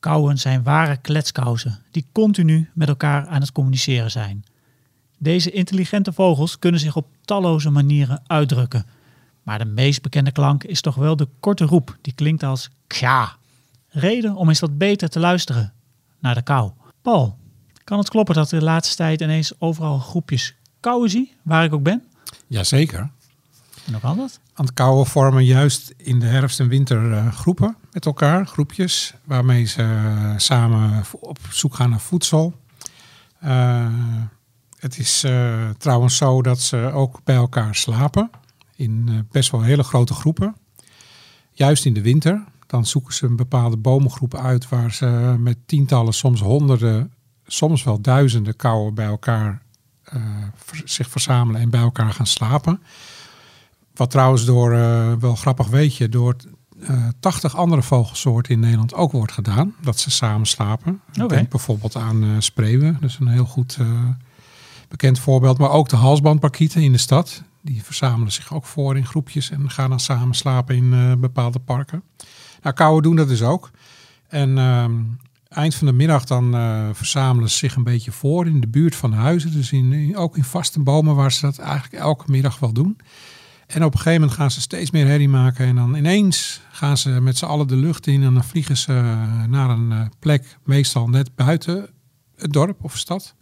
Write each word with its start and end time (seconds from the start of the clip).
Kauwen 0.00 0.38
zijn 0.38 0.62
ware 0.62 0.96
kletskousen 0.96 1.78
die 1.90 2.06
continu 2.12 2.70
met 2.74 2.88
elkaar 2.88 3.26
aan 3.26 3.40
het 3.40 3.52
communiceren 3.52 4.10
zijn. 4.10 4.44
Deze 5.18 5.50
intelligente 5.50 6.12
vogels 6.12 6.58
kunnen 6.58 6.80
zich 6.80 6.96
op 6.96 7.06
talloze 7.24 7.70
manieren 7.70 8.22
uitdrukken. 8.26 8.86
Maar 9.42 9.58
de 9.58 9.64
meest 9.64 10.02
bekende 10.02 10.32
klank 10.32 10.64
is 10.64 10.80
toch 10.80 10.94
wel 10.94 11.16
de 11.16 11.28
korte 11.40 11.64
roep 11.64 11.96
die 12.00 12.12
klinkt 12.12 12.42
als 12.42 12.70
kja. 12.86 13.36
Reden 13.88 14.34
om 14.34 14.48
eens 14.48 14.60
wat 14.60 14.78
beter 14.78 15.08
te 15.08 15.18
luisteren 15.18 15.72
naar 16.18 16.34
de 16.34 16.42
kou. 16.42 16.70
Paul, 17.02 17.38
kan 17.84 17.98
het 17.98 18.08
kloppen 18.08 18.34
dat 18.34 18.48
de 18.48 18.62
laatste 18.62 18.96
tijd 18.96 19.20
ineens 19.20 19.52
overal 19.58 19.98
groepjes 19.98 20.54
kauwen 20.80 21.10
zie, 21.10 21.36
waar 21.42 21.64
ik 21.64 21.72
ook 21.72 21.82
ben? 21.82 22.04
Jazeker. 22.46 23.10
En 23.86 24.00
kan 24.00 24.16
dat? 24.16 24.40
Aan 24.54 24.64
het 24.64 24.74
kouwen 24.74 25.06
vormen 25.06 25.44
juist 25.44 25.94
in 25.96 26.20
de 26.20 26.26
herfst 26.26 26.60
en 26.60 26.68
winter 26.68 27.32
groepen 27.32 27.76
met 27.92 28.06
elkaar, 28.06 28.46
groepjes, 28.46 29.14
waarmee 29.24 29.64
ze 29.64 29.82
uh, 29.82 30.32
samen 30.36 31.04
op 31.20 31.38
zoek 31.50 31.74
gaan 31.74 31.90
naar 31.90 32.00
voedsel. 32.00 32.54
Uh, 33.44 33.86
het 34.78 34.98
is 34.98 35.26
trouwens 35.78 36.16
zo 36.16 36.42
dat 36.42 36.60
ze 36.60 36.76
ook 36.76 37.20
bij 37.24 37.34
elkaar 37.34 37.74
slapen, 37.74 38.30
in 38.76 39.26
best 39.30 39.50
wel 39.50 39.62
hele 39.62 39.82
grote 39.82 40.14
groepen. 40.14 40.56
Juist 41.52 41.84
in 41.84 41.94
de 41.94 42.02
winter, 42.02 42.44
dan 42.66 42.86
zoeken 42.86 43.14
ze 43.14 43.26
een 43.26 43.36
bepaalde 43.36 43.76
bomengroep 43.76 44.34
uit 44.34 44.68
waar 44.68 44.92
ze 44.92 45.36
met 45.38 45.56
tientallen, 45.66 46.14
soms 46.14 46.40
honderden, 46.40 47.12
soms 47.46 47.84
wel 47.84 48.00
duizenden 48.00 48.56
kauwen 48.56 48.94
bij 48.94 49.06
elkaar 49.06 49.62
zich 50.84 51.10
verzamelen 51.10 51.60
en 51.60 51.70
bij 51.70 51.80
elkaar 51.80 52.12
gaan 52.12 52.26
slapen. 52.26 52.82
Wat 53.94 54.10
trouwens 54.10 54.44
door, 54.44 54.72
uh, 54.72 55.12
wel 55.12 55.34
grappig 55.34 55.66
weet 55.66 55.96
je, 55.96 56.08
door 56.08 56.36
uh, 56.90 57.08
80 57.20 57.56
andere 57.56 57.82
vogelsoorten 57.82 58.52
in 58.52 58.60
Nederland 58.60 58.94
ook 58.94 59.12
wordt 59.12 59.32
gedaan. 59.32 59.74
Dat 59.80 59.98
ze 59.98 60.10
samen 60.10 60.46
slapen. 60.46 61.00
Okay. 61.14 61.28
Denk 61.28 61.48
bijvoorbeeld 61.48 61.96
aan 61.96 62.24
uh, 62.24 62.30
spreeuwen. 62.38 62.96
Dat 63.00 63.10
is 63.10 63.18
een 63.20 63.28
heel 63.28 63.44
goed 63.44 63.78
bekend 64.88 65.18
voorbeeld. 65.18 65.58
Maar 65.58 65.70
ook 65.70 65.88
de 65.88 65.96
halsbandparkieten 65.96 66.82
in 66.82 66.92
de 66.92 66.98
stad. 66.98 67.42
Die 67.60 67.84
verzamelen 67.84 68.32
zich 68.32 68.54
ook 68.54 68.64
voor 68.64 68.96
in 68.96 69.06
groepjes 69.06 69.50
en 69.50 69.70
gaan 69.70 69.90
dan 69.90 70.00
samen 70.00 70.34
slapen 70.34 70.76
in 70.76 71.20
bepaalde 71.20 71.58
parken. 71.58 72.02
Nou, 72.62 72.74
kauwen 72.74 73.02
doen 73.02 73.16
dat 73.16 73.28
dus 73.28 73.42
ook. 73.42 73.70
En 74.28 74.58
ehm, 74.58 74.92
eind 75.48 75.74
van 75.74 75.86
de 75.86 75.92
middag 75.92 76.24
dan 76.24 76.52
verzamelen 76.94 77.50
ze 77.50 77.56
zich 77.56 77.74
een 77.74 77.84
beetje 77.84 78.12
voor 78.12 78.46
in 78.46 78.60
de 78.60 78.68
buurt 78.68 78.96
van 78.96 79.10
de 79.10 79.16
huizen. 79.16 79.52
Dus 79.52 79.72
in, 79.72 80.16
ook 80.16 80.36
in 80.36 80.44
vaste 80.44 80.80
bomen 80.80 81.14
waar 81.14 81.32
ze 81.32 81.40
dat 81.40 81.58
eigenlijk 81.58 82.02
elke 82.02 82.30
middag 82.30 82.58
wel 82.58 82.72
doen. 82.72 82.96
En 83.70 83.84
op 83.84 83.92
een 83.92 83.98
gegeven 83.98 84.20
moment 84.20 84.38
gaan 84.38 84.50
ze 84.50 84.60
steeds 84.60 84.90
meer 84.90 85.06
herrie 85.06 85.28
maken. 85.28 85.66
En 85.66 85.74
dan 85.74 85.94
ineens 85.94 86.60
gaan 86.70 86.96
ze 86.96 87.08
met 87.10 87.38
z'n 87.38 87.44
allen 87.44 87.66
de 87.66 87.76
lucht 87.76 88.06
in. 88.06 88.22
En 88.22 88.34
dan 88.34 88.44
vliegen 88.44 88.76
ze 88.76 88.92
naar 89.48 89.70
een 89.70 90.12
plek, 90.18 90.58
meestal 90.64 91.08
net 91.08 91.34
buiten 91.34 91.88
het 92.36 92.52
dorp 92.52 92.84
of 92.84 92.98
stad. 92.98 93.34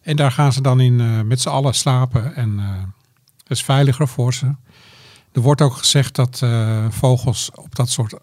En 0.00 0.16
daar 0.16 0.32
gaan 0.32 0.52
ze 0.52 0.60
dan 0.60 0.80
in 0.80 0.98
uh, 0.98 1.20
met 1.20 1.40
z'n 1.40 1.48
allen 1.48 1.74
slapen. 1.74 2.34
En 2.34 2.58
uh, 2.58 2.68
dat 3.36 3.56
is 3.56 3.62
veiliger 3.62 4.08
voor 4.08 4.34
ze. 4.34 4.54
Er 5.32 5.40
wordt 5.40 5.60
ook 5.60 5.74
gezegd 5.74 6.14
dat 6.14 6.40
uh, 6.44 6.86
vogels 6.90 7.50
op 7.54 7.74
dat 7.74 7.88
soort 7.88 8.14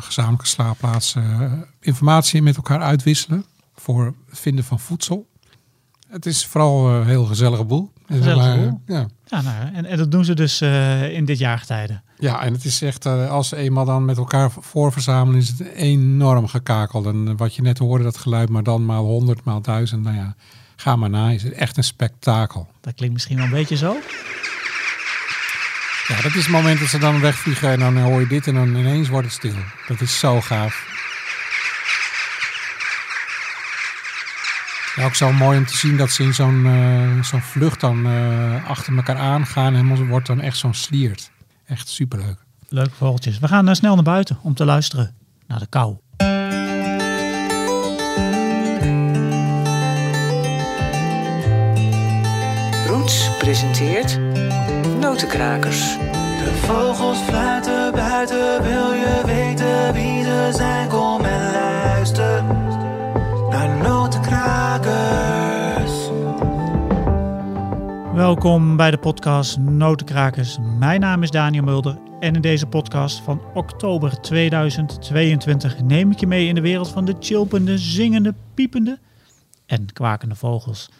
gezamenlijke 0.00 0.46
slaapplaatsen 0.46 1.66
informatie 1.80 2.42
met 2.42 2.56
elkaar 2.56 2.80
uitwisselen. 2.80 3.44
Voor 3.74 4.04
het 4.04 4.38
vinden 4.38 4.64
van 4.64 4.80
voedsel. 4.80 5.28
Het 6.08 6.26
is 6.26 6.46
vooral 6.46 6.88
een 6.88 7.06
heel 7.06 7.24
gezellige 7.24 7.64
boel. 7.64 7.92
Gezellige 8.06 8.56
boel. 8.56 8.80
Ja. 8.86 9.06
Ja, 9.32 9.40
nou, 9.40 9.74
en, 9.74 9.84
en 9.84 9.96
dat 9.96 10.10
doen 10.10 10.24
ze 10.24 10.34
dus 10.34 10.62
uh, 10.62 11.12
in 11.12 11.24
dit 11.24 11.38
jaargetijde. 11.38 12.00
Ja, 12.18 12.42
en 12.42 12.52
het 12.52 12.64
is 12.64 12.82
echt, 12.82 13.06
uh, 13.06 13.30
als 13.30 13.48
ze 13.48 13.56
eenmaal 13.56 13.84
dan 13.84 14.04
met 14.04 14.16
elkaar 14.16 14.50
voorverzamelen, 14.60 15.40
is 15.40 15.48
het 15.48 15.60
enorm 15.60 16.46
gekakel. 16.46 17.06
En 17.06 17.36
wat 17.36 17.54
je 17.54 17.62
net 17.62 17.78
hoorde, 17.78 18.04
dat 18.04 18.16
geluid, 18.16 18.48
maar 18.48 18.62
dan 18.62 18.84
maal 18.84 19.04
honderd, 19.04 19.44
maal 19.44 19.60
duizend, 19.60 20.02
nou 20.02 20.16
ja, 20.16 20.34
ga 20.76 20.96
maar 20.96 21.10
na. 21.10 21.30
Is 21.30 21.42
het 21.42 21.52
echt 21.52 21.76
een 21.76 21.84
spektakel. 21.84 22.68
Dat 22.80 22.94
klinkt 22.94 23.14
misschien 23.14 23.36
wel 23.36 23.44
een 23.44 23.50
beetje 23.50 23.76
zo. 23.76 23.96
Ja, 26.08 26.22
dat 26.22 26.34
is 26.34 26.42
het 26.42 26.48
moment 26.48 26.80
dat 26.80 26.88
ze 26.88 26.98
dan 26.98 27.20
wegvliegen 27.20 27.70
en 27.70 27.78
dan 27.78 27.98
hoor 27.98 28.20
je 28.20 28.26
dit 28.26 28.46
en 28.46 28.54
dan 28.54 28.74
ineens 28.74 29.08
wordt 29.08 29.26
het 29.26 29.36
stil. 29.36 29.54
Dat 29.88 30.00
is 30.00 30.18
zo 30.18 30.40
gaaf. 30.40 30.86
Ja, 34.96 35.04
ook 35.04 35.14
zo 35.14 35.32
mooi 35.32 35.58
om 35.58 35.66
te 35.66 35.76
zien 35.76 35.96
dat 35.96 36.10
ze 36.10 36.22
in 36.22 36.34
zo'n 36.34 36.64
uh, 36.66 37.22
zo'n 37.22 37.40
vlucht 37.40 37.80
dan 37.80 38.06
uh, 38.06 38.68
achter 38.68 38.96
elkaar 38.96 39.16
aangaan. 39.16 39.74
En 39.74 40.06
wordt 40.08 40.26
dan 40.26 40.40
echt 40.40 40.56
zo'n 40.56 40.74
sliert. 40.74 41.30
Echt 41.66 41.88
superleuk. 41.88 42.38
Leuk 42.68 42.90
vogeltjes. 42.96 43.38
We 43.38 43.48
gaan 43.48 43.68
uh, 43.68 43.74
snel 43.74 43.94
naar 43.94 44.04
buiten 44.04 44.38
om 44.42 44.54
te 44.54 44.64
luisteren 44.64 45.14
naar 45.46 45.58
de 45.58 45.66
kou. 45.66 45.96
Roots 52.86 53.36
presenteert 53.38 54.18
Notenkrakers. 55.00 55.96
De 56.44 56.60
vogels 56.66 57.18
fluiten 57.18 57.92
buiten, 57.92 58.62
wil 58.62 58.92
je 58.92 59.22
weten 59.24 59.92
wie 59.92 60.22
ze 60.22 60.50
zijn? 60.52 60.88
Kom 60.88 61.11
Welkom 68.32 68.76
bij 68.76 68.90
de 68.90 68.98
podcast 68.98 69.58
Notenkrakers. 69.58 70.58
Mijn 70.78 71.00
naam 71.00 71.22
is 71.22 71.30
Daniel 71.30 71.62
Mulder 71.62 71.98
en 72.20 72.34
in 72.34 72.40
deze 72.40 72.66
podcast 72.66 73.20
van 73.20 73.42
oktober 73.54 74.20
2022 74.20 75.80
neem 75.80 76.10
ik 76.10 76.20
je 76.20 76.26
mee 76.26 76.46
in 76.46 76.54
de 76.54 76.60
wereld 76.60 76.88
van 76.88 77.04
de 77.04 77.16
chilpende, 77.20 77.78
zingende, 77.78 78.34
piepende 78.54 78.98
en 79.66 79.92
kwakende 79.92 80.34
vogels. 80.34 80.90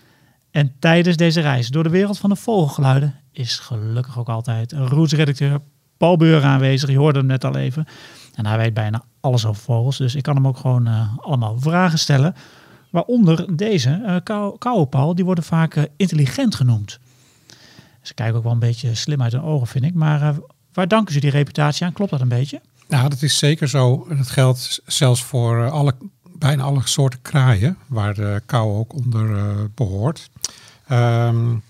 En 0.51 0.73
tijdens 0.79 1.17
deze 1.17 1.41
reis 1.41 1.69
door 1.69 1.83
de 1.83 1.89
wereld 1.89 2.19
van 2.19 2.31
de 2.31 2.37
vogelgeluiden 2.37 3.15
is 3.31 3.59
gelukkig 3.59 4.19
ook 4.19 4.29
altijd 4.29 4.73
rootsredacteur 4.73 5.61
Paul 5.97 6.17
Beur 6.17 6.43
aanwezig. 6.45 6.91
Je 6.91 6.99
hoorde 6.99 7.19
hem 7.19 7.29
net 7.29 7.45
al 7.45 7.57
even. 7.57 7.87
En 8.35 8.47
hij 8.47 8.57
weet 8.57 8.75
bijna 8.75 9.05
alles 9.21 9.47
over 9.47 9.63
vogels, 9.63 9.97
dus 9.97 10.15
ik 10.15 10.23
kan 10.23 10.35
hem 10.35 10.47
ook 10.47 10.57
gewoon 10.57 10.89
uh, 10.89 11.17
allemaal 11.19 11.59
vragen 11.59 11.99
stellen. 11.99 12.35
Waaronder 12.91 13.57
deze, 13.57 14.23
uh, 14.27 14.57
kou, 14.59 15.15
die 15.15 15.25
worden 15.25 15.45
vaak 15.45 15.77
uh, 15.77 15.85
intelligent 15.97 16.55
genoemd. 16.55 17.01
Ze 18.03 18.15
kijken 18.15 18.37
ook 18.37 18.43
wel 18.43 18.53
een 18.53 18.59
beetje 18.59 18.95
slim 18.95 19.23
uit 19.23 19.33
hun 19.33 19.43
ogen, 19.43 19.67
vind 19.67 19.85
ik. 19.85 19.95
Maar 19.95 20.23
uh, 20.23 20.37
waar 20.73 20.89
danken 20.89 21.15
ze 21.15 21.21
die 21.21 21.31
reputatie 21.31 21.87
aan? 21.87 21.93
Klopt 21.93 22.11
dat 22.11 22.21
een 22.21 22.29
beetje? 22.29 22.61
Nou, 22.89 23.09
dat 23.09 23.23
is 23.23 23.39
zeker 23.39 23.69
zo. 23.69 24.07
Dat 24.09 24.31
geldt 24.31 24.81
zelfs 24.87 25.23
voor 25.25 25.71
alle, 25.71 25.95
bijna 26.39 26.63
alle 26.63 26.81
soorten 26.85 27.23
kraaien, 27.23 27.77
waar 27.87 28.15
de 28.15 28.43
kou 28.47 28.77
ook 28.77 28.95
onder 28.95 29.55
behoort. 29.75 30.31
Um, 30.91 31.63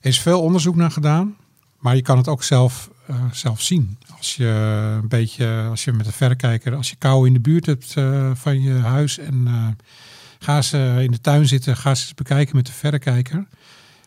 er 0.00 0.08
is 0.08 0.20
veel 0.20 0.42
onderzoek 0.42 0.76
naar 0.76 0.90
gedaan, 0.90 1.36
maar 1.78 1.96
je 1.96 2.02
kan 2.02 2.16
het 2.16 2.28
ook 2.28 2.42
zelf, 2.42 2.90
zelf 3.32 3.60
zien. 3.60 3.98
Als 4.18 4.36
je 4.36 4.46
een 5.02 5.08
beetje, 5.08 5.66
als 5.70 5.84
je 5.84 5.92
met 5.92 6.06
een 6.06 6.12
verrekijker, 6.12 6.74
als 6.74 6.90
je 6.90 6.96
kou 6.96 7.26
in 7.26 7.32
de 7.32 7.40
buurt 7.40 7.66
hebt 7.66 7.94
van 8.34 8.62
je 8.62 8.72
huis 8.72 9.18
en 9.18 9.48
Ga 10.42 10.62
ze 10.62 10.98
in 11.02 11.10
de 11.10 11.20
tuin 11.20 11.46
zitten, 11.46 11.76
ga 11.76 11.94
ze 11.94 12.14
bekijken 12.14 12.56
met 12.56 12.66
de 12.66 12.72
verrekijker. 12.72 13.46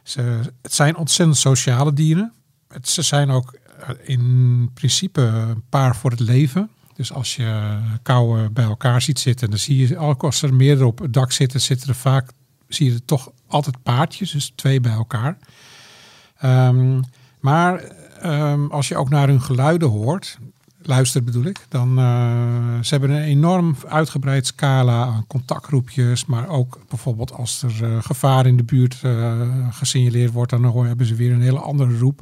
Ze, 0.05 0.41
het 0.61 0.73
zijn 0.73 0.97
ontzettend 0.97 1.37
sociale 1.37 1.93
dieren. 1.93 2.33
Het, 2.67 2.89
ze 2.89 3.01
zijn 3.01 3.29
ook 3.29 3.57
in 4.03 4.69
principe 4.73 5.21
een 5.21 5.63
paar 5.69 5.95
voor 5.95 6.11
het 6.11 6.19
leven. 6.19 6.69
Dus 6.93 7.11
als 7.13 7.35
je 7.35 7.79
kouwen 8.01 8.53
bij 8.53 8.63
elkaar 8.63 9.01
ziet 9.01 9.19
zitten, 9.19 9.49
dan 9.49 9.59
zie 9.59 9.87
je, 9.87 9.97
ook 9.97 10.23
als 10.23 10.41
er 10.41 10.53
meerdere 10.53 10.87
op 10.87 10.99
het 10.99 11.13
dak 11.13 11.31
zitten, 11.31 11.61
zitten 11.61 11.89
er 11.89 11.95
vaak, 11.95 12.31
zie 12.67 12.87
je 12.87 12.93
er 12.93 13.05
toch 13.05 13.31
altijd 13.47 13.83
paardjes, 13.83 14.31
dus 14.31 14.51
twee 14.55 14.81
bij 14.81 14.91
elkaar. 14.91 15.37
Um, 16.43 17.03
maar 17.39 17.83
um, 18.23 18.71
als 18.71 18.87
je 18.87 18.95
ook 18.95 19.09
naar 19.09 19.27
hun 19.27 19.41
geluiden 19.41 19.89
hoort, 19.89 20.37
luistert 20.87 21.25
bedoel 21.25 21.45
ik, 21.45 21.65
dan 21.69 21.99
uh, 21.99 22.79
ze 22.81 22.89
hebben 22.89 23.09
een 23.09 23.21
enorm 23.21 23.75
uitgebreid 23.87 24.45
scala 24.45 25.05
aan 25.05 25.27
contactgroepjes, 25.27 26.25
maar 26.25 26.47
ook 26.47 26.79
bijvoorbeeld 26.89 27.33
als 27.33 27.63
er 27.63 27.83
uh, 27.83 28.03
gevaar 28.03 28.45
in 28.45 28.57
de 28.57 28.63
buurt 28.63 29.01
uh, 29.05 29.67
gesignaleerd 29.71 30.31
wordt, 30.31 30.51
dan 30.51 30.85
hebben 30.85 31.05
ze 31.05 31.15
weer 31.15 31.31
een 31.31 31.41
hele 31.41 31.59
andere 31.59 31.97
roep. 31.97 32.19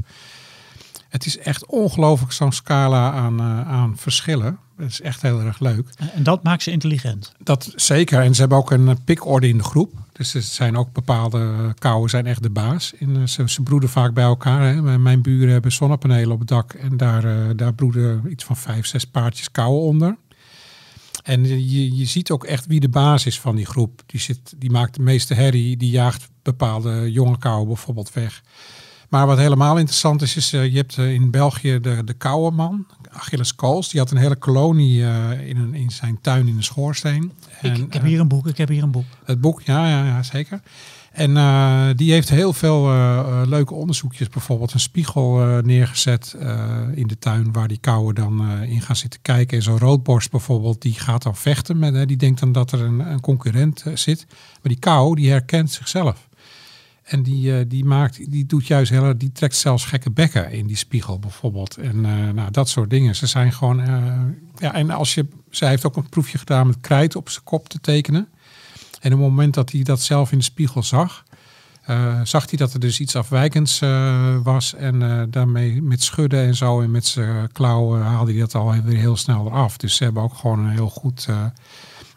Het 1.10 1.26
is 1.26 1.38
echt 1.38 1.66
ongelooflijk 1.66 2.32
zo'n 2.32 2.52
scala 2.52 3.12
aan, 3.12 3.42
aan 3.42 3.98
verschillen. 3.98 4.58
Het 4.84 4.92
is 4.92 5.02
echt 5.02 5.22
heel 5.22 5.42
erg 5.42 5.60
leuk. 5.60 5.90
En 6.14 6.24
dat 6.24 6.44
maakt 6.44 6.64
ze 6.64 6.72
intelligent. 6.72 7.34
Dat 7.40 7.74
zeker. 7.76 8.22
En 8.22 8.34
ze 8.34 8.40
hebben 8.40 8.58
ook 8.58 8.72
een 8.72 9.04
pikorde 9.04 9.48
in 9.48 9.58
de 9.58 9.64
groep. 9.64 9.94
Dus 10.12 10.34
er 10.34 10.42
zijn 10.42 10.78
ook 10.78 10.92
bepaalde 10.92 11.74
kouwen 11.80 12.10
zijn 12.10 12.26
echt 12.26 12.44
de 12.44 12.50
baas. 12.50 12.94
In, 12.98 13.30
ze, 13.30 13.50
ze 13.50 13.62
broeden 13.62 13.90
vaak 13.90 14.14
bij 14.14 14.24
elkaar. 14.24 14.62
Hè. 14.62 14.98
Mijn 14.98 15.22
buren 15.22 15.52
hebben 15.52 15.72
zonnepanelen 15.72 16.32
op 16.32 16.40
het 16.40 16.48
dak. 16.48 16.74
En 16.74 16.98
daar, 16.98 17.26
uh, 17.26 17.50
daar 17.56 17.74
broeden 17.74 18.32
iets 18.32 18.44
van 18.44 18.58
vijf, 18.58 18.86
zes 18.86 19.06
paardjes 19.06 19.52
kouwen 19.52 19.82
onder. 19.82 20.18
En 21.24 21.46
je, 21.46 21.96
je 21.96 22.06
ziet 22.06 22.32
ook 22.32 22.44
echt 22.44 22.66
wie 22.66 22.80
de 22.80 22.90
baas 22.90 23.26
is 23.26 23.40
van 23.40 23.56
die 23.56 23.66
groep. 23.66 24.02
Die, 24.06 24.20
zit, 24.20 24.54
die 24.58 24.72
maakt 24.72 24.96
de 24.96 25.02
meeste 25.02 25.34
herrie. 25.34 25.78
Die 25.78 25.90
jaagt 25.90 26.30
bepaalde 26.42 27.12
jonge 27.12 27.38
kauwen 27.38 27.68
bijvoorbeeld 27.68 28.14
weg. 28.14 28.42
Maar 29.10 29.28
wat 29.28 29.38
helemaal 29.38 29.78
interessant 29.78 30.22
is, 30.22 30.36
is 30.36 30.54
uh, 30.54 30.66
je 30.66 30.78
hebt 30.78 30.98
uh, 30.98 31.14
in 31.14 31.32
België 31.32 31.80
de, 31.80 32.04
de 32.04 32.14
kouwenman. 32.14 32.86
Achilles 33.14 33.56
Kools. 33.56 33.90
Die 33.90 34.00
had 34.00 34.12
een 34.12 34.18
hele 34.18 34.36
kolonie 34.36 35.04
eh, 35.06 35.48
in, 35.48 35.58
een, 35.58 35.74
in 35.74 35.92
zijn 35.92 36.18
tuin 36.22 36.48
in 36.48 36.56
de 36.56 36.64
schoorsteen. 36.64 37.32
Ik, 37.62 37.78
ik 37.78 37.94
heb 37.94 38.02
eh, 38.02 38.08
hier 38.08 38.20
een 38.20 38.28
boek, 38.28 38.48
ik 38.48 38.58
heb 38.58 38.70
hier 38.70 38.84
een 38.84 38.92
boek. 38.92 39.06
het 39.26 39.42
boek, 39.42 39.62
ja, 39.62 39.90
ja, 39.90 40.06
ja 40.06 40.24
zeker. 40.24 40.62
En 41.12 41.38
eh, 41.38 41.90
die 41.96 42.12
heeft 42.12 42.30
heel 42.30 42.54
veel 42.54 42.88
eh, 42.90 43.20
eh, 43.20 43.42
leuke 43.48 43.74
onderzoekjes. 43.74 44.30
Bijvoorbeeld 44.30 44.74
een 44.74 44.80
spiegel 44.80 45.42
eh, 45.42 45.64
neergezet 45.64 46.36
eh, 46.40 46.80
in 46.94 47.08
de 47.08 47.20
tuin 47.20 47.52
waar 47.52 47.68
die 47.68 47.78
kauwen 47.78 48.16
dan 48.16 48.42
eh, 48.42 48.72
in 48.72 48.82
gaan 48.82 48.96
zitten 48.96 49.22
kijken. 49.22 49.58
En 49.58 49.64
zo'n 49.64 49.80
roodborst 49.80 50.32
bijvoorbeeld, 50.32 50.82
die 50.82 50.94
gaat 50.94 51.24
dan 51.24 51.36
vechten. 51.36 51.80
Met, 51.80 52.08
die 52.08 52.18
denkt 52.18 52.40
dan 52.40 52.52
dat 52.52 52.72
er 52.72 52.82
een, 52.82 53.00
een 53.00 53.20
concurrent 53.20 53.84
eh, 53.86 53.96
zit. 53.96 54.26
Maar 54.30 54.72
die 54.72 54.80
kou, 54.80 55.16
die 55.16 55.30
herkent 55.30 55.72
zichzelf. 55.72 56.28
En 57.04 57.24
die, 57.24 57.58
eh, 57.58 57.66
die, 57.68 57.86
maakt, 57.86 58.32
die 58.32 58.46
doet 58.46 58.68
juist 58.68 58.92
heel, 58.92 59.18
die 59.18 59.32
trekt 59.32 59.56
zelfs 59.56 59.86
gekke 59.86 60.12
bekken 60.12 60.52
in 60.52 60.68
die 60.68 60.76
spiegel 60.76 61.20
bijvoorbeeld. 61.20 61.78
En 61.78 62.06
eh, 62.06 62.30
nou, 62.30 62.52
dat 62.52 62.70
soort 62.70 62.90
dingen. 62.90 63.16
Ze 63.16 63.28
zijn 63.28 63.52
gewoon. 63.52 63.82
eh, 63.82 64.14
ja, 64.56 64.74
en 64.74 64.90
als 64.90 65.14
je. 65.14 65.28
Zij 65.50 65.70
heeft 65.70 65.86
ook 65.86 65.96
een 65.96 66.10
proefje 66.10 66.38
gedaan 66.38 66.68
met 66.68 66.78
krijt 66.82 67.16
op 67.16 67.30
zijn 67.30 67.44
kop 67.44 67.70
te 67.70 67.80
tekenen. 67.80 68.28
En 69.00 69.14
op 69.14 69.20
het 69.20 69.30
moment 69.30 69.54
dat 69.54 69.72
hij 69.72 69.84
dat 69.84 70.02
zelf 70.02 70.32
in 70.32 70.38
de 70.38 70.44
spiegel 70.44 70.84
zag, 70.84 71.24
zag 72.24 72.50
hij 72.50 72.58
dat 72.58 72.74
er 72.74 72.80
dus 72.80 73.00
iets 73.00 73.16
afwijkends 73.16 73.80
was. 74.44 74.74
En 74.74 75.28
daarmee 75.30 75.82
met 75.82 76.04
schudden 76.04 76.46
en 76.46 76.56
zo 76.56 76.82
en 76.82 76.92
met 76.92 77.06
zijn 77.06 77.52
klauwen 77.52 78.02
haalde 78.02 78.32
hij 78.32 78.40
dat 78.40 78.56
al 78.56 78.82
weer 78.82 78.98
heel 78.98 79.18
snel 79.18 79.46
eraf. 79.46 79.78
Dus 79.78 79.96
ze 79.96 80.04
hebben 80.04 80.24
ook 80.24 80.34
gewoon 80.34 80.60
een 80.60 80.72
heel 80.72 80.90
goed 80.90 81.28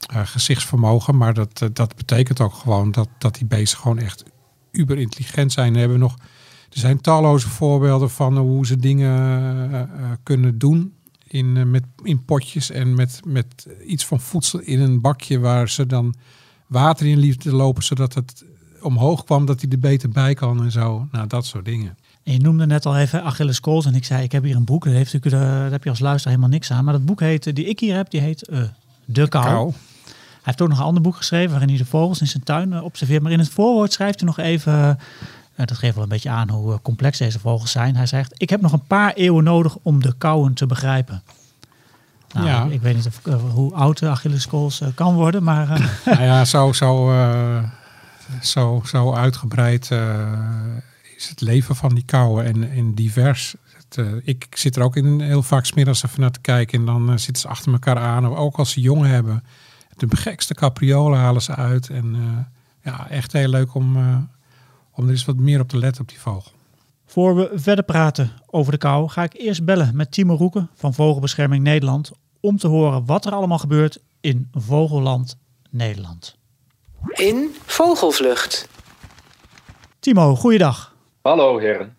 gezichtsvermogen. 0.08 1.16
Maar 1.16 1.34
dat, 1.34 1.62
dat 1.72 1.96
betekent 1.96 2.40
ook 2.40 2.54
gewoon 2.54 2.90
dat, 2.90 3.08
dat 3.18 3.34
die 3.34 3.46
beesten 3.46 3.78
gewoon 3.78 3.98
echt 3.98 4.24
uber 4.76 4.98
intelligent 4.98 5.52
zijn. 5.52 5.74
Hebben 5.74 5.98
nog, 5.98 6.16
er 6.70 6.78
zijn 6.78 7.00
talloze 7.00 7.48
voorbeelden 7.48 8.10
van 8.10 8.38
hoe 8.38 8.66
ze 8.66 8.76
dingen 8.76 9.10
eh, 9.72 9.80
eh, 9.80 9.88
kunnen 10.22 10.58
doen. 10.58 10.94
In, 11.28 11.56
eh, 11.56 11.64
met, 11.64 11.84
in 12.02 12.24
potjes 12.24 12.70
en 12.70 12.94
met, 12.94 13.20
met 13.24 13.66
iets 13.86 14.06
van 14.06 14.20
voedsel 14.20 14.58
in 14.58 14.80
een 14.80 15.00
bakje 15.00 15.38
waar 15.38 15.68
ze 15.68 15.86
dan 15.86 16.14
water 16.66 17.06
in 17.06 17.18
lieten 17.18 17.52
lopen, 17.52 17.82
zodat 17.82 18.14
het 18.14 18.44
omhoog 18.80 19.24
kwam, 19.24 19.46
dat 19.46 19.60
hij 19.60 19.70
er 19.70 19.78
beter 19.78 20.08
bij 20.08 20.34
kan 20.34 20.62
en 20.62 20.70
zo. 20.70 21.08
Nou, 21.10 21.26
dat 21.26 21.46
soort 21.46 21.64
dingen. 21.64 21.96
En 22.26 22.32
je 22.32 22.38
noemde 22.38 22.66
net 22.66 22.86
al 22.86 22.96
even 22.96 23.22
Achilles 23.22 23.60
Kools 23.60 23.86
en 23.86 23.94
ik 23.94 24.04
zei, 24.04 24.22
ik 24.22 24.32
heb 24.32 24.42
hier 24.42 24.56
een 24.56 24.64
boek. 24.64 24.84
Dat 24.84 24.92
heeft 24.92 25.14
eh, 25.14 25.30
daar 25.30 25.70
heb 25.70 25.84
je 25.84 25.90
als 25.90 25.98
luisteraar 25.98 26.34
helemaal 26.34 26.56
niks 26.58 26.70
aan. 26.70 26.84
Maar 26.84 26.92
dat 26.92 27.04
boek 27.04 27.20
heet, 27.20 27.46
eh, 27.46 27.54
die 27.54 27.64
ik 27.64 27.80
hier 27.80 27.94
heb, 27.94 28.10
die 28.10 28.20
heet 28.20 28.48
eh, 28.48 28.62
De 29.04 29.28
Kou. 29.28 29.44
Kou. 29.44 29.72
Hij 30.46 30.54
heeft 30.54 30.60
ook 30.60 30.68
nog 30.68 30.78
een 30.78 30.84
ander 30.84 31.02
boek 31.02 31.16
geschreven 31.16 31.50
waarin 31.50 31.68
hij 31.68 31.78
de 31.78 31.84
vogels 31.84 32.20
in 32.20 32.26
zijn 32.26 32.42
tuin 32.42 32.72
eh, 32.72 32.82
observeert. 32.84 33.22
Maar 33.22 33.32
in 33.32 33.38
het 33.38 33.48
voorwoord 33.48 33.92
schrijft 33.92 34.20
hij 34.20 34.28
nog 34.28 34.38
even, 34.38 34.98
eh, 35.54 35.66
dat 35.66 35.78
geeft 35.78 35.94
wel 35.94 36.02
een 36.02 36.08
beetje 36.08 36.30
aan 36.30 36.50
hoe 36.50 36.72
eh, 36.72 36.78
complex 36.82 37.18
deze 37.18 37.38
vogels 37.38 37.70
zijn. 37.70 37.96
Hij 37.96 38.06
zegt, 38.06 38.34
ik 38.36 38.50
heb 38.50 38.60
nog 38.60 38.72
een 38.72 38.86
paar 38.86 39.12
eeuwen 39.12 39.44
nodig 39.44 39.76
om 39.82 40.02
de 40.02 40.14
kauwen 40.18 40.54
te 40.54 40.66
begrijpen. 40.66 41.22
Nou, 42.32 42.46
Ja. 42.46 42.64
ik, 42.70 42.80
weet 42.80 42.94
niet 42.96 43.06
of, 43.06 43.20
eh, 43.26 43.34
hoe 43.52 43.74
oud 43.74 43.98
de 43.98 44.08
Achilles 44.08 44.46
Kools 44.46 44.80
eh, 44.80 44.88
kan 44.94 45.14
worden, 45.14 45.42
maar 45.42 45.70
eh, 45.70 45.86
nou 46.14 46.22
ja, 46.22 46.44
zo, 46.44 46.72
zo, 46.72 47.10
eh, 47.12 47.62
zo, 48.42 48.82
zo 48.86 49.14
uitgebreid 49.14 49.90
eh, 49.90 50.32
is 51.16 51.28
het 51.28 51.40
leven 51.40 51.76
van 51.76 51.94
die 51.94 52.04
kauwen 52.04 52.44
en, 52.44 52.70
en 52.70 52.94
divers. 52.94 53.54
Het, 53.88 53.98
eh, 53.98 54.12
ik 54.24 54.46
zit 54.50 54.76
er 54.76 54.82
ook 54.82 54.96
in 54.96 55.20
heel 55.20 55.42
vaak 55.42 55.64
smiddags 55.64 56.02
even 56.04 56.20
naar 56.20 56.30
te 56.30 56.40
kijken 56.40 56.78
en 56.78 56.86
dan 56.86 57.10
eh, 57.10 57.16
zitten 57.16 57.42
ze 57.42 57.48
achter 57.48 57.72
elkaar 57.72 57.98
aan. 57.98 58.36
Ook 58.36 58.56
als 58.56 58.70
ze 58.70 58.80
jongen 58.80 59.10
hebben. 59.10 59.44
De 59.96 60.16
gekste 60.16 60.54
capriolen 60.54 61.18
halen 61.18 61.42
ze 61.42 61.54
uit. 61.54 61.90
En 61.90 62.14
eh, 62.14 62.92
ja, 62.92 63.10
echt 63.10 63.32
heel 63.32 63.48
leuk 63.48 63.74
om, 63.74 63.96
eh, 63.96 64.16
om 64.92 65.04
er 65.04 65.10
eens 65.10 65.24
wat 65.24 65.36
meer 65.36 65.60
op 65.60 65.68
te 65.68 65.78
letten 65.78 66.02
op 66.02 66.08
die 66.08 66.20
vogel. 66.20 66.52
Voor 67.06 67.36
we 67.36 67.50
verder 67.54 67.84
praten 67.84 68.32
over 68.46 68.72
de 68.72 68.78
kou, 68.78 69.08
ga 69.08 69.22
ik 69.22 69.34
eerst 69.34 69.64
bellen 69.64 69.96
met 69.96 70.12
Timo 70.12 70.34
Roeken 70.34 70.70
van 70.74 70.94
Vogelbescherming 70.94 71.62
Nederland 71.62 72.12
om 72.40 72.56
te 72.56 72.68
horen 72.68 73.06
wat 73.06 73.26
er 73.26 73.32
allemaal 73.32 73.58
gebeurt 73.58 74.02
in 74.20 74.48
Vogelland 74.52 75.38
Nederland. 75.70 76.36
In 77.12 77.54
Vogelvlucht. 77.64 78.68
Timo, 80.00 80.34
goeiedag. 80.34 80.94
Hallo 81.22 81.58
heren. 81.58 81.96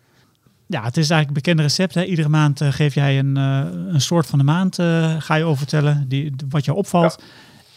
Ja, 0.66 0.82
het 0.82 0.96
is 0.96 1.10
eigenlijk 1.10 1.28
een 1.28 1.32
bekende 1.32 1.62
recept. 1.62 1.94
Hè? 1.94 2.04
Iedere 2.04 2.28
maand 2.28 2.60
eh, 2.60 2.72
geef 2.72 2.94
jij 2.94 3.18
een, 3.18 3.36
eh, 3.36 3.92
een 3.92 4.00
soort 4.00 4.26
van 4.26 4.38
de 4.38 4.44
maand, 4.44 4.78
eh, 4.78 5.14
ga 5.18 5.34
je 5.34 5.44
over 5.44 5.58
vertellen, 5.58 6.08
die, 6.08 6.34
wat 6.48 6.64
jou 6.64 6.76
opvalt. 6.76 7.22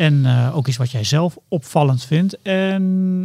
En 0.01 0.25
eh, 0.25 0.57
ook 0.57 0.67
iets 0.67 0.77
wat 0.77 0.91
jij 0.91 1.03
zelf 1.03 1.37
opvallend 1.47 2.05
vindt. 2.05 2.41
En 2.41 3.23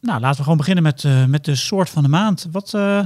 nou, 0.00 0.20
laten 0.20 0.36
we 0.36 0.42
gewoon 0.42 0.56
beginnen 0.56 0.82
met, 0.82 1.04
eh, 1.04 1.24
met 1.24 1.44
de 1.44 1.54
soort 1.54 1.90
van 1.90 2.02
de 2.02 2.08
maand. 2.08 2.48
Wat, 2.52 2.74
eh, 2.74 3.04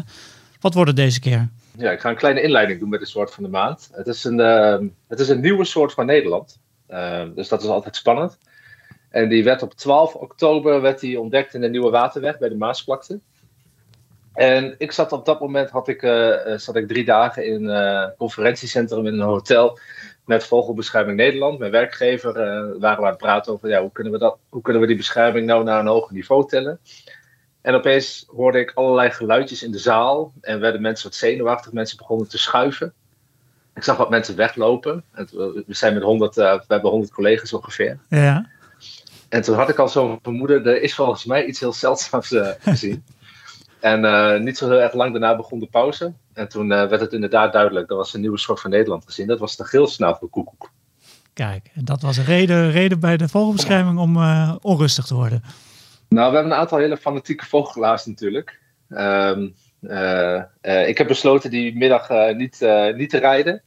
wat 0.60 0.74
wordt 0.74 0.88
het 0.88 0.98
deze 0.98 1.20
keer? 1.20 1.48
Ja, 1.76 1.90
ik 1.90 2.00
ga 2.00 2.10
een 2.10 2.16
kleine 2.16 2.42
inleiding 2.42 2.80
doen 2.80 2.88
met 2.88 3.00
de 3.00 3.06
soort 3.06 3.34
van 3.34 3.42
de 3.42 3.48
maand. 3.48 3.90
Het 3.92 4.06
is 4.06 4.24
een, 4.24 4.40
ehm, 4.40 4.86
het 5.08 5.20
is 5.20 5.28
een 5.28 5.40
nieuwe 5.40 5.64
soort 5.64 5.92
van 5.92 6.06
Nederland. 6.06 6.58
Ehm, 6.86 7.34
dus 7.34 7.48
dat 7.48 7.62
is 7.62 7.68
altijd 7.68 7.96
spannend. 7.96 8.38
En 9.08 9.28
die 9.28 9.44
werd 9.44 9.62
op 9.62 9.74
12 9.74 10.14
oktober 10.14 10.80
werd 10.80 11.00
die 11.00 11.20
ontdekt 11.20 11.54
in 11.54 11.60
de 11.60 11.68
Nieuwe 11.68 11.90
Waterweg 11.90 12.38
bij 12.38 12.48
de 12.48 12.56
Maasvlakte. 12.56 13.20
En 14.32 14.74
ik 14.78 14.92
zat 14.92 15.12
op 15.12 15.24
dat 15.24 15.40
moment, 15.40 15.70
had 15.70 15.88
ik, 15.88 16.00
zat 16.56 16.76
ik 16.76 16.88
drie 16.88 17.04
dagen 17.04 17.46
in 17.46 17.68
een 17.68 18.12
conferentiecentrum 18.16 19.06
in 19.06 19.12
een 19.12 19.20
hotel 19.20 19.78
met 20.30 20.44
Vogelbescherming 20.44 21.16
Nederland. 21.16 21.58
Mijn 21.58 21.70
werkgever 21.70 22.36
eh, 22.36 22.80
waren 22.80 22.98
we 22.98 23.04
aan 23.04 23.04
het 23.04 23.16
praten 23.16 23.52
over 23.52 23.68
ja, 23.68 23.80
hoe, 23.80 23.92
kunnen 23.92 24.12
we 24.12 24.18
dat, 24.18 24.38
hoe 24.48 24.62
kunnen 24.62 24.82
we 24.82 24.88
die 24.88 24.96
bescherming 24.96 25.46
nou 25.46 25.64
naar 25.64 25.80
een 25.80 25.86
hoger 25.86 26.14
niveau 26.14 26.48
tillen. 26.48 26.80
En 27.60 27.74
opeens 27.74 28.24
hoorde 28.28 28.58
ik 28.58 28.72
allerlei 28.74 29.10
geluidjes 29.10 29.62
in 29.62 29.70
de 29.70 29.78
zaal. 29.78 30.32
En 30.40 30.60
werden 30.60 30.80
mensen 30.80 31.08
wat 31.08 31.18
zenuwachtig. 31.18 31.72
Mensen 31.72 31.96
begonnen 31.96 32.28
te 32.28 32.38
schuiven. 32.38 32.92
Ik 33.74 33.82
zag 33.82 33.96
wat 33.96 34.10
mensen 34.10 34.36
weglopen. 34.36 35.04
En 35.12 35.28
we 35.32 35.64
we 35.66 35.74
zijn 35.74 35.94
met 35.94 36.02
100, 36.02 36.36
eh, 36.36 36.52
we 36.52 36.64
hebben 36.68 36.90
100 36.90 37.12
collega's 37.12 37.52
ongeveer. 37.52 37.98
Ja. 38.08 38.48
En 39.28 39.42
toen 39.42 39.56
had 39.56 39.68
ik 39.68 39.78
al 39.78 39.88
zo'n 39.88 40.18
vermoeden, 40.22 40.66
er 40.66 40.82
is 40.82 40.94
volgens 40.94 41.24
mij 41.24 41.44
iets 41.44 41.60
heel 41.60 41.72
zeldzaams 41.72 42.32
eh, 42.32 42.48
gezien. 42.60 43.04
en 43.80 44.04
eh, 44.04 44.40
niet 44.40 44.58
zo 44.58 44.68
heel 44.68 44.80
erg 44.80 44.94
lang 44.94 45.10
daarna 45.10 45.36
begon 45.36 45.58
de 45.58 45.66
pauze. 45.66 46.12
En 46.32 46.48
toen 46.48 46.72
eh, 46.72 46.88
werd 46.88 47.00
het 47.00 47.12
inderdaad 47.12 47.52
duidelijk, 47.52 47.90
er 47.90 47.96
was 47.96 48.14
een 48.14 48.20
nieuwe 48.20 48.38
soort 48.38 48.60
van 48.60 48.70
Nederland 48.70 49.04
gezien. 49.04 49.26
Dat 49.26 49.38
was 49.38 49.56
de 49.56 49.64
geelsnavelkoekoek. 49.64 50.70
Kijk, 51.40 51.70
en 51.74 51.84
dat 51.84 52.02
was 52.02 52.16
een 52.16 52.24
reden, 52.24 52.70
reden 52.70 53.00
bij 53.00 53.16
de 53.16 53.28
Vogelbescherming 53.28 53.98
om 53.98 54.16
eh, 54.16 54.54
onrustig 54.60 55.04
te 55.04 55.14
worden. 55.14 55.42
Nou, 56.08 56.30
we 56.30 56.34
hebben 56.34 56.52
een 56.52 56.58
aantal 56.58 56.78
hele 56.78 56.96
fanatieke 56.96 57.46
vogelaars 57.46 58.06
natuurlijk. 58.06 58.60
Ehm, 58.88 59.48
eh, 59.80 60.36
eh, 60.60 60.88
ik 60.88 60.98
heb 60.98 61.06
besloten 61.06 61.50
die 61.50 61.76
middag 61.76 62.08
niet, 62.34 62.60
niet 62.96 63.10
te 63.10 63.18
rijden. 63.18 63.62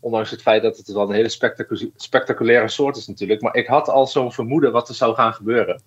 Ondanks 0.00 0.30
het 0.30 0.42
feit 0.42 0.62
dat 0.62 0.76
het 0.76 0.92
wel 0.92 1.08
een 1.08 1.14
hele 1.14 1.28
spectacu- 1.28 1.92
spectaculaire 1.96 2.68
soort 2.68 2.96
is 2.96 3.06
natuurlijk. 3.06 3.40
Maar 3.42 3.54
ik 3.54 3.66
had 3.66 3.88
al 3.88 4.06
zo'n 4.06 4.32
vermoeden 4.32 4.72
wat 4.72 4.88
er 4.88 4.94
zou 4.94 5.14
gaan 5.14 5.34
gebeuren. 5.34 5.82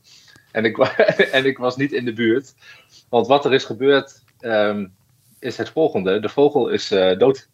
En 0.51 0.65
ik, 0.65 0.77
en 1.37 1.45
ik 1.45 1.57
was 1.57 1.75
niet 1.75 1.91
in 1.91 2.05
de 2.05 2.13
buurt. 2.13 2.53
Want 3.11 3.27
wat 3.27 3.45
er 3.45 3.53
is 3.53 3.65
gebeurd 3.65 4.23
ehm, 4.39 4.87
is 5.39 5.57
het 5.57 5.69
volgende. 5.69 6.19
De 6.19 6.29
vogel 6.29 6.67
is 6.69 6.91
eh, 6.91 7.17
dood. 7.17 7.49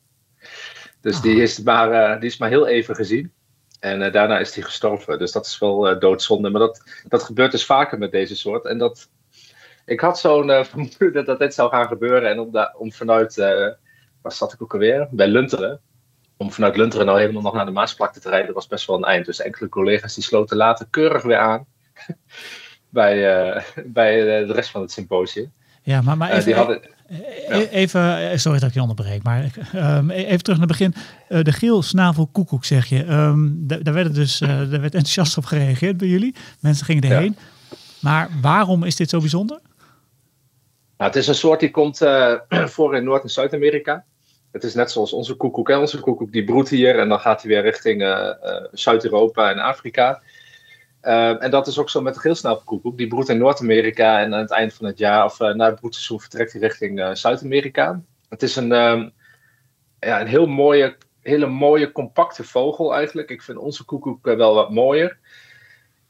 Dus 1.01 1.21
die, 1.21 1.41
is 1.41 1.61
maar, 1.61 1.91
eh, 1.91 2.19
die 2.19 2.29
is 2.29 2.37
maar 2.37 2.49
heel 2.49 2.67
even 2.67 2.95
gezien. 2.95 3.33
En 3.79 4.01
eh, 4.01 4.11
daarna 4.11 4.39
is 4.39 4.55
hij 4.55 4.63
gestorven. 4.63 5.19
Dus 5.19 5.31
dat 5.31 5.45
is 5.45 5.59
wel 5.59 5.99
doodzonde. 5.99 6.49
Maar 6.49 6.61
dat, 6.61 6.83
dat 7.07 7.23
gebeurt 7.23 7.51
dus 7.51 7.65
vaker 7.65 7.97
met 7.97 8.11
deze 8.11 8.35
soort. 8.35 8.65
En 8.65 8.77
dat, 8.77 9.09
ik 9.85 9.99
had 9.99 10.19
zo'n 10.19 10.47
vermoeden 10.65 11.13
dat, 11.13 11.25
dat 11.25 11.39
dit 11.39 11.53
zou 11.53 11.69
gaan 11.69 11.87
gebeuren. 11.87 12.29
En 12.29 12.39
om, 12.39 12.51
da- 12.51 12.75
om 12.77 12.91
vanuit, 12.91 13.35
waar 14.21 14.31
zat 14.31 14.53
ik 14.53 14.61
ook 14.61 14.73
alweer? 14.73 15.07
Bij 15.11 15.27
Lunteren. 15.27 15.81
Om 16.37 16.51
vanuit 16.51 16.77
Lunteren 16.77 17.05
nou 17.05 17.19
helemaal 17.19 17.41
nog 17.41 17.53
naar 17.53 17.65
de 17.65 17.71
Maasvlakte 17.71 18.19
te 18.19 18.29
rijden, 18.29 18.53
was 18.53 18.67
best 18.67 18.87
wel 18.87 18.97
een 18.97 19.03
eind. 19.03 19.25
Dus 19.25 19.41
enkele 19.41 19.69
collega's 19.69 20.15
die 20.15 20.23
sloten 20.23 20.57
later 20.57 20.87
keurig 20.89 21.23
weer 21.23 21.37
aan. 21.37 21.65
Bij, 22.97 23.35
eh, 23.53 23.61
bij 23.99 24.39
eh, 24.41 24.47
de 24.47 24.53
rest 24.53 24.69
van 24.69 24.81
het 24.81 24.91
symposium. 24.91 25.51
Ja, 25.81 26.01
maar, 26.01 26.17
maar 26.17 26.29
Eh, 26.29 26.33
even, 26.33 26.45
die 26.45 26.55
hadden, 26.55 26.81
e- 27.49 27.67
even, 27.71 28.39
sorry 28.39 28.59
dat 28.59 28.67
ik 28.69 28.73
je 28.75 28.81
onderbreek, 28.81 29.23
maar 29.23 29.51
ehm, 29.73 30.09
e- 30.09 30.13
even 30.13 30.43
terug 30.43 30.59
naar 30.59 30.67
het 30.67 30.77
begin. 30.77 30.93
De 31.43 31.51
geelsnavelkoekoek 31.51 32.65
zeg 32.65 32.85
je. 32.85 33.03
Ehm, 33.03 33.49
da- 33.51 33.77
daar, 33.77 33.93
werd 33.93 34.15
dus, 34.15 34.37
daar 34.69 34.69
werd 34.69 34.83
enthousiast 34.83 35.37
op 35.37 35.45
gereageerd 35.45 35.97
bij 35.97 36.07
jullie. 36.07 36.35
Mensen 36.59 36.85
gingen 36.85 37.03
erheen. 37.03 37.37
Maar 38.01 38.29
waarom 38.41 38.83
is 38.83 38.95
dit 38.95 39.09
zo 39.09 39.19
bijzonder? 39.19 39.59
Nou, 40.97 41.09
het 41.11 41.15
is 41.15 41.27
een 41.27 41.35
soort 41.35 41.59
die 41.59 41.71
komt 41.71 41.97
voor 42.75 42.95
in 42.95 43.03
Noord- 43.03 43.23
en 43.23 43.29
Zuid-Amerika. 43.29 44.03
Het 44.51 44.63
is 44.63 44.73
net 44.73 44.91
zoals 44.91 45.13
onze 45.13 45.33
koekoek. 45.33 45.67
Hè? 45.67 45.77
Onze 45.77 45.99
koekoek 45.99 46.31
die 46.31 46.43
broedt 46.43 46.69
hier 46.69 46.99
en 46.99 47.09
dan 47.09 47.19
gaat 47.19 47.41
hij 47.41 47.51
weer 47.51 47.61
richting 47.61 48.01
Zuid-Europa 48.71 49.51
en 49.51 49.59
Afrika. 49.59 50.21
Eh, 51.07 51.43
en 51.43 51.51
dat 51.51 51.67
is 51.67 51.79
ook 51.79 51.89
zo 51.89 52.01
met 52.01 52.13
de 52.13 52.19
geelsnavelkoekoek. 52.19 52.97
Die 52.97 53.07
broedt 53.07 53.29
in 53.29 53.37
Noord-Amerika 53.37 54.19
en 54.19 54.33
aan 54.33 54.39
het 54.39 54.51
eind 54.51 54.73
van 54.73 54.85
het 54.85 54.97
jaar, 54.97 55.25
of 55.25 55.39
eh, 55.39 55.53
na 55.53 55.65
het 55.65 55.79
broedseizoen, 55.79 56.19
vertrekt 56.19 56.51
hij 56.51 56.61
richting 56.61 56.99
eh, 56.99 57.13
Zuid-Amerika. 57.13 58.01
Het 58.29 58.43
is 58.43 58.55
een, 58.55 58.71
ehm, 58.71 59.09
ja, 59.99 60.21
een 60.21 60.27
heel 60.27 60.45
mooie, 60.47 60.97
hele 61.21 61.45
mooie, 61.45 61.91
compacte 61.91 62.43
vogel 62.43 62.95
eigenlijk. 62.95 63.29
Ik 63.29 63.41
vind 63.41 63.57
onze 63.57 63.83
koekoek 63.85 64.27
eh, 64.27 64.35
wel 64.35 64.53
wat 64.53 64.71
mooier. 64.71 65.17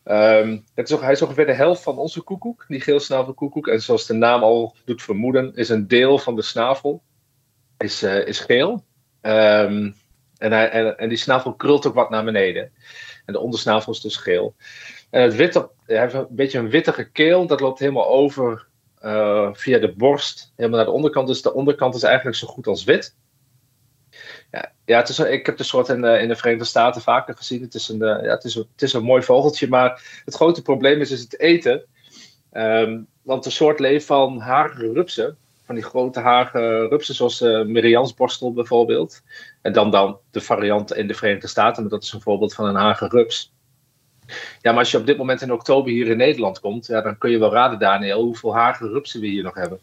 Ehm, 0.04 0.58
het 0.76 0.90
is 0.90 0.96
ook, 0.96 1.02
hij 1.02 1.12
is 1.12 1.22
ongeveer 1.22 1.46
de 1.46 1.54
helft 1.54 1.84
van 1.84 1.98
onze 1.98 2.22
koekoek, 2.22 2.66
die 2.68 2.82
geelsnavelkoekoek. 2.82 3.68
En 3.68 3.82
zoals 3.82 4.06
de 4.06 4.14
naam 4.14 4.44
al 4.44 4.76
doet 4.86 5.02
vermoeden, 5.02 5.56
is 5.56 5.70
een 5.70 5.88
deel 5.88 6.18
van 6.18 6.36
de 6.36 6.42
snavel 6.42 7.02
is, 7.78 8.04
is 8.04 8.40
geel. 8.40 8.84
Ehm, 9.22 9.92
En, 10.38 10.52
hij, 10.52 10.70
en, 10.70 10.98
en 10.98 11.10
die 11.10 11.18
snavel 11.18 11.54
krult 11.54 11.86
ook 11.86 11.94
wat 11.94 12.10
naar 12.10 12.24
beneden. 12.24 12.72
En 13.28 13.34
de 13.34 13.40
ondersnavel 13.40 13.94
is 13.94 14.02
dus 14.02 14.16
geel. 14.16 14.56
En 15.10 15.22
het 15.22 15.36
witte, 15.36 15.70
hij 15.86 16.00
heeft 16.00 16.14
een 16.14 16.28
beetje 16.30 16.60
een 16.60 16.70
wittige 16.70 17.10
keel. 17.10 17.48
Dat 17.48 17.60
loopt 17.60 17.80
helemaal 17.80 18.08
over 18.08 18.68
eh, 19.00 19.50
via 19.54 19.80
de 19.80 19.94
borst, 19.94 20.54
helemaal 20.56 20.78
naar 20.78 20.88
de 20.88 20.94
onderkant. 20.94 21.28
Dus 21.28 21.42
de 21.42 21.54
onderkant 21.54 21.96
is 21.96 22.04
eigenlijk 22.04 22.38
zo 22.38 22.48
goed 22.48 22.68
als 22.68 22.84
wit. 22.84 23.16
Ja, 24.52 24.72
ja 24.86 24.98
het 24.98 25.10
is, 25.10 25.20
ik 25.20 25.46
heb 25.46 25.58
de 25.58 25.64
soort 25.64 25.90
in 25.90 26.02
de, 26.02 26.20
in 26.20 26.28
de 26.28 26.36
Verenigde 26.36 26.66
Staten 26.66 27.02
vaker 27.02 27.36
gezien. 27.36 27.62
Het 27.62 27.74
is, 27.74 27.90
een, 27.90 28.02
eh, 28.02 28.24
ja, 28.24 28.30
het, 28.30 28.44
is 28.44 28.54
het 28.54 28.82
is 28.82 28.94
een 28.94 29.04
mooi 29.04 29.24
vogeltje, 29.24 29.68
maar 29.68 30.22
het 30.26 30.36
grote 30.36 30.62
probleem 30.62 31.02
is, 31.02 31.12
is 31.12 31.22
het 31.22 31.40
eten. 31.40 31.86
Ehm, 32.52 33.02
want 33.22 33.44
de 33.44 33.50
soort 33.50 33.80
leeft 33.80 34.06
van 34.06 34.40
hagelrupsen. 34.40 35.38
Van 35.68 35.76
die 35.76 35.84
grote 35.84 36.20
hagelrupsen, 36.20 37.16
zoals 37.16 37.42
uh, 37.42 37.66
Meriansborstel 37.66 38.54
bijvoorbeeld. 38.54 39.22
En 39.62 39.74
dan, 39.74 39.92
dan 39.92 40.18
de 40.32 40.42
variant 40.42 40.94
in 40.94 41.08
de 41.08 41.14
Verenigde 41.14 41.48
Staten, 41.48 41.82
maar 41.82 41.92
dat 41.92 42.04
is 42.04 42.14
een 42.14 42.22
voorbeeld 42.22 42.54
van 42.54 42.66
een 42.66 42.76
hagelrups. 42.76 43.54
Ja, 44.62 44.72
maar 44.72 44.80
als 44.80 44.92
je 44.92 44.98
op 44.98 45.06
dit 45.06 45.18
moment 45.18 45.42
in 45.42 45.54
oktober 45.54 45.92
hier 45.92 46.08
in 46.08 46.18
Nederland 46.18 46.60
komt, 46.60 46.88
ja, 46.88 47.02
dan 47.02 47.18
kun 47.18 47.32
je 47.32 47.38
wel 47.38 47.52
raden, 47.52 47.80
Daniel, 47.80 48.24
hoeveel 48.24 48.56
hagelrupsen 48.56 49.22
we 49.22 49.28
hier 49.28 49.44
nog 49.44 49.56
hebben. 49.56 49.80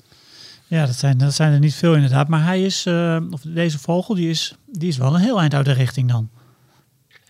Ja, 0.67 0.87
dat 0.87 0.95
zijn, 0.95 1.19
dat 1.19 1.33
zijn 1.33 1.53
er 1.53 1.59
niet 1.59 1.75
veel 1.75 1.95
inderdaad. 1.95 2.29
Maar 2.29 2.45
hij 2.45 2.63
is, 2.63 2.87
uh, 2.87 3.21
of 3.31 3.41
deze 3.41 3.79
vogel, 3.79 4.15
die 4.15 4.31
is, 4.31 4.57
die 4.67 4.89
is 4.89 4.99
wel 4.99 5.15
een 5.15 5.21
heel 5.21 5.41
eind 5.41 5.55
uit 5.55 5.65
de 5.65 5.73
richting 5.73 6.11
dan. 6.11 6.31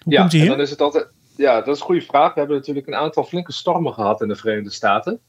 Hoe 0.03 0.13
ja, 0.13 0.21
komt 0.21 0.33
hij 0.33 0.41
en 0.41 0.47
hier? 0.47 0.57
dan 0.57 0.65
is 0.65 0.71
het 0.71 0.81
altijd. 0.81 1.07
Ja, 1.37 1.55
dat 1.61 1.75
is 1.75 1.81
een 1.81 1.87
goede 1.87 2.01
vraag. 2.01 2.35
We 2.35 2.39
hebben 2.39 2.57
natuurlijk 2.57 2.87
een 2.87 2.95
aantal 2.95 3.25
flinke 3.25 3.53
stormen 3.53 3.93
gehad 3.93 4.21
in 4.21 4.29
de 4.29 4.37
Verenigde 4.37 4.71
Staten. 4.71 5.21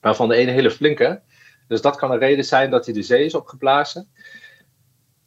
Waarvan 0.00 0.28
de 0.28 0.34
ene 0.34 0.50
hele 0.50 0.70
flinke. 0.70 1.20
Dus 1.72 1.80
dat 1.80 1.96
kan 1.96 2.10
een 2.10 2.18
reden 2.18 2.44
zijn 2.44 2.70
dat 2.70 2.84
hij 2.84 2.94
de 2.94 3.02
zee 3.02 3.24
is 3.24 3.34
opgeblazen. 3.34 4.08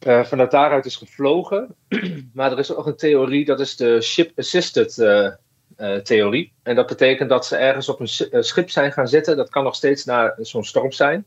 Uh, 0.06 0.24
vanuit 0.24 0.50
daaruit 0.50 0.86
is 0.86 0.96
gevlogen. 0.96 1.74
maar 2.34 2.52
er 2.52 2.58
is 2.58 2.74
ook 2.74 2.86
een 2.86 2.96
theorie, 2.96 3.44
dat 3.44 3.60
is 3.60 3.76
de 3.76 4.00
ship-assisted 4.00 4.96
uh, 4.98 5.28
uh, 5.78 5.96
theorie. 5.96 6.52
En 6.62 6.74
dat 6.74 6.86
betekent 6.86 7.28
dat 7.28 7.46
ze 7.46 7.56
ergens 7.56 7.88
op 7.88 8.00
een 8.00 8.44
schip 8.44 8.70
zijn 8.70 8.92
gaan 8.92 9.08
zitten. 9.08 9.36
Dat 9.36 9.50
kan 9.50 9.64
nog 9.64 9.74
steeds 9.74 10.04
na 10.04 10.34
zo'n 10.38 10.64
storm 10.64 10.92
zijn. 10.92 11.24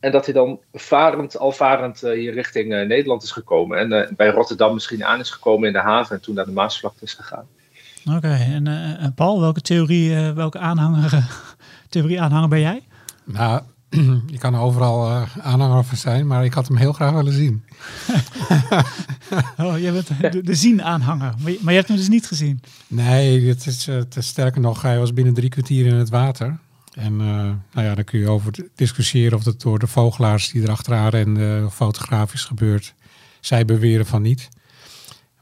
En 0.00 0.12
dat 0.12 0.24
hij 0.24 0.34
dan 0.34 0.60
varend, 0.72 1.38
al 1.38 1.52
varend 1.52 2.00
hier 2.00 2.32
richting 2.32 2.68
Nederland 2.68 3.22
is 3.22 3.30
gekomen. 3.30 3.78
En 3.78 4.14
bij 4.16 4.30
Rotterdam 4.30 4.74
misschien 4.74 5.04
aan 5.04 5.20
is 5.20 5.30
gekomen 5.30 5.66
in 5.66 5.72
de 5.72 5.78
haven. 5.78 6.16
En 6.16 6.22
toen 6.22 6.34
naar 6.34 6.44
de 6.44 6.52
Maasvlakte 6.52 7.04
is 7.04 7.14
gegaan. 7.14 7.46
Oké, 8.06 8.16
okay, 8.16 8.40
en, 8.40 8.66
en, 8.98 9.14
Paul, 9.14 9.40
welke 9.40 9.60
theorie, 9.60 10.32
welke 10.32 10.58
aanhanger, 10.58 11.28
theorie 11.88 12.20
aanhanger 12.20 12.48
ben 12.48 12.60
jij? 12.60 12.82
Nou, 13.24 13.62
je 14.34 14.38
kan 14.38 14.56
overal 14.56 15.10
uh, 15.10 15.36
aanhanger 15.42 15.84
van 15.84 15.96
zijn, 15.96 16.26
maar 16.26 16.44
ik 16.44 16.52
had 16.52 16.68
hem 16.68 16.76
heel 16.76 16.92
graag 16.92 17.12
willen 17.12 17.32
zien. 17.32 17.64
oh, 19.58 19.78
jij 19.78 19.92
bent 19.92 20.08
de, 20.32 20.42
de 20.42 20.54
zien-aanhanger, 20.54 21.34
maar, 21.42 21.52
maar, 21.60 21.72
je 21.72 21.78
hebt 21.78 21.88
hem 21.88 21.96
dus 21.96 22.08
niet 22.08 22.26
gezien? 22.26 22.60
Nee, 22.86 23.48
het 23.48 23.66
is, 23.66 23.86
het 23.86 24.16
is 24.16 24.26
sterker 24.26 24.60
nog, 24.60 24.82
hij 24.82 24.98
was 24.98 25.12
binnen 25.12 25.34
drie 25.34 25.48
kwartier 25.48 25.86
in 25.86 25.94
het 25.94 26.08
water. 26.08 26.58
En 26.98 27.12
uh, 27.12 27.28
nou 27.72 27.86
ja, 27.86 27.94
daar 27.94 28.04
kun 28.04 28.18
je 28.18 28.28
over 28.28 28.52
discussiëren 28.74 29.38
of 29.38 29.44
dat 29.44 29.60
door 29.60 29.78
de 29.78 29.86
vogelaars 29.86 30.50
die 30.50 30.62
erachteraan 30.62 31.08
renden 31.08 31.62
uh, 31.62 31.70
fotografisch 31.70 32.44
gebeurt. 32.44 32.94
Zij 33.40 33.64
beweren 33.64 34.06
van 34.06 34.22
niet. 34.22 34.48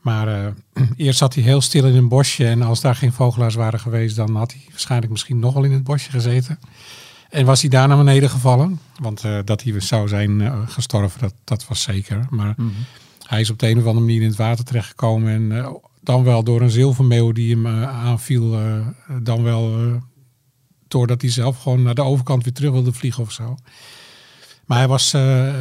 Maar 0.00 0.28
uh, 0.28 0.46
eerst 0.96 1.18
zat 1.18 1.34
hij 1.34 1.42
heel 1.42 1.60
stil 1.60 1.86
in 1.86 1.96
een 1.96 2.08
bosje 2.08 2.46
en 2.46 2.62
als 2.62 2.80
daar 2.80 2.94
geen 2.94 3.12
vogelaars 3.12 3.54
waren 3.54 3.80
geweest, 3.80 4.16
dan 4.16 4.36
had 4.36 4.52
hij 4.52 4.62
waarschijnlijk 4.70 5.12
misschien 5.12 5.38
nog 5.38 5.54
wel 5.54 5.64
in 5.64 5.72
het 5.72 5.84
bosje 5.84 6.10
gezeten. 6.10 6.58
En 7.30 7.44
was 7.44 7.60
hij 7.60 7.70
daar 7.70 7.88
naar 7.88 7.96
beneden 7.96 8.30
gevallen? 8.30 8.80
Want 9.00 9.24
uh, 9.24 9.38
dat 9.44 9.62
hij 9.62 9.80
zou 9.80 10.08
zijn 10.08 10.40
uh, 10.40 10.68
gestorven, 10.68 11.20
dat, 11.20 11.34
dat 11.44 11.66
was 11.66 11.82
zeker. 11.82 12.26
Maar 12.30 12.54
mm 12.56 12.68
-hmm. 12.68 12.84
hij 13.26 13.40
is 13.40 13.50
op 13.50 13.58
de 13.58 13.68
een 13.68 13.78
of 13.78 13.84
andere 13.84 14.04
manier 14.04 14.22
in 14.22 14.28
het 14.28 14.36
water 14.36 14.64
terechtgekomen. 14.64 15.32
En 15.32 15.42
uh, 15.42 15.70
dan 16.00 16.24
wel 16.24 16.44
door 16.44 16.60
een 16.60 16.70
zilvermeeuw 16.70 17.32
die 17.32 17.54
hem 17.54 17.66
aanviel. 17.86 18.58
dan 19.22 19.42
wel 19.42 19.74
doordat 20.88 21.20
hij 21.20 21.30
zelf 21.30 21.62
gewoon 21.62 21.82
naar 21.82 21.94
de 21.94 22.02
overkant 22.02 22.44
weer 22.44 22.52
terug 22.52 22.70
wilde 22.70 22.92
vliegen 22.92 23.22
of 23.22 23.32
zo. 23.32 23.56
Maar 24.64 24.78
hij 24.78 24.88
was 24.88 25.12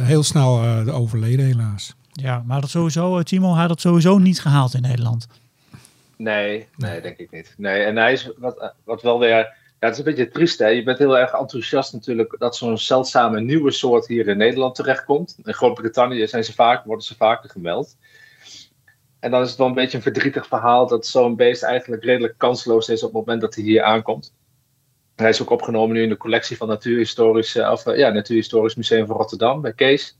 heel 0.02 0.22
snel 0.22 0.84
de 0.84 0.92
overleden 0.92 1.46
helaas. 1.46 1.94
Ja, 2.12 2.42
maar 2.46 2.60
dat 2.60 2.70
sowieso, 2.70 3.22
Timo, 3.22 3.52
hij 3.52 3.60
had 3.60 3.70
het 3.70 3.80
sowieso 3.80 4.18
niet 4.18 4.40
gehaald 4.40 4.74
in 4.74 4.82
Nederland. 4.82 5.26
Nee, 6.16 6.66
nee, 6.76 7.00
denk 7.00 7.16
ik 7.18 7.30
niet. 7.30 7.54
Nee, 7.56 7.82
en 7.82 7.96
hij 7.96 8.12
is 8.12 8.30
wat, 8.38 8.72
wat 8.84 9.02
wel 9.02 9.18
weer 9.18 9.55
ja, 9.78 9.86
het 9.86 9.92
is 9.92 9.98
een 9.98 10.04
beetje 10.04 10.28
triest, 10.28 10.58
hè? 10.58 10.68
Je 10.68 10.82
bent 10.82 10.98
heel 10.98 11.18
erg 11.18 11.32
enthousiast 11.32 11.92
natuurlijk 11.92 12.36
dat 12.38 12.56
zo'n 12.56 12.78
zeldzame 12.78 13.40
nieuwe 13.40 13.70
soort 13.70 14.06
hier 14.06 14.28
in 14.28 14.36
Nederland 14.36 14.74
terechtkomt. 14.74 15.38
In 15.44 15.54
Groot-Brittannië 15.54 16.26
zijn 16.26 16.44
ze 16.44 16.52
vaak, 16.52 16.84
worden 16.84 17.04
ze 17.04 17.16
vaker 17.16 17.50
gemeld. 17.50 17.96
En 19.20 19.30
dan 19.30 19.42
is 19.42 19.48
het 19.48 19.58
wel 19.58 19.66
een 19.66 19.74
beetje 19.74 19.96
een 19.96 20.02
verdrietig 20.02 20.46
verhaal 20.46 20.86
dat 20.86 21.06
zo'n 21.06 21.36
beest 21.36 21.62
eigenlijk 21.62 22.04
redelijk 22.04 22.34
kansloos 22.38 22.88
is 22.88 23.02
op 23.02 23.08
het 23.08 23.18
moment 23.18 23.40
dat 23.40 23.54
hij 23.54 23.64
hier 23.64 23.82
aankomt. 23.82 24.34
Hij 25.16 25.28
is 25.28 25.42
ook 25.42 25.50
opgenomen 25.50 25.96
nu 25.96 26.02
in 26.02 26.08
de 26.08 26.16
collectie 26.16 26.56
van 26.56 26.68
Natuurhistorisch, 26.68 27.56
of, 27.56 27.96
ja, 27.96 28.10
Natuurhistorisch 28.10 28.74
Museum 28.74 29.06
van 29.06 29.16
Rotterdam 29.16 29.60
bij 29.60 29.72
Kees. 29.72 30.18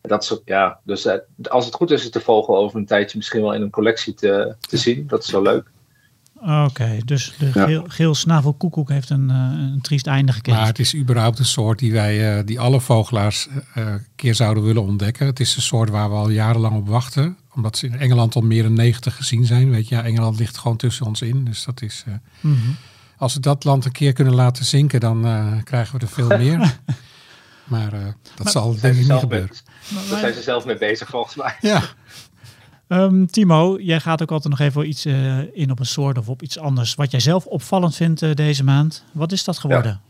Dat 0.00 0.24
soort, 0.24 0.42
ja, 0.44 0.80
dus 0.84 1.08
als 1.42 1.64
het 1.64 1.74
goed 1.74 1.90
is, 1.90 2.02
is 2.02 2.10
de 2.10 2.20
vogel 2.20 2.56
over 2.56 2.78
een 2.78 2.86
tijdje 2.86 3.16
misschien 3.16 3.42
wel 3.42 3.54
in 3.54 3.62
een 3.62 3.70
collectie 3.70 4.14
te, 4.14 4.54
te 4.68 4.76
zien. 4.76 5.06
Dat 5.06 5.24
is 5.24 5.30
wel 5.30 5.42
leuk. 5.42 5.72
Oké, 6.44 6.64
okay, 6.64 7.02
dus 7.04 7.34
de 7.38 7.52
geel, 7.52 7.68
ja. 7.68 7.82
geel 7.86 8.14
snavelkoekoek 8.14 8.88
heeft 8.88 9.10
een, 9.10 9.28
uh, 9.30 9.72
een 9.72 9.80
triest 9.80 10.06
einde 10.06 10.32
gekend. 10.32 10.56
Maar 10.56 10.66
het 10.66 10.78
is 10.78 10.94
überhaupt 10.96 11.38
een 11.38 11.44
soort 11.44 11.78
die 11.78 11.92
wij, 11.92 12.38
uh, 12.38 12.46
die 12.46 12.60
alle 12.60 12.80
vogelaars 12.80 13.48
uh, 13.48 13.62
een 13.74 14.06
keer 14.16 14.34
zouden 14.34 14.62
willen 14.62 14.82
ontdekken. 14.82 15.26
Het 15.26 15.40
is 15.40 15.56
een 15.56 15.62
soort 15.62 15.90
waar 15.90 16.10
we 16.10 16.16
al 16.16 16.28
jarenlang 16.28 16.76
op 16.76 16.88
wachten. 16.88 17.36
Omdat 17.54 17.76
ze 17.76 17.86
in 17.86 17.98
Engeland 17.98 18.34
al 18.34 18.40
meer 18.40 18.62
dan 18.62 18.72
90 18.72 19.16
gezien 19.16 19.44
zijn. 19.44 19.70
Weet 19.70 19.88
je, 19.88 19.94
ja, 19.94 20.02
Engeland 20.02 20.38
ligt 20.38 20.58
gewoon 20.58 20.76
tussen 20.76 21.06
ons 21.06 21.22
in. 21.22 21.44
Dus 21.44 21.64
dat 21.64 21.82
is. 21.82 22.04
Mm 22.40 22.54
-hmm. 22.54 22.76
Als 23.16 23.34
we 23.34 23.40
dat 23.40 23.64
land 23.64 23.84
een 23.84 23.92
keer 23.92 24.12
kunnen 24.12 24.34
laten 24.34 24.64
zinken, 24.64 25.00
dan 25.00 25.22
krijgen 25.64 25.98
we 25.98 26.04
er 26.04 26.12
veel 26.12 26.38
meer. 26.38 26.58
maar 27.64 27.90
dat 27.90 28.44
maar, 28.44 28.52
zal 28.52 28.80
denk 28.80 28.94
ik 28.94 29.08
niet 29.08 29.18
gebeuren. 29.18 29.56
Daar 30.10 30.18
zijn 30.18 30.34
ze 30.34 30.42
zelf 30.42 30.64
mee 30.64 30.78
bezig 30.78 31.08
volgens 31.08 31.34
mij. 31.34 31.56
Ja. 31.60 31.82
Um, 32.88 33.26
Timo, 33.26 33.78
jij 33.78 34.00
gaat 34.00 34.22
ook 34.22 34.30
altijd 34.30 34.58
nog 34.58 34.68
even 34.68 34.88
iets 34.88 35.06
uh, 35.06 35.56
in 35.56 35.70
op 35.70 35.78
een 35.78 35.86
soort 35.86 36.18
of 36.18 36.28
op 36.28 36.42
iets 36.42 36.58
anders. 36.58 36.94
Wat 36.94 37.10
jij 37.10 37.20
zelf 37.20 37.46
opvallend 37.46 37.96
vindt 37.96 38.22
uh, 38.22 38.34
deze 38.34 38.64
maand. 38.64 39.04
Wat 39.12 39.32
is 39.32 39.44
dat 39.44 39.58
geworden? 39.58 40.00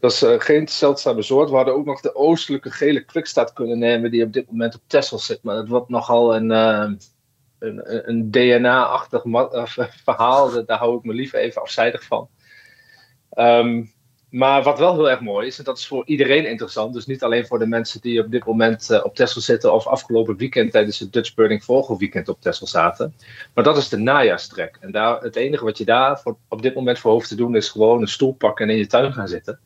Dat 0.00 0.12
is 0.12 0.22
uh, 0.22 0.34
geen 0.38 0.68
zeldzame 0.68 1.22
soort. 1.22 1.50
We 1.50 1.56
hadden 1.56 1.74
ook 1.74 1.84
nog 1.84 2.00
de 2.00 2.14
oostelijke 2.14 2.70
gele 2.70 3.04
kwikstaat 3.04 3.52
kunnen 3.52 3.78
nemen, 3.78 4.10
die 4.10 4.24
op 4.24 4.32
dit 4.32 4.50
moment 4.50 4.74
op 4.74 4.80
Texel 4.86 5.18
zit. 5.18 5.42
Maar 5.42 5.56
het 5.56 5.68
wordt 5.68 5.88
nogal 5.88 6.36
een, 6.36 6.50
een, 6.50 7.00
een 8.08 8.30
DNA-achtig 8.30 9.22
verhaal. 10.04 10.64
Daar 10.66 10.78
hou 10.78 10.98
ik 10.98 11.04
me 11.04 11.14
liever 11.14 11.38
even 11.38 11.62
afzijdig 11.62 12.04
van. 12.04 12.28
Um, 13.34 13.92
maar 14.30 14.62
wat 14.62 14.78
wel 14.78 14.94
heel 14.94 15.10
erg 15.10 15.20
mooi 15.20 15.46
is, 15.46 15.58
en 15.58 15.64
dat 15.64 15.78
is 15.78 15.86
voor 15.86 16.02
iedereen 16.06 16.46
interessant, 16.48 16.94
dus 16.94 17.06
niet 17.06 17.22
alleen 17.22 17.46
voor 17.46 17.58
de 17.58 17.66
mensen 17.66 18.00
die 18.00 18.20
op 18.20 18.30
dit 18.30 18.44
moment 18.44 18.90
uh, 18.90 19.04
op 19.04 19.14
Texel 19.14 19.40
zitten 19.40 19.74
of 19.74 19.86
afgelopen 19.86 20.36
weekend 20.36 20.72
tijdens 20.72 20.98
het 20.98 21.12
Dutch 21.12 21.34
Burning 21.34 21.64
Vogelweekend 21.64 22.28
op 22.28 22.40
Texel 22.40 22.66
zaten, 22.66 23.14
maar 23.54 23.64
dat 23.64 23.76
is 23.76 23.88
de 23.88 23.96
najaarstrek. 23.96 24.76
En 24.80 24.90
daar, 24.90 25.20
het 25.20 25.36
enige 25.36 25.64
wat 25.64 25.78
je 25.78 25.84
daar 25.84 26.20
voor, 26.20 26.36
op 26.48 26.62
dit 26.62 26.74
moment 26.74 26.98
voor 26.98 27.12
hoeft 27.12 27.28
te 27.28 27.34
doen 27.34 27.56
is 27.56 27.68
gewoon 27.68 28.00
een 28.00 28.08
stoel 28.08 28.32
pakken 28.32 28.66
en 28.66 28.72
in 28.72 28.78
je 28.78 28.86
tuin 28.86 29.12
gaan 29.12 29.28
zitten. 29.28 29.60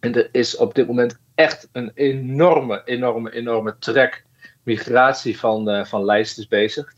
En 0.00 0.14
er 0.14 0.28
is 0.32 0.56
op 0.56 0.74
dit 0.74 0.86
moment 0.86 1.18
echt 1.34 1.68
een 1.72 1.90
enorme, 1.94 2.82
enorme, 2.84 3.32
enorme 3.32 3.76
trek 3.78 4.24
migratie 4.62 5.38
van, 5.38 5.70
uh, 5.70 5.84
van 5.84 6.04
lijsters 6.04 6.48
bezig. 6.48 6.92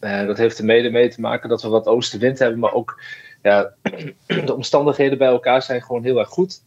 Uh, 0.00 0.26
dat 0.26 0.38
heeft 0.38 0.58
er 0.58 0.64
mede 0.64 0.90
mee 0.90 1.08
te 1.08 1.20
maken 1.20 1.48
dat 1.48 1.62
we 1.62 1.68
wat 1.68 1.86
oostenwind 1.86 2.38
hebben, 2.38 2.58
maar 2.58 2.72
ook 2.72 3.00
ja, 3.42 3.74
de 4.46 4.54
omstandigheden 4.54 5.18
bij 5.18 5.28
elkaar 5.28 5.62
zijn 5.62 5.82
gewoon 5.82 6.04
heel 6.04 6.18
erg 6.18 6.28
goed. 6.28 6.62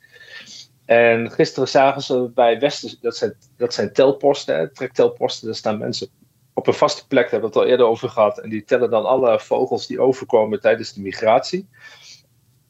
En 0.86 1.32
gisteren 1.32 1.68
zagen 1.68 2.02
ze 2.02 2.32
bij 2.34 2.60
Westen, 2.60 2.98
dat 3.02 3.18
zijn, 3.18 3.34
dat 3.58 3.74
zijn 3.74 3.94
telposten, 3.94 4.74
trektelposten, 4.74 5.46
daar 5.48 5.56
staan 5.56 5.78
mensen 5.78 6.08
op 6.54 6.68
een 6.68 6.74
vaste 6.74 7.08
plek, 7.08 7.24
daar 7.24 7.32
hebben 7.32 7.50
we 7.50 7.56
het 7.56 7.66
al 7.66 7.72
eerder 7.72 7.86
over 7.86 8.10
gehad. 8.10 8.40
En 8.40 8.50
die 8.50 8.64
tellen 8.64 8.90
dan 8.90 9.06
alle 9.06 9.40
vogels 9.40 9.88
die 9.88 10.00
overkomen 10.00 10.62
tijdens 10.62 10.94
de 10.94 11.02
migratie. 11.02 11.68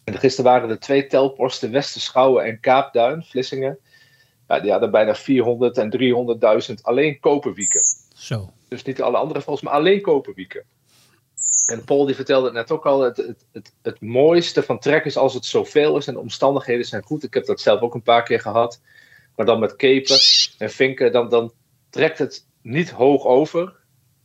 En 0.04 0.18
gisteren 0.18 0.52
waren 0.52 0.70
er 0.70 0.80
twee 0.80 1.08
telposten, 1.08 1.72
Westerschouwen 1.72 2.46
en 2.46 2.60
Kaapduin, 2.60 3.24
Vlissingen. 3.24 3.78
Ja, 4.48 4.60
die 4.60 4.72
hadden 4.72 4.92
bijna 4.92 5.16
400 5.16 5.78
en 5.78 5.92
300.000 6.70 6.74
alleen 6.82 7.20
koperwieken. 7.20 7.82
Zo. 8.14 8.50
Dus 8.68 8.84
niet 8.84 9.02
alle 9.02 9.18
andere 9.18 9.42
vogels, 9.42 9.62
maar 9.62 9.74
alleen 9.74 10.02
koperwieken. 10.02 10.64
En 11.66 11.84
Paul 11.84 12.06
die 12.06 12.16
vertelde 12.16 12.46
het 12.46 12.56
net 12.56 12.72
ook 12.72 12.86
al, 12.86 13.02
het, 13.02 13.18
het, 13.52 13.74
het, 13.82 14.02
mooiste 14.02 14.64
van 14.64 14.80
trek 14.80 15.06
is 15.06 15.18
als 15.18 15.34
het 15.34 15.46
zoveel 15.46 15.98
is 15.98 16.08
en 16.08 16.14
de 16.14 16.20
omstandigheden 16.20 16.86
zijn 16.86 17.04
goed. 17.04 17.24
Ik 17.24 17.34
heb 17.34 17.46
dat 17.46 17.62
zelf 17.62 17.82
ook 17.82 17.94
een 17.94 18.02
paar 18.02 18.24
keer 18.24 18.40
gehad. 18.40 18.82
Maar 19.36 19.46
dan 19.46 19.60
met 19.60 19.76
kepen 19.76 20.18
en 20.58 20.70
vinken, 20.70 21.12
dan, 21.12 21.30
dan 21.30 21.54
trekt 21.90 22.18
het 22.18 22.46
niet 22.62 22.90
hoog 22.92 23.26
over. 23.26 23.74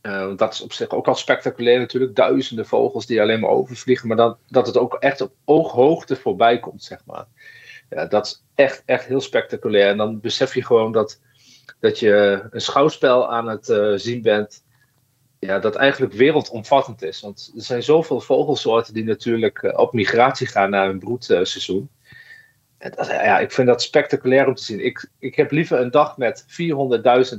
Uh, 0.01 0.35
dat 0.35 0.53
is 0.53 0.61
op 0.61 0.73
zich 0.73 0.89
ook 0.89 1.07
al 1.07 1.15
spectaculair 1.15 1.79
natuurlijk. 1.79 2.15
Duizenden 2.15 2.65
vogels 2.65 3.05
die 3.05 3.21
alleen 3.21 3.39
maar 3.39 3.49
overvliegen. 3.49 4.07
Maar 4.07 4.17
dan, 4.17 4.37
dat 4.47 4.67
het 4.67 4.77
ook 4.77 4.93
echt 4.93 5.21
op 5.21 5.31
ooghoogte 5.45 6.15
voorbij 6.15 6.59
komt, 6.59 6.83
zeg 6.83 7.05
maar. 7.05 7.25
Ja, 7.89 8.05
dat 8.05 8.25
is 8.25 8.43
echt, 8.55 8.83
echt 8.85 9.05
heel 9.05 9.21
spectaculair. 9.21 9.89
En 9.89 9.97
dan 9.97 10.19
besef 10.19 10.53
je 10.53 10.65
gewoon 10.65 10.91
dat, 10.91 11.19
dat 11.79 11.99
je 11.99 12.43
een 12.51 12.61
schouwspel 12.61 13.31
aan 13.31 13.47
het 13.47 13.69
uh, 13.69 13.93
zien 13.95 14.21
bent 14.21 14.63
ja, 15.47 15.59
dat 15.59 15.75
eigenlijk 15.75 16.13
wereldomvattend 16.13 17.01
is. 17.01 17.21
Want 17.21 17.51
er 17.55 17.61
zijn 17.61 17.83
zoveel 17.83 18.21
vogelsoorten 18.21 18.93
die 18.93 19.03
natuurlijk 19.03 19.57
eh, 19.63 19.79
op 19.79 19.93
migratie 19.93 20.47
gaan 20.47 20.69
naar 20.69 20.87
hun 20.87 20.99
broedseizoen. 20.99 21.89
En 22.77 22.93
ja, 23.07 23.39
ik 23.39 23.51
vind 23.51 23.67
dat 23.67 23.81
spectaculair 23.81 24.47
om 24.47 24.55
te 24.55 24.63
zien. 24.63 24.85
Ik, 24.85 25.09
ik 25.19 25.35
heb 25.35 25.51
liever 25.51 25.79
een 25.79 25.91
dag 25.91 26.17
met 26.17 26.45
400.000 26.47 27.37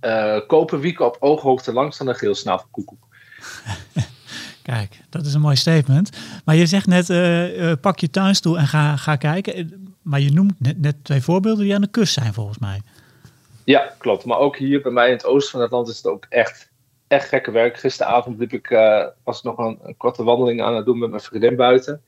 uh, 0.00 0.40
koperwieken 0.46 1.06
op 1.06 1.16
ooghoogte 1.20 1.72
langs 1.72 1.98
dan 1.98 2.08
een 2.08 2.14
geelsnavelkoekoek. 2.14 3.06
Kijk, 4.62 5.00
dat 5.10 5.26
is 5.26 5.34
een 5.34 5.40
mooi 5.40 5.56
statement. 5.56 6.10
Maar 6.44 6.56
je 6.56 6.66
zegt 6.66 6.86
net, 6.86 7.08
uh, 7.08 7.72
pak 7.80 7.98
je 7.98 8.10
tuinstoel 8.10 8.58
en 8.58 8.66
ga, 8.66 8.96
ga 8.96 9.16
kijken. 9.16 9.94
Maar 10.02 10.20
je 10.20 10.32
noemt 10.32 10.60
net, 10.60 10.80
net 10.80 11.04
twee 11.04 11.20
voorbeelden 11.20 11.64
die 11.64 11.74
aan 11.74 11.80
de 11.80 11.90
kust 11.90 12.12
zijn 12.12 12.34
volgens 12.34 12.58
mij. 12.58 12.80
Ja, 13.64 13.94
klopt. 13.98 14.24
Maar 14.24 14.38
ook 14.38 14.56
hier 14.56 14.82
bij 14.82 14.92
mij 14.92 15.06
in 15.06 15.12
het 15.12 15.24
oosten 15.24 15.50
van 15.50 15.60
het 15.60 15.70
land 15.70 15.88
is 15.88 15.96
het 15.96 16.06
ook 16.06 16.26
echt, 16.28 16.70
echt 17.06 17.28
gekke 17.28 17.50
werk. 17.50 17.78
Gisteravond 17.78 18.38
liep 18.38 18.52
ik, 18.52 18.70
uh, 18.70 19.06
was 19.24 19.42
nog 19.42 19.58
een, 19.58 19.78
een, 19.82 19.96
korte 19.96 20.24
wandeling 20.24 20.62
aan 20.62 20.76
het 20.76 20.84
doen 20.84 20.98
met 20.98 21.10
mijn 21.10 21.22
vriendin 21.22 21.56
buiten. 21.56 22.02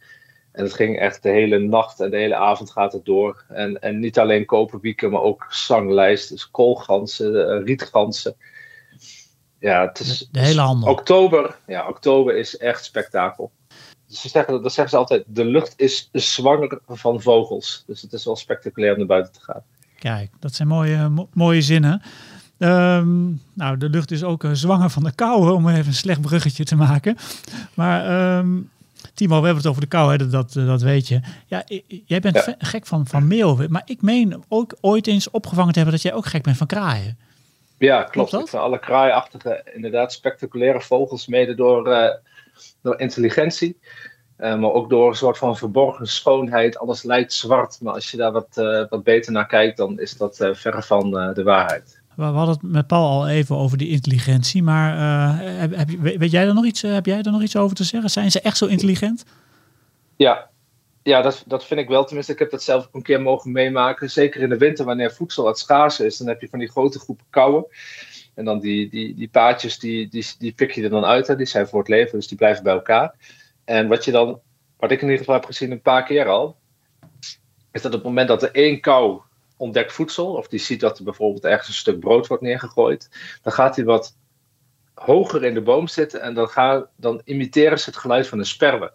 En 0.52 0.64
het 0.64 0.75
ging 0.75 0.98
echt 0.98 1.22
de 1.22 1.30
hele 1.30 1.58
nacht 1.58 2.00
en 2.00 2.10
de 2.10 2.16
hele 2.16 2.36
avond 2.36 2.70
gaat 2.70 2.92
het 2.92 3.04
door. 3.04 3.44
En, 3.48 3.80
en 3.80 3.98
niet 3.98 4.18
alleen 4.18 4.44
koperwieken, 4.44 5.10
maar 5.10 5.22
ook 5.22 5.46
zanglijst. 5.48 6.28
Dus 6.28 6.50
koolgansen, 6.50 7.64
rietgansen 7.64 8.36
ja, 9.58 9.86
het 9.86 10.00
is, 10.00 10.28
de 10.30 10.40
hele 10.40 10.60
handel. 10.60 10.90
Oktober, 10.90 11.58
ja, 11.66 11.88
oktober 11.88 12.36
is 12.36 12.56
echt 12.56 12.84
spektakel. 12.84 13.50
Dus 14.06 14.20
ze 14.20 14.28
zeggen, 14.28 14.62
dat 14.62 14.72
zeggen 14.72 14.90
ze 14.90 14.96
altijd, 14.96 15.25
de 15.26 15.44
lucht 15.44 15.75
is 15.76 16.08
zwanger 16.12 16.80
van 16.86 17.22
vogels. 17.22 17.82
Dus 17.86 18.02
het 18.02 18.12
is 18.12 18.25
wel 18.25 18.36
spectaculair 18.36 18.92
om 18.92 18.98
naar 18.98 19.06
buiten 19.06 19.32
te 19.32 19.40
gaan. 19.40 19.64
Kijk, 20.06 20.30
dat 20.40 20.54
zijn 20.54 20.68
mooie, 20.68 21.08
mo 21.08 21.28
mooie 21.32 21.62
zinnen. 21.62 22.02
Um, 22.58 23.42
nou, 23.52 23.76
de 23.76 23.88
lucht 23.88 24.10
is 24.10 24.25
ook 24.25 24.44
uh, 24.44 24.50
zwanger 24.52 24.90
van 24.90 25.04
de 25.04 25.14
kou, 25.14 25.52
om 25.52 25.68
even 25.68 25.86
een 25.86 25.94
slecht 25.94 26.20
bruggetje 26.20 26.64
te 26.64 26.76
maken. 26.76 27.16
Maar 27.75 28.36
um, 28.38 28.70
Timo, 29.14 29.38
we 29.38 29.44
hebben 29.44 29.62
het 29.62 29.66
over 29.66 29.80
de 29.80 29.88
kou, 29.88 30.10
hè, 30.10 30.28
dat, 30.28 30.52
dat, 30.52 30.82
weet 30.82 31.08
je. 31.08 31.20
Ja, 31.46 31.64
jij 32.06 32.20
bent 32.20 32.44
ja. 32.44 32.54
gek 32.58 32.86
van, 32.86 33.06
van 33.06 33.26
meeuwen. 33.26 33.70
Maar 33.70 33.82
ik 33.84 34.02
meen 34.02 34.44
ook 34.48 34.76
ooit 34.80 35.06
eens 35.06 35.30
opgevangen 35.30 35.72
te 35.72 35.78
hebben 35.78 35.96
dat 35.96 36.04
jij 36.04 36.14
ook 36.14 36.26
gek 36.26 36.42
bent 36.42 36.56
van 36.56 36.66
kraaien. 36.66 37.18
Ja, 37.78 38.02
klopt. 38.02 38.30
klopt 38.30 38.54
alle 38.54 38.78
kraaiachtige, 38.78 39.70
inderdaad 39.75 40.12
spectaculaire 40.12 40.80
vogels, 40.80 41.26
mede 41.26 41.54
door, 41.54 41.88
uh, 41.88 42.08
door 42.82 43.00
intelligentie. 43.00 43.78
Uh, 44.38 44.59
maar 44.59 44.73
ook 44.73 44.90
door 44.90 45.09
een 45.09 45.16
soort 45.16 45.38
van 45.38 45.57
verborgen 45.57 46.07
schoonheid. 46.07 46.78
Alles 46.78 47.02
lijkt 47.02 47.33
zwart, 47.33 47.81
maar 47.81 47.95
als 47.95 48.11
je 48.11 48.16
daar 48.16 48.33
wat, 48.33 48.49
uh, 48.55 48.85
wat 48.88 49.02
beter 49.02 49.33
naar 49.33 49.47
kijkt, 49.47 49.76
dan 49.76 50.00
is 50.00 50.16
dat 50.16 50.37
verre 50.52 50.83
van 50.83 51.11
de 51.11 51.43
waarheid. 51.43 52.00
We 52.14 52.23
hadden 52.23 52.55
het 52.55 52.62
met 52.62 52.87
Paul 52.87 53.09
al 53.09 53.28
even 53.28 53.57
over 53.57 53.78
die 53.78 53.88
intelligentie, 53.88 54.62
maar 54.62 55.38
heb, 55.40 55.76
heb, 55.76 55.88
weet 56.19 56.31
jij 56.31 56.47
er 56.47 56.55
nog 56.55 56.64
iets, 56.64 56.83
heb 56.83 57.07
jij 57.07 57.23
er 57.23 57.33
nog 57.33 57.43
iets 57.43 57.57
over 57.57 57.76
te 57.76 57.85
zeggen? 57.85 58.11
Zijn 58.11 58.31
ze 58.31 58.40
echt 58.40 58.57
zo 58.57 58.66
intelligent? 58.66 59.25
Ja, 60.16 60.50
ja, 61.07 61.23
dat, 61.23 61.45
dat 61.47 61.64
vind 61.64 61.81
ik 61.81 61.88
wel. 61.88 62.05
Tenminste, 62.05 62.33
ik 62.33 62.38
heb 62.38 62.50
dat 62.50 62.62
zelf 62.62 62.87
ook 62.87 62.95
een 62.95 63.02
keer 63.02 63.23
mogen 63.23 63.52
meemaken. 63.52 64.11
Zeker 64.11 64.40
in 64.40 64.49
de 64.49 64.59
winter, 64.59 64.85
wanneer 64.85 65.12
voedsel 65.12 65.45
wat 65.45 65.59
schaars 65.59 66.00
is, 66.00 66.16
dan 66.16 66.26
heb 66.26 66.40
je 66.40 66.49
van 66.49 66.59
die 66.59 66.71
grote 66.71 66.99
groepen 66.99 67.26
kauwen. 67.31 67.66
En 68.35 68.45
dan 68.45 68.61
die, 68.61 68.90
die, 68.90 69.14
die 69.14 69.28
paadjes, 69.28 69.78
die, 69.78 70.09
die, 70.09 70.26
die 70.38 70.52
pik 70.52 70.71
je 70.71 70.83
er 70.83 70.90
dan 70.90 71.05
uit. 71.05 71.26
Hè. 71.26 71.37
Die 71.37 71.47
zijn 71.47 71.66
voor 71.66 71.78
het 71.78 71.88
leven, 71.88 72.19
dus 72.19 72.28
die 72.28 72.37
blijven 72.37 72.62
bij 72.64 72.73
elkaar. 72.73 73.14
En 73.66 73.88
wat 73.88 74.04
je 74.04 74.11
dan, 74.11 74.40
wat 74.76 74.90
ik 74.90 74.99
in 74.99 75.04
ieder 75.04 75.18
geval 75.18 75.35
heb 75.35 75.44
gezien 75.44 75.70
een 75.70 75.82
paar 75.82 76.04
keer 76.04 76.28
al, 76.28 76.58
is 77.73 77.82
dat 77.82 77.92
op 77.92 77.99
het 77.99 78.02
moment 78.02 78.28
dat 78.28 78.42
er 78.42 78.52
één 78.52 78.80
kou 78.80 79.20
ontdekt 79.56 79.92
voedsel, 79.92 80.35
of 80.35 80.49
die 80.49 80.58
ziet 80.58 80.80
dat 80.80 80.99
er 80.99 81.04
bijvoorbeeld 81.04 81.44
ergens 81.44 81.68
een 81.68 81.75
stuk 81.75 82.00
brood 82.00 82.26
wordt 82.26 82.42
neergegooid, 82.42 83.11
dan 83.42 83.52
gaat 83.52 83.76
hij 83.76 83.85
wat 83.85 84.16
hoger 84.94 85.44
in 85.44 85.54
de 85.54 85.62
boom 85.62 85.88
zitten 85.88 86.20
en 86.20 86.35
dan, 86.35 86.49
gaan, 86.49 86.87
dan 86.96 87.20
imiteren 87.25 87.78
ze 87.78 87.91
het 87.91 87.99
geluid 87.99 88.26
van 88.26 88.38
een 88.38 88.47
sperwe. 88.47 88.93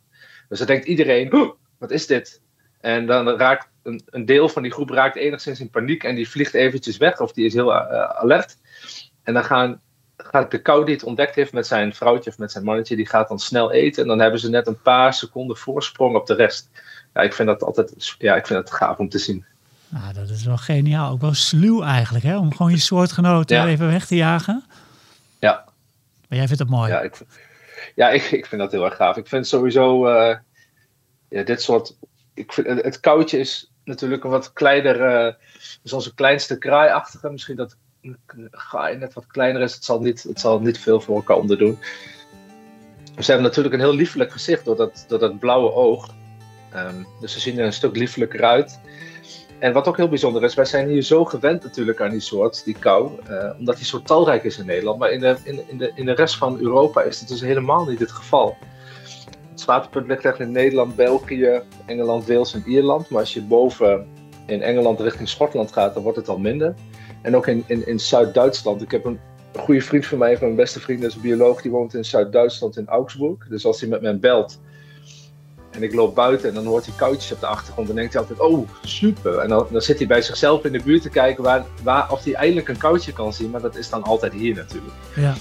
Dus 0.50 0.58
dan 0.58 0.67
denkt 0.67 0.86
iedereen, 0.86 1.56
wat 1.78 1.91
is 1.91 2.08
dit? 2.08 2.41
En 2.80 3.06
dan 3.06 3.30
raakt 3.30 3.69
een, 3.84 4.02
een, 4.06 4.26
deel 4.26 4.50
van 4.50 4.63
die 4.63 4.72
groep 4.72 4.89
raakt 4.89 5.15
enigszins 5.15 5.60
in 5.60 5.69
paniek 5.69 6.04
en 6.04 6.15
die 6.15 6.30
vliegt 6.30 6.54
eventjes 6.54 6.98
weg 6.98 7.19
of 7.19 7.34
die 7.34 7.46
is 7.46 7.54
heel 7.54 7.72
uh, 7.72 8.04
alert. 8.04 8.58
En 9.24 9.34
dan 9.34 9.43
gaan, 9.43 9.82
gaat 10.24 10.52
de 10.52 10.62
kou 10.62 10.86
die 10.86 10.94
het 10.94 11.04
ontdekt 11.04 11.36
heeft 11.36 11.54
met 11.54 11.68
zijn 11.68 11.94
vrouwtje 11.94 12.30
of 12.30 12.38
met 12.38 12.52
zijn 12.52 12.64
mannetje, 12.64 12.96
die 12.96 13.08
gaat 13.08 13.28
dan 13.28 13.40
snel 13.40 13.72
eten. 13.72 14.02
En 14.02 14.08
dan 14.08 14.20
hebben 14.20 14.40
ze 14.40 14.50
net 14.50 14.68
een 14.68 14.82
paar 14.82 15.14
seconden 15.14 15.58
voorsprong 15.58 16.16
op 16.16 16.28
de 16.28 16.34
rest. 16.34 16.70
Ja, 17.14 17.22
ik 17.22 17.34
vind 17.34 17.48
dat 17.48 17.64
altijd 17.64 18.16
ja, 18.18 18.36
ik 18.36 18.48
vind 18.48 18.60
het 18.60 18.72
gaaf 18.72 18.98
om 18.98 19.10
te 19.10 19.18
zien. 19.18 19.46
Nou, 19.88 20.14
dat 20.14 20.30
is 20.30 20.46
wel 20.46 20.58
geniaal. 20.58 21.12
Ook 21.12 21.22
wel 21.22 21.34
sluw 21.34 21.84
eigenlijk, 21.84 22.26
hè? 22.26 22.38
om 22.38 22.56
gewoon 22.56 22.72
je 22.72 22.80
soortgenoten 22.80 23.56
ja. 23.58 23.68
even 23.68 23.88
weg 23.88 24.06
te 24.06 24.16
jagen. 24.16 24.64
Ja. 25.40 25.64
Maar 26.28 26.38
jij 26.38 26.48
vindt 26.48 26.62
het 26.62 26.70
mooi. 26.70 26.92
Ja, 26.92 27.02
ik, 27.02 27.18
ja, 27.96 28.10
ik, 28.10 28.24
ik 28.24 28.46
vind 28.46 28.62
dat 28.62 28.72
heel 28.72 28.86
erg 28.86 28.96
gaaf. 28.96 29.18
Ik 29.18 29.28
vind 29.28 29.48
sowieso... 29.48 30.08
Uh, 30.08 30.36
ja, 31.30 31.44
dit 31.44 31.62
soort. 31.62 31.96
Ik 32.34 32.54
vind, 32.54 32.84
het 32.84 33.00
koudje 33.00 33.40
is 33.40 33.72
natuurlijk 33.84 34.24
een 34.24 34.30
wat 34.30 34.54
kleiner. 34.54 35.26
Uh, 35.26 35.34
dus 35.82 35.94
onze 35.94 36.14
kleinste 36.14 36.58
kraaiachtige. 36.58 37.30
Misschien 37.30 37.56
dat 37.56 37.76
net 39.00 39.14
wat 39.14 39.28
kleiner 39.28 39.62
is. 39.62 39.74
Het 39.74 39.86
zal 39.86 40.00
niet, 40.00 40.24
het 40.24 40.40
zal 40.40 40.60
niet 40.60 40.80
veel 40.80 41.02
voor 41.02 41.16
elkaar 41.16 41.38
onderdoen. 41.38 41.78
Ze 43.20 43.32
hebben 43.32 43.44
natuurlijk 43.44 43.74
een 43.74 43.80
heel 43.80 43.94
liefelijk 43.94 44.32
gezicht 44.32 44.66
door 44.66 44.76
dat, 44.76 45.06
door 45.08 45.20
dat 45.20 45.40
blauwe 45.40 45.74
oog. 45.74 46.14
Um, 46.76 47.08
dus 47.20 47.34
ze 47.34 47.40
zien 47.40 47.60
er 47.60 47.66
een 47.66 47.74
stuk 47.74 47.96
liefelijker 47.96 48.44
uit. 48.44 48.80
En 49.60 49.74
wat 49.74 49.88
ook 49.88 49.98
heel 49.98 50.10
bijzonder 50.10 50.44
is, 50.44 50.54
wij 50.54 50.66
zijn 50.66 50.90
hier 50.90 51.02
zo 51.02 51.26
gewend 51.26 51.64
natuurlijk 51.64 52.02
aan 52.02 52.10
die 52.10 52.20
soort, 52.20 52.64
die 52.66 52.76
kou, 52.80 53.12
uh, 53.30 53.52
omdat 53.60 53.78
die 53.78 53.86
zo 53.86 54.02
talrijk 54.02 54.44
is 54.44 54.58
in 54.58 54.66
Nederland. 54.66 55.00
Maar 55.00 55.12
in 55.12 55.20
de, 55.20 55.36
in, 55.44 55.78
de, 55.78 55.92
in 55.96 56.06
de 56.06 56.12
rest 56.12 56.38
van 56.38 56.60
Europa 56.60 57.02
is 57.02 57.20
het 57.20 57.30
dus 57.30 57.42
helemaal 57.42 57.86
niet 57.86 58.00
het 58.00 58.12
geval. 58.12 58.58
Het 59.50 59.62
zwaartepunt 59.62 60.08
ligt 60.08 60.26
echt 60.26 60.40
in 60.40 60.52
Nederland, 60.52 60.96
België, 60.96 61.62
Engeland, 61.86 62.28
Wales 62.28 62.54
en 62.54 62.64
Ierland. 62.66 63.10
Maar 63.10 63.20
als 63.20 63.34
je 63.34 63.42
boven 63.42 64.08
in 64.46 64.62
Engeland 64.62 65.00
richting 65.00 65.30
Schotland 65.30 65.72
gaat, 65.72 65.94
dan 65.94 66.04
wordt 66.04 66.18
het 66.18 66.30
al 66.30 66.40
minder. 66.40 66.76
En 67.22 67.36
ook 67.36 67.48
in, 67.48 67.64
in, 67.68 67.88
in 67.88 68.00
Zuid-Duitsland. 68.00 68.82
Ik 68.82 68.92
heb 68.92 69.06
een 69.06 69.20
goede 69.60 69.82
vriend 69.82 70.06
van 70.06 70.18
mij, 70.18 70.38
mijn 70.42 70.56
beste 70.56 70.80
vriend, 70.80 71.04
is 71.04 71.16
een 71.16 71.22
bioloog, 71.22 71.62
die 71.62 71.72
woont 71.72 71.94
in 71.94 72.06
Zuid-Duitsland 72.06 72.78
in 72.78 72.88
Augsburg. 72.88 73.48
Dus 73.50 73.66
als 73.66 73.80
hij 73.80 73.90
met 73.90 74.02
mij 74.02 74.20
belt 74.20 74.60
en 75.72 75.84
ik 75.84 75.94
loop 75.94 76.16
buiten 76.16 76.50
en 76.50 76.56
dan 76.56 76.66
hoort 76.66 76.86
hij 76.86 76.96
koudjes 76.96 77.32
op 77.32 77.40
de 77.40 77.46
achtergrond, 77.46 77.88
dan 77.88 77.96
denkt 77.96 78.14
hij 78.14 78.22
altijd, 78.22 78.40
oh, 78.40 78.70
super. 78.84 79.38
En 79.38 79.50
dan, 79.50 79.68
dan 79.72 79.82
zit 79.82 79.98
hij 79.98 80.08
bij 80.08 80.22
zichzelf 80.22 80.66
in 80.66 80.72
de 80.72 80.82
buurt 80.84 81.02
te 81.02 81.10
kijken 81.10 81.44
waar, 81.44 81.66
waar, 81.84 82.12
of 82.12 82.24
hij 82.24 82.34
eindelijk 82.34 82.68
een 82.68 82.78
koudje 82.78 83.14
kan 83.14 83.34
zien, 83.34 83.50
maar 83.50 83.62
dat 83.62 83.76
is 83.76 83.90
dan 83.90 84.04
altijd 84.04 84.34
hier 84.34 84.56
natuurlijk. 84.56 84.94
Ja. 85.16 85.34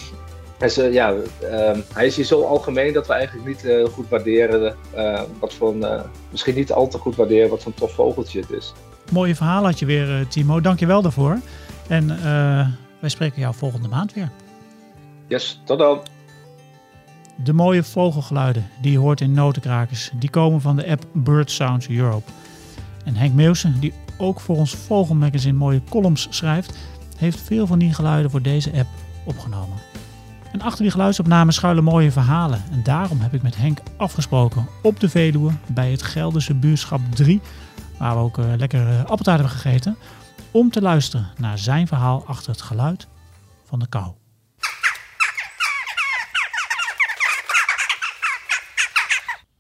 Dus, 0.58 0.78
uh, 0.78 0.92
ja, 0.92 1.14
uh, 1.14 1.78
hij 1.92 2.06
is 2.06 2.16
hier 2.16 2.24
zo 2.24 2.42
algemeen 2.42 2.92
dat 2.92 3.06
we 3.06 3.12
eigenlijk 3.12 3.48
niet 3.48 3.64
uh, 3.64 3.84
goed 3.84 4.08
waarderen 4.08 4.76
uh, 4.96 5.22
wat 5.38 5.54
voor 5.54 5.74
een, 5.74 6.02
misschien 6.30 6.54
niet 6.54 6.72
al 6.72 6.88
te 6.88 6.98
goed 6.98 7.16
waarderen 7.16 7.50
wat 7.50 7.62
voor 7.62 7.72
een 7.72 7.78
tof 7.78 7.92
vogeltje 7.92 8.40
het 8.40 8.50
is. 8.50 8.72
Mooie 9.12 9.34
verhaal 9.34 9.64
had 9.64 9.78
je 9.78 9.86
weer, 9.86 10.26
Timo. 10.28 10.60
Dank 10.60 10.78
je 10.78 10.86
wel 10.86 11.02
daarvoor. 11.02 11.38
En 11.90 12.06
wij 13.00 13.10
spreken 13.10 13.40
jou 13.40 13.54
volgende 13.54 13.88
maand 13.88 14.12
weer. 14.12 14.30
Yes, 15.26 15.60
tot 15.64 15.78
dan. 15.78 16.00
De 17.44 17.52
mooie 17.52 17.82
vogelgeluiden 17.82 18.68
die 18.80 18.92
je 18.92 18.98
hoort 18.98 19.20
in 19.20 19.32
notenkrakers, 19.32 20.10
die 20.14 20.30
komen 20.30 20.60
van 20.60 20.76
de 20.76 20.88
app 20.88 21.06
Bird 21.12 21.50
Sounds 21.50 21.88
Europe. 21.88 22.30
En 23.04 23.14
Henk 23.14 23.34
Meeuwsen, 23.34 23.80
die 23.80 23.92
ook 24.16 24.40
voor 24.40 24.56
ons 24.56 24.74
Vogelmagazine 24.74 25.58
mooie 25.58 25.80
columns 25.88 26.26
schrijft, 26.30 26.78
heeft 27.16 27.40
veel 27.40 27.66
van 27.66 27.78
die 27.78 27.94
geluiden 27.94 28.30
voor 28.30 28.42
deze 28.42 28.72
app 28.72 28.88
opgenomen. 29.24 29.76
En 30.52 30.60
achter 30.60 30.82
die 30.82 30.90
geluidsopnames 30.90 31.54
schuilen 31.54 31.84
mooie 31.84 32.10
verhalen. 32.10 32.62
En 32.70 32.82
daarom 32.82 33.20
heb 33.20 33.34
ik 33.34 33.42
met 33.42 33.56
Henk 33.56 33.78
afgesproken 33.96 34.66
op 34.82 35.00
de 35.00 35.08
Veluwe 35.08 35.52
bij 35.66 35.90
het 35.90 36.02
Gelderse 36.02 36.54
buurschap 36.54 37.00
3, 37.14 37.40
waar 37.98 38.14
we 38.14 38.22
ook 38.22 38.38
uh, 38.38 38.44
lekker 38.56 38.88
uh, 38.88 38.98
appeltaart 38.98 39.40
hebben 39.40 39.58
gegeten, 39.58 39.96
om 40.50 40.70
te 40.70 40.82
luisteren 40.82 41.30
naar 41.36 41.58
zijn 41.58 41.86
verhaal 41.86 42.24
achter 42.26 42.50
het 42.50 42.62
geluid 42.62 43.06
van 43.64 43.78
de 43.78 43.88
kou. 43.88 44.12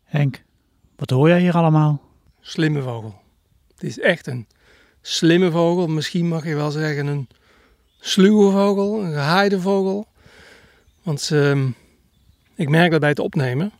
Henk, 0.04 0.42
wat 0.96 1.10
hoor 1.10 1.28
jij 1.28 1.40
hier 1.40 1.56
allemaal? 1.56 2.00
Slimme 2.40 2.82
vogel. 2.82 3.22
Het 3.74 3.82
is 3.82 3.98
echt 3.98 4.26
een 4.26 4.46
slimme 5.02 5.50
vogel. 5.50 5.86
Misschien 5.86 6.28
mag 6.28 6.44
je 6.44 6.54
wel 6.54 6.70
zeggen 6.70 7.06
een 7.06 7.28
sluwe 8.00 8.50
vogel, 8.50 9.02
een 9.02 9.12
gehaaide 9.12 9.60
vogel. 9.60 10.06
Want 11.02 11.30
uh, 11.32 11.66
ik 12.54 12.68
merk 12.68 12.90
dat 12.90 13.00
bij 13.00 13.08
het 13.08 13.18
opnemen, 13.18 13.72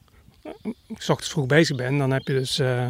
ik 0.62 0.96
ochtends 0.96 1.30
vroeg 1.30 1.46
bezig 1.46 1.76
ben, 1.76 1.98
dan 1.98 2.10
heb 2.10 2.26
je 2.26 2.32
dus, 2.32 2.58
uh, 2.58 2.88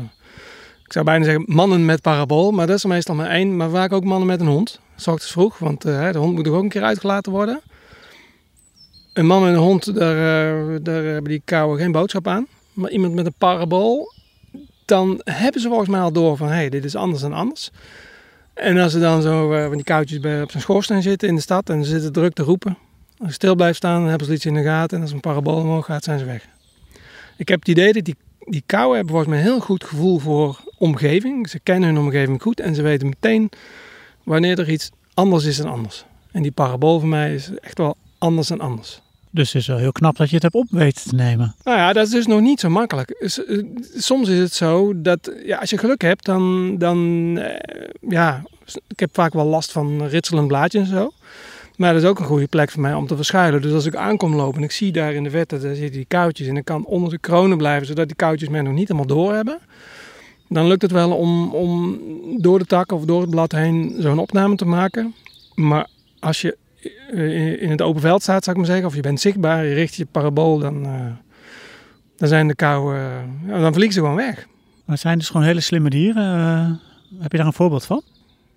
ik 0.90 0.96
zou 0.96 1.08
bijna 1.08 1.24
zeggen 1.24 1.44
mannen 1.46 1.84
met 1.84 2.02
parabool, 2.02 2.50
maar 2.50 2.66
dat 2.66 2.76
is 2.76 2.82
er 2.82 2.88
meestal 2.88 3.14
maar 3.14 3.30
één. 3.30 3.56
Maar 3.56 3.70
vaak 3.70 3.92
ook 3.92 4.04
mannen 4.04 4.26
met 4.26 4.40
een 4.40 4.46
hond, 4.46 4.80
s 4.96 5.06
ochtends 5.06 5.32
vroeg, 5.32 5.58
want 5.58 5.86
uh, 5.86 6.12
de 6.12 6.18
hond 6.18 6.34
moet 6.34 6.48
ook 6.48 6.62
een 6.62 6.68
keer 6.68 6.82
uitgelaten 6.82 7.32
worden. 7.32 7.60
Een 9.12 9.26
man 9.26 9.46
en 9.46 9.52
een 9.52 9.58
hond, 9.58 9.94
daar, 9.94 10.16
uh, 10.16 10.78
daar 10.82 11.04
hebben 11.04 11.30
die 11.30 11.42
kouwen 11.44 11.78
geen 11.78 11.92
boodschap 11.92 12.26
aan. 12.26 12.46
Maar 12.72 12.90
iemand 12.90 13.14
met 13.14 13.26
een 13.26 13.34
parabool, 13.38 14.12
dan 14.84 15.20
hebben 15.24 15.60
ze 15.60 15.68
volgens 15.68 15.88
mij 15.88 16.00
al 16.00 16.12
door 16.12 16.36
van, 16.36 16.48
hé, 16.48 16.54
hey, 16.54 16.68
dit 16.68 16.84
is 16.84 16.94
anders 16.94 17.22
dan 17.22 17.32
anders. 17.32 17.70
En 18.54 18.78
als 18.78 18.92
ze 18.92 18.98
dan 18.98 19.22
zo 19.22 19.48
van 19.48 19.76
die 19.76 19.84
koudjes 19.84 20.20
bij, 20.20 20.42
op 20.42 20.50
zijn 20.50 20.62
schoorsteen 20.62 21.02
zitten 21.02 21.28
in 21.28 21.34
de 21.34 21.40
stad 21.40 21.70
en 21.70 21.84
ze 21.84 21.90
zitten 21.90 22.12
druk 22.12 22.32
te 22.34 22.42
roepen, 22.42 22.78
Als 23.18 23.34
stil 23.34 23.54
blijft 23.54 23.76
staan, 23.76 24.00
dan 24.00 24.08
hebben 24.08 24.26
ze 24.26 24.32
iets 24.32 24.46
in 24.46 24.54
de 24.54 24.62
gaten. 24.62 24.96
En 24.96 25.02
als 25.02 25.12
een 25.12 25.20
parabool 25.20 25.60
omhoog 25.60 25.84
gaat, 25.84 26.04
zijn 26.04 26.18
ze 26.18 26.24
weg. 26.24 26.48
Ik 27.36 27.48
heb 27.48 27.58
het 27.58 27.68
idee 27.68 27.92
dat 27.92 28.04
die, 28.04 28.16
die 28.46 28.62
kauwen 28.66 28.96
hebben 28.96 29.14
volgens 29.14 29.34
mij 29.34 29.40
een 29.40 29.50
heel 29.50 29.60
goed 29.60 29.84
gevoel 29.84 30.18
voor 30.18 30.60
omgeving. 30.78 31.48
Ze 31.48 31.60
kennen 31.60 31.88
hun 31.88 31.98
omgeving 31.98 32.42
goed 32.42 32.60
en 32.60 32.74
ze 32.74 32.82
weten 32.82 33.08
meteen 33.08 33.50
wanneer 34.22 34.58
er 34.58 34.70
iets 34.70 34.90
anders 35.14 35.44
is 35.44 35.56
dan 35.56 35.70
anders. 35.70 36.04
En 36.32 36.42
die 36.42 36.52
parabool 36.52 36.98
voor 37.00 37.08
mij 37.08 37.34
is 37.34 37.50
echt 37.60 37.78
wel 37.78 37.96
anders 38.18 38.48
dan 38.48 38.60
anders. 38.60 39.00
Dus 39.30 39.52
het 39.52 39.62
is 39.62 39.68
wel 39.68 39.76
heel 39.76 39.92
knap 39.92 40.16
dat 40.16 40.28
je 40.28 40.34
het 40.34 40.42
hebt 40.42 40.54
op 40.54 40.66
weten 40.70 41.08
te 41.08 41.14
nemen. 41.14 41.54
Nou 41.64 41.78
ja, 41.78 41.92
dat 41.92 42.06
is 42.06 42.12
dus 42.12 42.26
nog 42.26 42.40
niet 42.40 42.60
zo 42.60 42.68
makkelijk. 42.68 43.10
Eh, 43.10 43.28
Soms 43.96 44.28
is 44.28 44.38
het 44.38 44.52
zo 44.52 45.00
dat 45.00 45.32
ja, 45.44 45.58
als 45.58 45.70
je 45.70 45.78
geluk 45.78 46.02
hebt, 46.02 46.24
dan, 46.24 46.74
dan 46.78 47.38
eh, 47.38 47.88
ja, 48.08 48.42
ik 48.88 49.00
heb 49.00 49.10
vaak 49.12 49.32
wel 49.32 49.44
last 49.44 49.72
van 49.72 50.04
ritselend 50.04 50.48
blaadjes 50.48 50.82
en 50.82 50.94
zo. 50.96 51.12
Maar 51.80 51.92
dat 51.92 52.02
is 52.02 52.08
ook 52.08 52.18
een 52.18 52.24
goede 52.24 52.46
plek 52.46 52.70
voor 52.70 52.80
mij 52.80 52.94
om 52.94 53.06
te 53.06 53.16
verschuilen. 53.16 53.62
Dus 53.62 53.72
als 53.72 53.86
ik 53.86 53.96
aankom 53.96 54.34
lopen 54.34 54.58
en 54.58 54.64
ik 54.64 54.70
zie 54.70 54.92
daar 54.92 55.12
in 55.12 55.22
de 55.22 55.30
vette, 55.30 55.58
daar 55.58 55.74
zitten 55.74 55.96
die 55.96 56.04
koutjes 56.08 56.46
en 56.46 56.56
ik 56.56 56.64
kan 56.64 56.84
onder 56.84 57.10
de 57.10 57.18
kronen 57.18 57.58
blijven, 57.58 57.86
zodat 57.86 58.06
die 58.06 58.16
koutjes 58.16 58.48
mij 58.48 58.60
nog 58.60 58.72
niet 58.72 58.88
helemaal 58.88 59.16
door 59.16 59.34
hebben. 59.34 59.58
Dan 60.48 60.66
lukt 60.66 60.82
het 60.82 60.90
wel 60.90 61.16
om, 61.16 61.54
om 61.54 61.98
door 62.40 62.58
de 62.58 62.64
tak 62.64 62.92
of 62.92 63.04
door 63.04 63.20
het 63.20 63.30
blad 63.30 63.52
heen 63.52 63.94
zo'n 63.98 64.18
opname 64.18 64.56
te 64.56 64.64
maken. 64.64 65.14
Maar 65.54 65.88
als 66.18 66.40
je 66.40 66.56
eh, 67.12 67.62
in 67.62 67.70
het 67.70 67.82
open 67.82 68.00
veld 68.00 68.22
staat, 68.22 68.44
zou 68.44 68.56
ik 68.56 68.62
maar 68.62 68.72
zeggen, 68.72 68.86
of 68.86 68.94
je 68.94 69.02
bent 69.02 69.20
zichtbaar, 69.20 69.64
je 69.64 69.74
richt 69.74 69.94
je 69.94 70.06
parabool, 70.06 70.58
dan, 70.58 70.84
eh, 70.84 71.06
dan 72.16 72.28
zijn 72.28 72.48
de 72.48 72.54
eh, 72.54 72.76
ja, 73.46 73.60
dan 73.60 73.72
vliegen 73.72 73.94
ze 73.94 74.00
gewoon 74.00 74.16
weg. 74.16 74.36
Maar 74.36 74.94
het 74.94 75.00
zijn 75.00 75.18
dus 75.18 75.28
gewoon 75.28 75.46
hele 75.46 75.60
slimme 75.60 75.90
dieren. 75.90 76.80
Heb 77.18 77.30
je 77.32 77.38
daar 77.38 77.46
een 77.46 77.52
voorbeeld 77.52 77.84
van? 77.84 78.02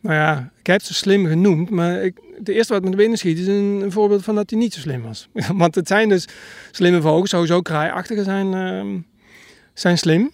Nou 0.03 0.15
ja, 0.15 0.51
ik 0.59 0.67
heb 0.67 0.81
ze 0.81 0.93
slim 0.93 1.25
genoemd, 1.25 1.69
maar 1.69 2.03
ik, 2.03 2.17
het 2.37 2.49
eerste 2.49 2.73
wat 2.73 2.83
me 2.83 2.89
te 2.89 2.95
binnen 2.95 3.17
schiet 3.17 3.39
is 3.39 3.47
een, 3.47 3.85
voorbeeld 3.87 4.23
van 4.23 4.35
dat 4.35 4.49
hij 4.49 4.59
niet 4.59 4.73
zo 4.73 4.79
slim 4.79 5.01
was. 5.01 5.27
Want 5.61 5.75
het 5.75 5.87
zijn 5.87 6.09
dus 6.09 6.27
slimme 6.71 7.01
vogels, 7.01 7.29
sowieso 7.29 7.61
kraaiachtige 7.61 8.23
zijn, 8.23 8.53
ehm, 8.53 8.97
zijn 9.73 9.97
slim. 9.97 10.31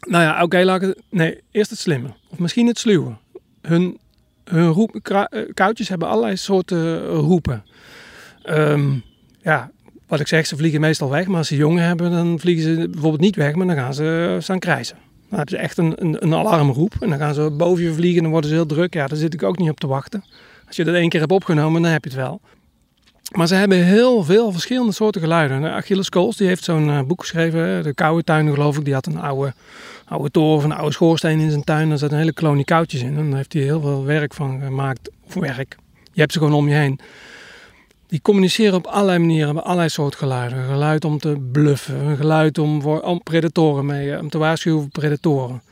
Nou 0.00 0.22
ja, 0.22 0.42
oké, 0.42 0.64
laat 0.64 0.82
ik. 0.82 0.94
Nee, 1.10 1.40
eerst 1.50 1.70
het 1.70 1.78
slimme. 1.78 2.08
Of 2.28 2.38
misschien 2.38 2.66
het 2.66 2.78
sluwe. 2.78 3.16
Hun, 3.60 3.98
hun 4.44 4.68
roep, 4.68 4.96
eh, 4.96 5.48
hebben 5.88 6.08
allerlei 6.08 6.36
soorten 6.36 7.02
eh, 7.02 7.14
roepen. 7.14 7.64
Ehm, 8.42 8.94
ja, 9.42 9.70
wat 10.06 10.20
ik 10.20 10.28
zeg, 10.28 10.46
ze 10.46 10.56
vliegen 10.56 10.80
meestal 10.80 11.10
weg. 11.10 11.26
Maar 11.26 11.36
als 11.36 11.48
ze 11.48 11.56
jongen 11.56 11.84
hebben, 11.84 12.10
dan 12.10 12.38
vliegen 12.38 12.64
ze 12.64 12.88
bijvoorbeeld 12.88 13.22
niet 13.22 13.36
weg, 13.36 13.54
maar 13.54 13.66
dan 13.66 13.76
gaan 13.76 13.94
ze 13.94 14.36
staan 14.40 14.58
krijzen. 14.58 14.96
Nou, 15.32 15.44
het 15.44 15.52
is 15.52 15.58
echt 15.58 15.78
een, 15.78 15.92
een, 15.96 16.16
een 16.18 16.34
alarmroep. 16.34 16.94
En 17.00 17.08
dan 17.08 17.18
gaan 17.18 17.34
ze 17.34 17.50
boven 17.50 17.84
je 17.84 17.92
vliegen 17.92 18.16
en 18.16 18.22
dan 18.22 18.32
worden 18.32 18.50
ze 18.50 18.56
heel 18.56 18.66
druk. 18.66 18.94
Ja, 18.94 19.06
daar 19.06 19.18
zit 19.18 19.34
ik 19.34 19.42
ook 19.42 19.58
niet 19.58 19.70
op 19.70 19.80
te 19.80 19.86
wachten. 19.86 20.24
Als 20.66 20.76
je 20.76 20.84
dat 20.84 20.94
één 20.94 21.08
keer 21.08 21.20
hebt 21.20 21.32
opgenomen, 21.32 21.82
dan 21.82 21.90
heb 21.90 22.04
je 22.04 22.10
het 22.10 22.18
wel. 22.18 22.40
Maar 23.36 23.46
ze 23.46 23.54
hebben 23.54 23.84
heel 23.84 24.24
veel 24.24 24.52
verschillende 24.52 24.92
soorten 24.92 25.20
geluiden. 25.20 25.64
En 25.64 25.72
Achilles 25.72 26.08
Kools, 26.08 26.36
die 26.36 26.46
heeft 26.46 26.64
zo'n 26.64 26.90
eh, 26.90 27.02
boek 27.02 27.20
geschreven, 27.20 27.82
De 27.82 27.94
Koude 27.94 28.24
Tuin 28.24 28.52
geloof 28.52 28.78
ik. 28.78 28.84
Die 28.84 28.94
had 28.94 29.06
een 29.06 29.20
oude, 29.20 29.54
oude 30.04 30.30
toren 30.30 30.56
of 30.56 30.64
een 30.64 30.72
oude 30.72 30.92
schoorsteen 30.92 31.40
in 31.40 31.50
zijn 31.50 31.64
tuin. 31.64 31.88
Daar 31.88 31.98
zat 31.98 32.12
een 32.12 32.18
hele 32.18 32.32
kolonie 32.32 32.64
koutjes 32.64 33.02
in. 33.02 33.16
En 33.16 33.26
daar 33.28 33.36
heeft 33.36 33.52
hij 33.52 33.62
heel 33.62 33.80
veel 33.80 34.04
werk 34.04 34.34
van 34.34 34.60
gemaakt. 34.60 35.10
Of 35.26 35.34
werk. 35.34 35.76
Je 36.12 36.20
hebt 36.20 36.32
ze 36.32 36.38
gewoon 36.38 36.54
om 36.54 36.68
je 36.68 36.74
heen. 36.74 37.00
Die 38.12 38.22
communiceren 38.22 38.74
op 38.74 38.86
allerlei 38.86 39.18
manieren, 39.18 39.44
hebben 39.44 39.64
allerlei 39.64 39.88
soorten 39.88 40.18
geluiden. 40.18 40.58
Een 40.58 40.68
geluid 40.68 41.04
om 41.04 41.18
te 41.18 41.36
bluffen, 41.52 42.06
een 42.06 42.16
geluid 42.16 42.58
om, 42.58 42.82
voor, 42.82 43.00
om 43.00 43.22
predatoren 43.22 43.86
mee, 43.86 44.12
eh, 44.12 44.20
om 44.20 44.28
te 44.28 44.38
waarschuwen 44.38 44.80
voor 44.80 44.90
predatoren. 44.90 45.62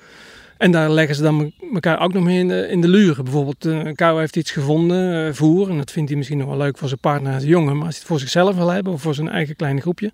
En 0.58 0.70
daar 0.70 0.90
leggen 0.90 1.14
ze 1.14 1.22
dan 1.22 1.52
elkaar 1.74 2.00
ook 2.00 2.12
nog 2.12 2.24
mee 2.24 2.68
in 2.68 2.80
de, 2.80 2.88
luren. 2.88 3.24
Bijvoorbeeld, 3.24 3.64
eh, 3.66 3.84
een 3.84 3.94
kou 3.94 4.20
heeft 4.20 4.36
iets 4.36 4.50
gevonden, 4.50 5.26
eh, 5.26 5.32
voer. 5.32 5.70
En 5.70 5.76
dat 5.76 5.90
vindt 5.90 6.08
hij 6.08 6.18
misschien 6.18 6.38
nog 6.38 6.48
wel 6.48 6.56
leuk 6.56 6.78
voor 6.78 6.88
zijn 6.88 7.00
partner 7.00 7.32
en 7.32 7.40
zijn 7.40 7.52
jongen. 7.52 7.76
Maar 7.76 7.86
als 7.86 7.94
hij 7.94 7.98
het 7.98 8.08
voor 8.08 8.20
zichzelf 8.20 8.56
wil 8.56 8.68
hebben 8.68 8.92
of 8.92 9.02
voor 9.02 9.14
zijn 9.14 9.28
eigen 9.28 9.56
kleine 9.56 9.80
groepje. 9.80 10.12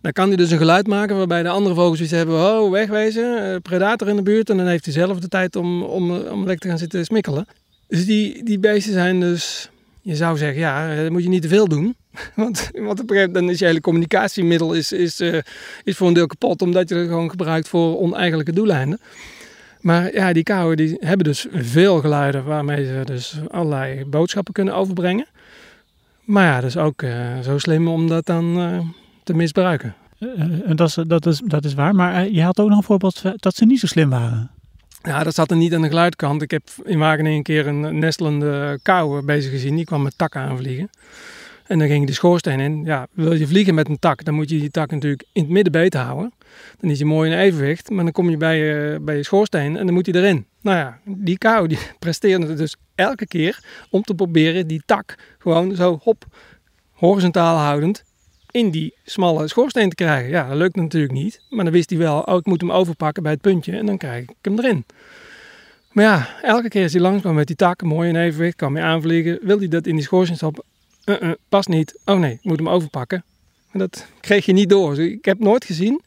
Dan 0.00 0.12
kan 0.12 0.28
hij 0.28 0.36
dus 0.36 0.50
een 0.50 0.58
geluid 0.58 0.86
maken 0.86 1.16
waarbij 1.16 1.42
de 1.42 1.48
andere 1.48 1.74
vogels 1.74 2.00
iets 2.00 2.10
hebben. 2.10 2.34
Oh, 2.34 2.70
wegwezen, 2.70 3.62
predator 3.62 4.08
in 4.08 4.16
de 4.16 4.22
buurt. 4.22 4.50
En 4.50 4.56
dan 4.56 4.66
heeft 4.66 4.84
hij 4.84 4.94
zelf 4.94 5.18
de 5.18 5.28
tijd 5.28 5.56
om, 5.56 5.82
om, 5.82 6.10
om 6.10 6.38
lekker 6.38 6.58
te 6.58 6.68
gaan 6.68 6.78
zitten 6.78 7.04
smikkelen. 7.04 7.46
Dus 7.88 8.06
die, 8.06 8.44
die 8.44 8.58
beesten 8.58 8.92
zijn 8.92 9.20
dus... 9.20 9.68
Je 10.04 10.16
zou 10.16 10.36
zeggen, 10.36 10.58
ja, 10.58 10.90
eh, 10.90 11.02
dat 11.02 11.10
moet 11.10 11.22
je 11.22 11.28
niet 11.28 11.42
te 11.42 11.48
veel 11.48 11.68
doen. 11.68 11.96
Want, 12.34 12.70
want 12.72 13.00
op 13.00 13.10
een 13.10 13.32
dan 13.32 13.50
is 13.50 13.58
je 13.58 13.64
hele 13.64 13.80
communicatiemiddel 13.80 14.72
is, 14.72 14.92
is, 14.92 15.20
eh, 15.20 15.38
is 15.84 15.96
voor 15.96 16.08
een 16.08 16.14
deel 16.14 16.26
kapot. 16.26 16.62
Omdat 16.62 16.88
je 16.88 16.94
het 16.94 17.08
gewoon 17.08 17.30
gebruikt 17.30 17.68
voor 17.68 17.98
oneigenlijke 17.98 18.52
doeleinden. 18.52 19.00
Maar 19.80 20.14
ja, 20.14 20.32
die 20.32 20.42
kauwen 20.42 20.76
die 20.76 20.96
hebben 21.00 21.24
dus 21.24 21.46
veel 21.52 22.00
geluiden 22.00 22.44
waarmee 22.44 22.84
ze 22.84 23.02
dus 23.04 23.38
allerlei 23.50 24.04
boodschappen 24.04 24.52
kunnen 24.52 24.74
overbrengen. 24.74 25.26
Maar 26.24 26.44
ja, 26.44 26.60
dat 26.60 26.70
is 26.70 26.76
ook 26.76 27.02
eh, 27.02 27.40
zo 27.40 27.58
slim 27.58 27.88
om 27.88 28.08
dat 28.08 28.26
dan 28.26 28.94
te 29.22 29.34
misbruiken. 29.34 29.94
En 30.64 30.76
dat, 30.76 30.88
is, 30.88 30.98
dat, 31.06 31.26
is, 31.26 31.40
dat 31.44 31.64
is 31.64 31.74
waar. 31.74 31.94
Maar 31.94 32.28
je 32.28 32.42
had 32.42 32.60
ook 32.60 32.68
nog 32.68 32.78
een 32.78 32.84
voorbeeld 32.84 33.22
dat 33.36 33.54
ze 33.54 33.64
niet 33.64 33.80
zo 33.80 33.86
slim 33.86 34.10
waren. 34.10 34.50
Ja, 35.04 35.22
dat 35.22 35.34
zat 35.34 35.50
er 35.50 35.56
niet 35.56 35.74
aan 35.74 35.82
de 35.82 35.88
geluidkant. 35.88 36.42
Ik 36.42 36.50
heb 36.50 36.62
in 36.84 36.98
Wageningen 36.98 37.36
een 37.36 37.42
keer 37.42 37.66
een 37.66 37.98
nestelende 37.98 38.78
kauw 38.82 39.22
bezig 39.22 39.50
gezien. 39.50 39.76
Die 39.76 39.84
kwam 39.84 40.02
met 40.02 40.18
takken 40.18 40.40
aanvliegen. 40.40 40.90
En 41.66 41.78
dan 41.78 41.88
ging 41.88 42.06
die 42.06 42.14
schoorsteen 42.14 42.60
in. 42.60 42.84
Ja, 42.84 43.06
wil 43.12 43.32
je 43.32 43.46
vliegen 43.46 43.74
met 43.74 43.88
een 43.88 43.98
tak, 43.98 44.24
dan 44.24 44.34
moet 44.34 44.50
je 44.50 44.58
die 44.58 44.70
tak 44.70 44.90
natuurlijk 44.90 45.24
in 45.32 45.42
het 45.42 45.50
midden 45.50 45.72
beet 45.72 45.94
houden. 45.94 46.32
Dan 46.80 46.90
is 46.90 46.98
je 46.98 47.04
mooi 47.04 47.30
in 47.30 47.38
evenwicht. 47.38 47.90
Maar 47.90 48.04
dan 48.04 48.12
kom 48.12 48.30
je 48.30 48.36
bij 48.36 48.58
je, 48.58 48.98
bij 49.00 49.16
je 49.16 49.22
schoorsteen 49.22 49.76
en 49.76 49.84
dan 49.84 49.94
moet 49.94 50.06
hij 50.06 50.14
erin. 50.14 50.46
Nou 50.60 50.76
ja, 50.78 50.98
die 51.04 51.38
kauw 51.38 51.66
die 51.66 51.78
presteerde 51.98 52.54
dus 52.54 52.76
elke 52.94 53.26
keer 53.26 53.58
om 53.90 54.02
te 54.02 54.14
proberen 54.14 54.66
die 54.66 54.82
tak 54.86 55.14
gewoon 55.38 55.74
zo 55.74 55.98
hop, 56.02 56.24
horizontaal 56.92 57.56
houdend 57.56 58.04
in 58.54 58.70
die 58.70 58.94
smalle 59.04 59.48
schoorsteen 59.48 59.88
te 59.88 59.94
krijgen. 59.94 60.30
Ja, 60.30 60.48
dat 60.48 60.56
lukt 60.56 60.76
natuurlijk 60.76 61.12
niet. 61.12 61.40
Maar 61.50 61.64
dan 61.64 61.72
wist 61.72 61.90
hij 61.90 61.98
wel, 61.98 62.20
oh, 62.20 62.36
ik 62.36 62.46
moet 62.46 62.60
hem 62.60 62.72
overpakken 62.72 63.22
bij 63.22 63.32
het 63.32 63.40
puntje 63.40 63.76
en 63.76 63.86
dan 63.86 63.96
krijg 63.96 64.22
ik 64.22 64.34
hem 64.40 64.58
erin. 64.58 64.84
Maar 65.92 66.04
ja, 66.04 66.28
elke 66.42 66.68
keer 66.68 66.82
als 66.82 66.92
hij 66.92 67.00
langskwam 67.00 67.34
met 67.34 67.46
die 67.46 67.56
takken, 67.56 67.86
mooi 67.86 68.08
in 68.08 68.16
evenwicht, 68.16 68.56
kwam 68.56 68.74
hij 68.74 68.84
aanvliegen. 68.84 69.38
Wil 69.42 69.58
hij 69.58 69.68
dat 69.68 69.86
in 69.86 69.94
die 69.94 70.04
schoorsteen 70.04 70.36
stoppen? 70.36 70.64
Uh 71.04 71.20
-uh, 71.20 71.30
past 71.48 71.68
niet. 71.68 71.98
Oh 72.04 72.18
nee, 72.18 72.32
ik 72.32 72.44
moet 72.44 72.58
hem 72.58 72.68
overpakken. 72.68 73.24
En 73.70 73.78
dat 73.78 74.06
kreeg 74.20 74.46
je 74.46 74.52
niet 74.52 74.68
door. 74.68 74.94
Dus 74.94 75.06
ik 75.06 75.24
heb 75.24 75.38
nooit 75.38 75.64
gezien 75.64 76.02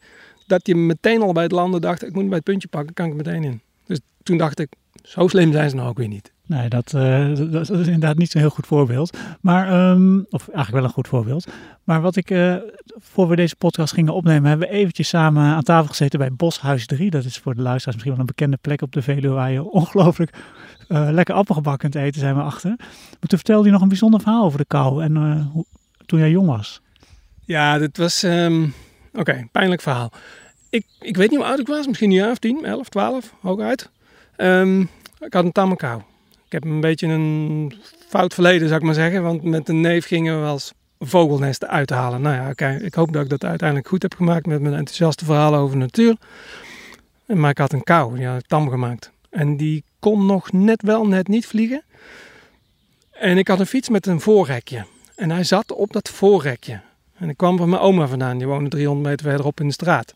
dat 0.46 0.60
hij 0.66 0.74
meteen 0.74 1.22
al 1.22 1.32
bij 1.32 1.42
het 1.42 1.52
landen 1.52 1.80
dacht, 1.80 2.02
ik 2.02 2.08
moet 2.08 2.18
hem 2.18 2.28
bij 2.28 2.36
het 2.36 2.46
puntje 2.46 2.68
pakken, 2.68 2.94
kan 2.94 3.08
ik 3.08 3.14
meteen 3.14 3.44
in. 3.44 3.60
Dus 3.86 4.00
toen 4.22 4.36
dacht 4.36 4.58
ik, 4.58 4.68
zo 5.02 5.28
slim 5.28 5.52
zijn 5.52 5.70
ze 5.70 5.76
nou 5.76 5.88
ook 5.88 5.98
weer 5.98 6.08
niet. 6.08 6.32
Nee, 6.48 6.68
dat, 6.68 6.94
eh, 6.94 7.34
dat, 7.50 7.70
is 7.70 7.86
inderdaad 7.86 8.18
niet 8.18 8.30
zo'n 8.30 8.40
heel 8.40 8.50
goed 8.50 8.66
voorbeeld. 8.66 9.16
Maar, 9.40 9.68
ehm, 9.68 10.18
of 10.18 10.48
eigenlijk 10.48 10.70
wel 10.70 10.84
een 10.84 10.90
goed 10.90 11.08
voorbeeld. 11.08 11.46
Maar 11.84 12.00
wat 12.00 12.16
ik, 12.16 12.30
eh, 12.30 12.54
voor 12.96 13.28
we 13.28 13.36
deze 13.36 13.56
podcast 13.56 13.92
gingen 13.92 14.14
opnemen, 14.14 14.48
hebben 14.48 14.68
we 14.68 14.74
eventjes 14.74 15.08
samen 15.08 15.42
aan 15.42 15.62
tafel 15.62 15.88
gezeten 15.88 16.18
bij 16.18 16.32
Boshuis 16.32 16.86
3. 16.86 17.10
Dat 17.10 17.24
is 17.24 17.38
voor 17.38 17.54
de 17.54 17.62
luisteraars 17.62 17.96
misschien 17.96 18.10
wel 18.10 18.20
een 18.20 18.34
bekende 18.36 18.56
plek 18.60 18.82
op 18.82 18.92
de 18.92 19.02
Veluwe 19.02 19.34
waar 19.34 19.50
je 19.50 19.70
ongelooflijk 19.70 20.30
eh, 20.88 21.08
lekker 21.10 21.34
appelgebak 21.34 21.78
kunt 21.78 21.94
eten, 21.94 22.20
zijn 22.20 22.34
we 22.34 22.42
achter. 22.42 22.74
Maar 22.78 23.28
toen 23.28 23.38
vertelde 23.38 23.66
je 23.66 23.72
nog 23.72 23.82
een 23.82 23.88
bijzonder 23.88 24.20
verhaal 24.20 24.44
over 24.44 24.58
de 24.58 24.64
kou 24.64 25.02
en 25.02 25.42
hoe, 25.52 25.64
toen 26.06 26.18
jij 26.18 26.30
jong 26.30 26.46
was. 26.46 26.80
Ja, 27.44 27.78
dit 27.78 27.96
was, 27.96 28.22
ehm, 28.22 28.66
oké, 29.12 29.48
pijnlijk 29.52 29.80
verhaal. 29.80 30.12
Ik, 30.70 30.86
ik 31.00 31.16
weet 31.16 31.30
niet 31.30 31.38
hoe 31.38 31.48
oud 31.48 31.58
ik 31.58 31.66
was, 31.66 31.86
misschien 31.86 32.10
een 32.10 32.16
jaar 32.16 32.30
of 32.30 32.38
10, 32.38 32.64
11, 32.64 32.88
12, 32.88 33.34
hooguit. 33.40 33.90
Ehm 34.36 34.84
ik 35.20 35.32
had 35.32 35.44
een 35.44 35.52
tamme 35.52 35.76
kou. 35.76 36.02
Ik 36.48 36.54
heb 36.54 36.64
een 36.64 36.80
beetje 36.80 37.06
een 37.06 37.72
fout 38.08 38.34
verleden, 38.34 38.68
zou 38.68 38.80
ik 38.80 38.86
maar 38.86 38.94
zeggen. 38.94 39.22
Want 39.22 39.42
met 39.42 39.68
een 39.68 39.80
neef 39.80 40.06
gingen 40.06 40.42
we 40.42 40.50
eens 40.50 40.72
vogelnesten 40.98 41.68
uithalen. 41.68 42.22
Nou 42.22 42.34
ja, 42.34 42.48
oké, 42.50 42.78
ik 42.82 42.94
hoop 42.94 43.12
dat 43.12 43.22
ik 43.22 43.28
dat 43.28 43.44
uiteindelijk 43.44 43.88
goed 43.88 44.02
heb 44.02 44.14
gemaakt 44.14 44.46
met 44.46 44.60
mijn 44.60 44.74
enthousiaste 44.74 45.24
verhalen 45.24 45.58
over 45.58 45.76
natuur. 45.76 46.16
Maar 47.26 47.50
ik 47.50 47.58
had 47.58 47.72
een 47.72 47.84
kou, 47.84 48.24
ik 48.24 48.46
tam 48.46 48.68
gemaakt. 48.68 49.10
En 49.30 49.56
die 49.56 49.84
kon 49.98 50.26
nog 50.26 50.52
net 50.52 50.82
wel, 50.82 51.06
net 51.06 51.28
niet 51.28 51.46
vliegen. 51.46 51.82
En 53.10 53.38
ik 53.38 53.48
had 53.48 53.60
een 53.60 53.66
fiets 53.66 53.88
met 53.88 54.06
een 54.06 54.20
voorrekje. 54.20 54.86
En 55.16 55.30
hij 55.30 55.44
zat 55.44 55.72
op 55.72 55.92
dat 55.92 56.08
voorrekje. 56.08 56.80
En 57.18 57.28
ik 57.28 57.36
kwam 57.36 57.56
van 57.56 57.68
mijn 57.68 57.82
oma 57.82 58.06
vandaan. 58.06 58.38
Die 58.38 58.46
woonde 58.46 58.70
300 58.70 59.06
meter 59.08 59.26
verderop 59.26 59.60
in 59.60 59.66
de 59.66 59.72
straat. 59.72 60.14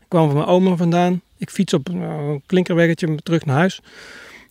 Ik 0.00 0.08
kwam 0.08 0.26
van 0.26 0.36
mijn 0.36 0.48
oma 0.48 0.76
vandaan. 0.76 1.20
Ik 1.36 1.50
fiets 1.50 1.74
op 1.74 1.88
nou, 1.88 2.32
een 2.32 2.42
klinkerweggetje 2.46 3.16
terug 3.22 3.44
naar 3.44 3.56
huis. 3.56 3.80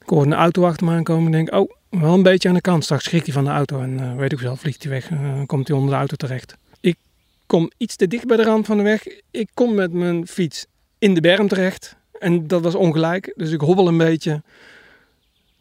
Ik 0.04 0.10
hoorde 0.10 0.32
een 0.32 0.38
auto 0.38 0.66
achter 0.66 0.86
me 0.86 0.94
aankomen. 0.94 1.26
Ik 1.26 1.32
denk, 1.34 1.54
oh, 1.62 1.72
wel 1.89 2.13
een 2.13 2.24
beetje 2.24 2.50
aan 2.50 2.56
de 2.56 2.62
kant. 2.62 2.84
Straks 2.84 3.04
schrikt 3.04 3.26
hij 3.26 3.34
van 3.34 3.44
de 3.44 3.50
auto 3.50 3.82
en 3.82 4.00
uh, 4.00 4.16
weet 4.16 4.32
ik 4.32 4.39
zelf, 4.39 4.60
vliegt 4.60 4.84
hij 4.84 4.92
weg. 4.92 5.10
Uh, 5.10 5.46
komt 5.46 5.68
hij 5.68 5.78
onder 5.78 5.92
de 5.92 5.98
auto 5.98 6.16
terecht. 6.16 6.56
Ik 6.80 6.98
kom 7.46 7.72
iets 7.78 7.96
te 7.96 8.08
dicht 8.08 8.28
bij 8.28 8.38
de 8.38 8.44
rand 8.44 8.66
van 8.66 8.78
de 8.78 8.84
weg. 8.84 9.04
Ik 9.32 9.50
kom 9.54 9.76
met 9.76 9.94
mijn 9.94 10.28
fiets 10.28 10.66
in 11.00 11.13
de 11.13 11.22
berm 11.22 11.48
terecht. 11.48 11.96
En 12.20 12.48
dat 12.48 12.62
was 12.62 12.76
ongelijk. 12.76 13.34
Dus 13.36 13.52
ik 13.52 13.62
hobbel 13.62 13.88
een 13.88 13.98
beetje. 13.98 14.42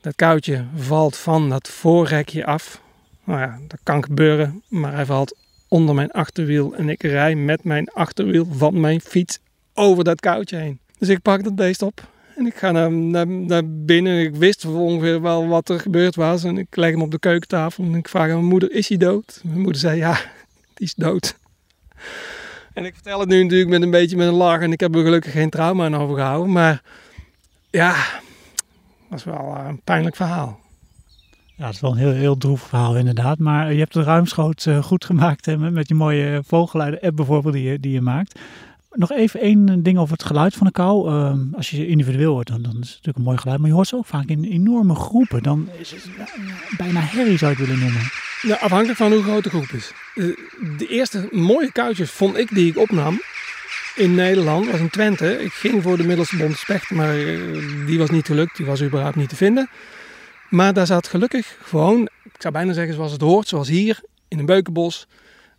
Dat 0.00 0.14
koutje 0.14 0.64
valt 0.76 1.16
van 1.16 1.48
dat 1.48 1.68
voorrekje 1.68 2.44
af. 2.44 2.82
Nou 3.24 3.40
ja, 3.40 3.58
dat 3.68 3.80
kan 3.82 4.04
gebeuren. 4.04 4.62
Maar 4.68 4.94
hij 4.94 5.06
valt 5.06 5.36
onder 5.68 5.94
mijn 5.94 6.10
achterwiel. 6.10 6.74
En 6.74 6.88
ik 6.88 7.02
rij 7.02 7.34
met 7.34 7.64
mijn 7.64 7.88
achterwiel 7.88 8.46
van 8.50 8.80
mijn 8.80 9.00
fiets 9.00 9.38
over 9.74 10.04
dat 10.04 10.20
koutje 10.20 10.56
heen. 10.56 10.78
Dus 10.98 11.08
ik 11.08 11.22
pak 11.22 11.44
dat 11.44 11.54
beest 11.54 11.82
op. 11.82 12.10
Ik 12.46 12.54
ga 12.54 12.70
naar, 12.70 12.92
naar, 12.92 13.26
naar 13.26 13.62
binnen. 13.66 14.20
Ik 14.20 14.36
wist 14.36 14.64
ongeveer 14.64 15.20
wel 15.20 15.48
wat 15.48 15.68
er 15.68 15.80
gebeurd 15.80 16.14
was. 16.14 16.44
En 16.44 16.58
ik 16.58 16.76
leg 16.76 16.90
hem 16.90 17.02
op 17.02 17.10
de 17.10 17.18
keukentafel. 17.18 17.84
En 17.84 17.94
ik 17.94 18.08
vraag 18.08 18.28
aan 18.28 18.36
mijn 18.36 18.44
moeder, 18.44 18.72
is 18.72 18.88
hij 18.88 18.96
dood? 18.96 19.40
Mijn 19.44 19.60
moeder 19.60 19.80
zei, 19.80 19.96
ja, 19.96 20.12
die 20.74 20.86
is 20.86 20.94
dood. 20.94 21.36
En 22.72 22.84
ik 22.84 22.94
vertel 22.94 23.20
het 23.20 23.28
nu 23.28 23.42
natuurlijk 23.42 23.70
met 23.70 23.82
een 23.82 23.90
beetje 23.90 24.16
met 24.16 24.28
een 24.28 24.34
lach. 24.34 24.60
En 24.60 24.72
ik 24.72 24.80
heb 24.80 24.94
er 24.94 25.02
gelukkig 25.02 25.32
geen 25.32 25.50
trauma 25.50 25.84
aan 25.84 25.96
overgehouden. 25.96 26.52
Maar 26.52 26.82
ja, 27.70 27.94
dat 29.10 29.18
is 29.18 29.24
wel 29.24 29.56
eh, 29.56 29.64
een 29.68 29.80
pijnlijk 29.84 30.16
verhaal. 30.16 30.60
Ja, 31.56 31.66
het 31.66 31.74
is 31.74 31.80
wel 31.80 31.90
een 31.90 31.96
heel, 31.96 32.12
heel 32.12 32.36
droef 32.36 32.60
verhaal 32.60 32.96
inderdaad. 32.96 33.38
Maar 33.38 33.72
je 33.72 33.78
hebt 33.78 33.94
het 33.94 34.06
ruimschoots 34.06 34.66
uh, 34.66 34.82
goed 34.82 35.04
gemaakt 35.04 35.46
hè, 35.46 35.70
met 35.70 35.88
je 35.88 35.94
mooie 35.94 36.42
vogelgeluiden-app 36.46 37.16
bijvoorbeeld 37.16 37.54
die 37.54 37.62
je, 37.62 37.80
die 37.80 37.92
je 37.92 38.00
maakt. 38.00 38.40
Nog 38.94 39.10
even 39.10 39.40
één 39.40 39.82
ding 39.82 39.98
over 39.98 40.12
het 40.12 40.24
geluid 40.24 40.54
van 40.54 40.66
de 40.66 40.72
kou. 40.72 41.10
Uh, 41.10 41.34
als 41.56 41.70
je 41.70 41.86
individueel 41.86 42.32
hoort, 42.32 42.46
dan, 42.46 42.62
dan, 42.62 42.70
is 42.72 42.78
het 42.78 42.88
natuurlijk 42.88 43.16
een 43.16 43.22
mooi 43.22 43.38
geluid. 43.38 43.58
Maar 43.58 43.68
je 43.68 43.74
hoort 43.74 43.88
ze 43.88 43.96
ook 43.96 44.06
vaak 44.06 44.26
in 44.26 44.44
enorme 44.44 44.94
groepen. 44.94 45.42
Dan 45.42 45.68
is 45.78 45.90
het 45.90 46.02
bijna 46.76 47.00
herrie 47.00 47.38
zou 47.38 47.52
ik 47.52 47.58
willen 47.58 47.78
noemen. 47.78 48.02
Ja, 48.42 48.54
afhankelijk 48.54 48.98
van 48.98 49.12
hoe 49.12 49.22
groot 49.22 49.44
de 49.44 49.50
groep 49.50 49.68
is. 49.68 49.92
De 50.78 50.86
eerste 50.88 51.28
mooie 51.30 51.72
kuitjes 51.72 52.10
vond 52.10 52.36
ik 52.36 52.54
die 52.54 52.70
ik 52.70 52.78
opnam 52.78 53.20
in 53.94 54.14
Nederland 54.14 54.70
was 54.70 54.80
in 54.80 54.90
Twente. 54.90 55.42
Ik 55.44 55.52
ging 55.52 55.82
voor 55.82 55.96
de 55.96 56.06
middelste 56.06 56.36
bond 56.36 56.56
specht, 56.56 56.90
maar 56.90 57.16
eh, 57.16 57.86
die 57.86 57.98
was 57.98 58.10
niet 58.10 58.26
gelukt. 58.26 58.56
Die 58.56 58.66
was 58.66 58.82
überhaupt 58.82 59.16
niet 59.16 59.28
te 59.28 59.36
vinden. 59.36 59.70
Maar 60.48 60.72
daar 60.72 60.86
zat 60.86 61.08
gelukkig 61.08 61.56
gewoon, 61.62 62.08
ik 62.24 62.32
zou 62.38 62.52
bijna 62.54 62.72
zeggen 62.72 62.94
zoals 62.94 63.12
het 63.12 63.20
hoort, 63.20 63.48
zoals 63.48 63.68
hier 63.68 64.00
in 64.28 64.38
een 64.38 64.46
beukenbos 64.46 65.06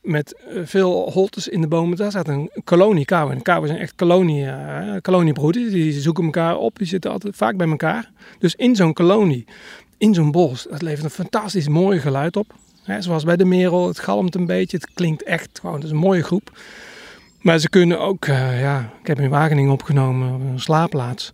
met 0.04 0.36
eh, 0.36 0.62
veel 0.64 1.12
holtes 1.12 1.48
in 1.48 1.62
de 1.62 1.68
bomen. 1.68 1.98
Daar 1.98 2.12
zat 2.12 2.28
een 2.28 2.50
kolonie 2.64 3.06
kauwen. 3.06 3.36
En 3.36 3.42
kauwen 3.42 3.68
zijn 3.68 3.82
echt 3.82 3.96
kolonie, 3.96 4.44
uh, 4.44 4.96
koloniebroeders. 5.02 5.72
Die 5.72 6.02
zoeken 6.02 6.24
elkaar 6.24 6.58
op, 6.58 6.78
die 6.78 6.88
zitten 6.88 7.12
altijd 7.12 7.36
vaak 7.36 7.58
bij 7.58 7.68
elkaar. 7.68 8.12
Dus 8.40 8.56
in 8.56 8.76
zo'n 8.76 8.94
kolonie, 8.94 9.46
in 9.98 10.14
zo'n 10.14 10.32
bos, 10.32 10.68
dat 10.70 10.82
levert 10.82 11.04
een 11.04 11.10
fantastisch 11.10 11.68
mooi 11.68 12.00
geluid 12.00 12.38
op. 12.38 12.54
zoals 13.00 13.24
bij 13.24 13.36
de 13.36 13.46
merel, 13.46 13.88
het 13.88 14.00
galmt 14.00 14.36
een 14.36 14.46
beetje, 14.46 14.78
het 14.78 14.94
klinkt 14.94 15.24
echt 15.24 15.60
gewoon, 15.60 15.76
het 15.76 15.84
is 15.84 15.92
een 15.92 15.98
mooie 15.98 16.24
groep. 16.24 16.52
Maar 17.42 17.60
ze 17.60 17.70
kunnen 17.70 18.00
ook, 18.00 18.26
uh, 18.26 18.62
ja, 18.62 18.92
ik 19.02 19.08
heb 19.08 19.20
in 19.20 19.30
Wageningen 19.30 19.72
opgenomen, 19.72 20.42
een 20.42 20.60
slaapplaats. 20.60 21.34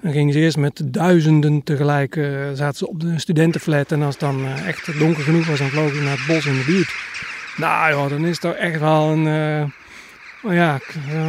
Dan 0.00 0.12
gingen 0.12 0.32
ze 0.32 0.38
eerst 0.38 0.56
met 0.56 0.80
duizenden 0.84 1.62
tegelijk, 1.62 2.16
uh, 2.16 2.52
zaten 2.54 2.78
ze 2.78 2.88
op 2.88 3.00
de 3.00 3.18
studentenflat. 3.18 3.92
En 3.92 4.02
als 4.02 4.14
het 4.14 4.22
dan 4.22 4.46
echt 4.46 4.98
donker 4.98 5.22
genoeg 5.22 5.46
was, 5.46 5.58
dan 5.58 5.68
vlogen 5.68 5.96
ze 5.96 6.02
naar 6.02 6.16
het 6.18 6.26
bos 6.26 6.46
in 6.46 6.54
de 6.54 6.64
buurt. 6.66 6.94
Nou 7.58 7.92
joh, 7.92 8.08
dan 8.08 8.24
is 8.24 8.38
toch 8.38 8.54
echt 8.54 8.80
wel 8.80 9.10
een, 9.10 9.26
oh 10.42 10.52
ja, 10.52 10.78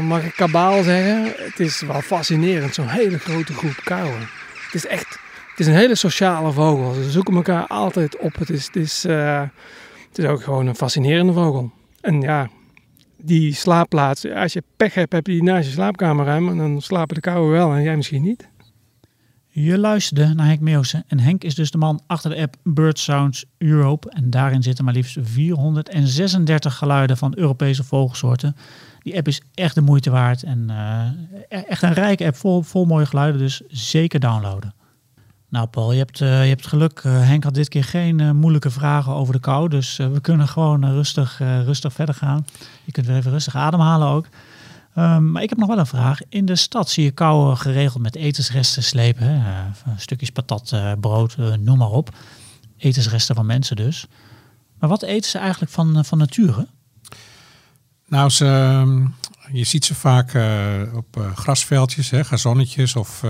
mag 0.01 0.23
ik 0.23 0.33
kabaal 0.35 0.83
zeggen? 0.83 1.23
Het 1.23 1.59
is 1.59 1.81
wel 1.81 2.01
fascinerend, 2.01 2.73
zo'n 2.73 2.87
hele 2.87 3.19
grote 3.19 3.53
groep 3.53 3.81
kauwen. 3.83 4.19
Het 4.65 4.73
is 4.73 4.85
echt, 4.85 5.19
het 5.49 5.59
is 5.59 5.67
een 5.67 5.73
hele 5.73 5.95
sociale 5.95 6.51
vogel. 6.51 6.93
Ze 6.93 7.11
zoeken 7.11 7.35
elkaar 7.35 7.67
altijd 7.67 8.17
op. 8.17 8.35
Het 8.35 8.49
is, 8.49 8.65
het 8.65 8.75
is, 8.75 9.03
het 10.09 10.17
is 10.17 10.25
ook 10.25 10.43
gewoon 10.43 10.67
een 10.67 10.75
fascinerende 10.75 11.33
vogel. 11.33 11.71
En 12.01 12.21
ja, 12.21 12.49
die 13.17 13.53
slaapplaats, 13.53 14.25
als 14.25 14.53
je 14.53 14.63
pech 14.77 14.93
hebt, 14.93 15.13
heb 15.13 15.27
je 15.27 15.33
die 15.33 15.43
naast 15.43 15.67
je 15.67 15.73
slaapkamerruim. 15.73 16.49
En 16.49 16.57
dan 16.57 16.81
slapen 16.81 17.15
de 17.15 17.21
kouwen 17.21 17.51
wel 17.51 17.73
en 17.73 17.83
jij 17.83 17.95
misschien 17.95 18.23
niet. 18.23 18.47
Je 19.61 19.77
luisterde 19.77 20.33
naar 20.33 20.45
Henk 20.45 20.59
Meeuwse. 20.59 21.03
En 21.07 21.19
Henk 21.19 21.43
is 21.43 21.55
dus 21.55 21.71
de 21.71 21.77
man 21.77 22.01
achter 22.07 22.29
de 22.29 22.41
app 22.41 22.55
Bird 22.63 22.99
Sounds 22.99 23.45
Europe. 23.57 24.09
En 24.09 24.29
daarin 24.29 24.63
zitten 24.63 24.85
maar 24.85 24.93
liefst 24.93 25.17
436 25.21 26.75
geluiden 26.75 27.17
van 27.17 27.33
Europese 27.35 27.83
vogelsoorten. 27.83 28.55
Die 28.99 29.17
app 29.17 29.27
is 29.27 29.41
echt 29.53 29.75
de 29.75 29.81
moeite 29.81 30.09
waard. 30.09 30.43
En 30.43 30.67
uh, 30.69 31.63
echt 31.69 31.81
een 31.81 31.93
rijke 31.93 32.25
app 32.25 32.35
vol, 32.35 32.61
vol 32.61 32.85
mooie 32.85 33.05
geluiden. 33.05 33.41
Dus 33.41 33.61
zeker 33.67 34.19
downloaden. 34.19 34.73
Nou 35.49 35.67
Paul, 35.67 35.91
je 35.91 35.97
hebt, 35.97 36.19
uh, 36.19 36.43
je 36.43 36.49
hebt 36.49 36.67
geluk. 36.67 37.03
Uh, 37.03 37.27
Henk 37.27 37.43
had 37.43 37.53
dit 37.53 37.69
keer 37.69 37.83
geen 37.83 38.35
moeilijke 38.35 38.69
vragen 38.69 39.13
over 39.13 39.33
de 39.33 39.39
kou. 39.39 39.69
Dus 39.69 39.97
we 39.97 40.21
kunnen 40.21 40.47
gewoon 40.47 40.91
rustig, 40.91 41.37
rustig 41.65 41.93
verder 41.93 42.15
gaan. 42.15 42.45
Je 42.83 42.91
kunt 42.91 43.05
weer 43.05 43.15
even 43.15 43.31
rustig 43.31 43.55
ademhalen 43.55 44.07
ook. 44.07 44.25
Um, 44.95 45.31
maar 45.31 45.43
ik 45.43 45.49
heb 45.49 45.57
nog 45.57 45.67
wel 45.67 45.77
een 45.77 45.85
vraag. 45.85 46.19
In 46.29 46.45
de 46.45 46.55
stad 46.55 46.89
zie 46.89 47.03
je 47.03 47.11
kou 47.11 47.55
geregeld 47.55 48.03
met 48.03 48.15
etensresten 48.15 48.83
slepen. 48.83 49.41
Hè? 49.41 49.69
stukjes 49.97 50.29
patat, 50.29 50.75
brood, 50.99 51.37
noem 51.37 51.77
maar 51.77 51.89
op. 51.89 52.15
Etensresten 52.77 53.35
van 53.35 53.45
mensen 53.45 53.75
dus. 53.75 54.07
Maar 54.79 54.89
wat 54.89 55.03
eten 55.03 55.29
ze 55.29 55.37
eigenlijk 55.37 55.71
van, 55.71 56.05
van 56.05 56.17
nature? 56.17 56.67
Nou, 58.07 58.29
ze, 58.29 58.45
ehm, 58.45 59.05
je 59.51 59.63
ziet 59.63 59.85
ze 59.85 59.95
vaak 59.95 60.37
op 60.93 61.31
grasveldjes, 61.35 62.09
hè, 62.09 62.23
gazonnetjes 62.23 62.95
of 62.95 63.23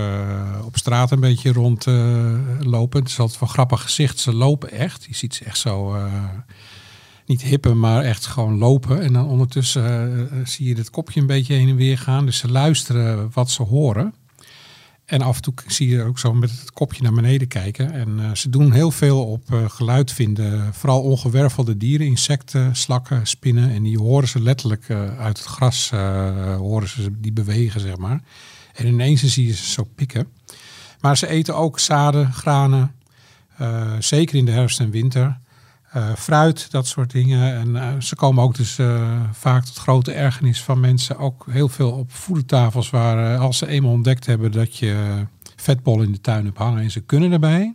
op 0.64 0.76
straat 0.76 1.10
een 1.10 1.20
beetje 1.20 1.52
rondlopen. 1.52 3.00
het 3.00 3.08
is 3.08 3.18
altijd 3.18 3.40
wel 3.40 3.48
grappig 3.48 3.82
gezicht. 3.82 4.18
Ze 4.18 4.34
lopen 4.34 4.70
echt. 4.70 5.04
Je 5.04 5.14
ziet 5.14 5.34
ze 5.34 5.44
echt 5.44 5.58
zo, 5.58 5.96
niet 7.30 7.42
hippen, 7.42 7.78
maar 7.78 8.02
echt 8.02 8.26
gewoon 8.26 8.58
lopen. 8.58 9.02
En 9.02 9.12
dan 9.12 9.28
ondertussen 9.28 10.28
zie 10.44 10.68
je 10.68 10.74
het 10.74 10.90
kopje 10.90 11.20
een 11.20 11.26
beetje 11.26 11.54
heen 11.54 11.68
en 11.68 11.76
weer 11.76 11.98
gaan. 11.98 12.26
Dus 12.26 12.38
ze 12.38 12.50
luisteren 12.50 13.30
wat 13.32 13.50
ze 13.50 13.62
horen. 13.62 14.14
En 15.04 15.22
af 15.22 15.36
en 15.36 15.42
toe 15.42 15.54
zie 15.66 15.88
je 15.88 16.02
ook 16.02 16.18
zo 16.18 16.32
met 16.32 16.50
het 16.50 16.72
kopje 16.72 17.02
naar 17.02 17.12
beneden 17.12 17.48
kijken. 17.48 17.92
En 17.92 18.18
uh, 18.18 18.34
ze 18.34 18.50
doen 18.50 18.72
heel 18.72 18.90
veel 18.90 19.24
op 19.24 19.64
geluid 19.68 20.12
vinden. 20.12 20.74
Vooral 20.74 21.02
ongewervelde 21.02 21.76
dieren, 21.76 22.06
insecten, 22.06 22.76
slakken, 22.76 23.26
spinnen. 23.26 23.70
En 23.70 23.82
die 23.82 23.98
horen 23.98 24.28
ze 24.28 24.42
letterlijk 24.42 24.90
uit 25.18 25.38
het 25.38 25.46
gras, 25.46 25.90
horen 26.58 26.88
ze 26.88 27.20
die 27.20 27.32
bewegen, 27.32 27.80
zeg 27.80 27.96
maar. 27.96 28.22
En 28.72 28.86
ineens 28.86 29.24
zie 29.24 29.46
je 29.46 29.54
ze 29.54 29.70
zo 29.70 29.88
pikken. 29.94 30.28
Maar 31.00 31.16
ze 31.16 31.26
eten 31.26 31.56
ook 31.56 31.78
zaden, 31.78 32.32
granen. 32.32 32.94
zeker 33.98 34.36
in 34.36 34.44
de 34.44 34.52
herfst 34.52 34.80
en 34.80 34.90
winter. 34.90 35.40
Uh, 35.96 36.14
fruit, 36.14 36.70
dat 36.70 36.86
soort 36.86 37.10
dingen. 37.10 37.54
En 37.54 37.68
uh, 37.68 38.00
ze 38.00 38.16
komen 38.16 38.44
ook 38.44 38.54
dus 38.54 38.78
uh, 38.78 39.20
vaak 39.32 39.64
tot 39.64 39.76
grote 39.76 40.12
ergernis 40.12 40.62
van 40.62 40.80
mensen 40.80 41.18
ook 41.18 41.46
heel 41.50 41.68
veel 41.68 41.90
op 41.90 42.12
voedertafels 42.12 42.90
waar 42.90 43.38
als 43.38 43.58
ze 43.58 43.66
eenmaal 43.66 43.92
ontdekt 43.92 44.26
hebben 44.26 44.52
dat 44.52 44.76
je 44.76 45.24
vetbollen 45.56 46.06
in 46.06 46.12
de 46.12 46.20
tuin 46.20 46.44
hebt 46.44 46.58
hangen 46.58 46.82
en 46.82 46.90
ze 46.90 47.00
kunnen 47.00 47.32
erbij. 47.32 47.74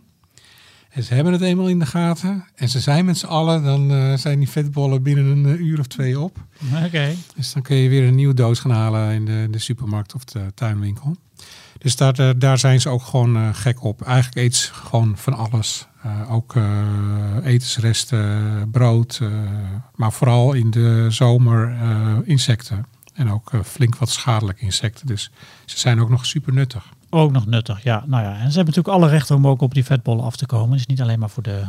En 0.90 1.02
ze 1.02 1.14
hebben 1.14 1.32
het 1.32 1.42
eenmaal 1.42 1.68
in 1.68 1.78
de 1.78 1.86
gaten 1.86 2.44
en 2.54 2.68
ze 2.68 2.80
zijn 2.80 3.04
met 3.04 3.18
z'n 3.18 3.26
allen, 3.26 3.62
dan 3.62 4.18
zijn 4.18 4.38
die 4.38 4.48
vetbollen 4.48 5.02
binnen 5.02 5.26
een 5.26 5.64
uur 5.64 5.78
of 5.78 5.86
twee 5.86 6.20
op. 6.20 6.38
Oké. 6.84 7.14
Dus 7.34 7.52
dan 7.52 7.62
kun 7.62 7.76
je 7.76 7.88
weer 7.88 8.08
een 8.08 8.14
nieuwe 8.14 8.34
doos 8.34 8.58
gaan 8.60 8.70
halen 8.70 9.12
in 9.12 9.24
de, 9.24 9.48
de 9.50 9.58
supermarkt 9.58 10.14
of 10.14 10.24
de 10.24 10.40
tuinwinkel. 10.54 11.16
Dus 11.86 11.96
daar, 11.96 12.38
daar 12.38 12.58
zijn 12.58 12.80
ze 12.80 12.88
ook 12.88 13.02
gewoon 13.02 13.54
gek 13.54 13.84
op. 13.84 14.02
Eigenlijk 14.02 14.36
eet 14.36 14.54
ze 14.54 14.74
gewoon 14.74 15.16
van 15.16 15.32
alles. 15.32 15.86
Uh, 16.06 16.32
ook 16.32 16.54
uh, 16.54 16.64
etensresten, 17.42 18.70
brood, 18.70 19.18
uh, 19.22 19.28
maar 19.94 20.12
vooral 20.12 20.52
in 20.52 20.70
de 20.70 21.06
zomer 21.08 21.76
insecten. 22.24 22.86
En 23.14 23.30
ook 23.30 23.50
flink 23.64 23.96
wat 23.96 24.10
schadelijke 24.10 24.64
insecten. 24.64 25.06
Dus 25.06 25.30
ze 25.64 25.78
zijn 25.78 26.00
ook 26.00 26.10
nog 26.10 26.26
super 26.26 26.52
nuttig. 26.52 26.84
Ook 27.10 27.32
nog 27.32 27.46
nuttig, 27.46 27.82
ja. 27.82 28.04
Nou 28.06 28.22
ja, 28.22 28.30
en 28.30 28.50
ze 28.50 28.56
hebben 28.56 28.74
natuurlijk 28.74 28.88
alle 28.88 29.08
rechten 29.08 29.36
om 29.36 29.46
ook 29.46 29.60
op 29.60 29.74
die 29.74 29.84
vetbollen 29.84 30.24
af 30.24 30.36
te 30.36 30.46
komen. 30.46 30.76
Dus 30.76 30.86
niet 30.86 31.02
alleen 31.02 31.18
maar 31.18 31.30
voor 31.30 31.42
de 31.42 31.62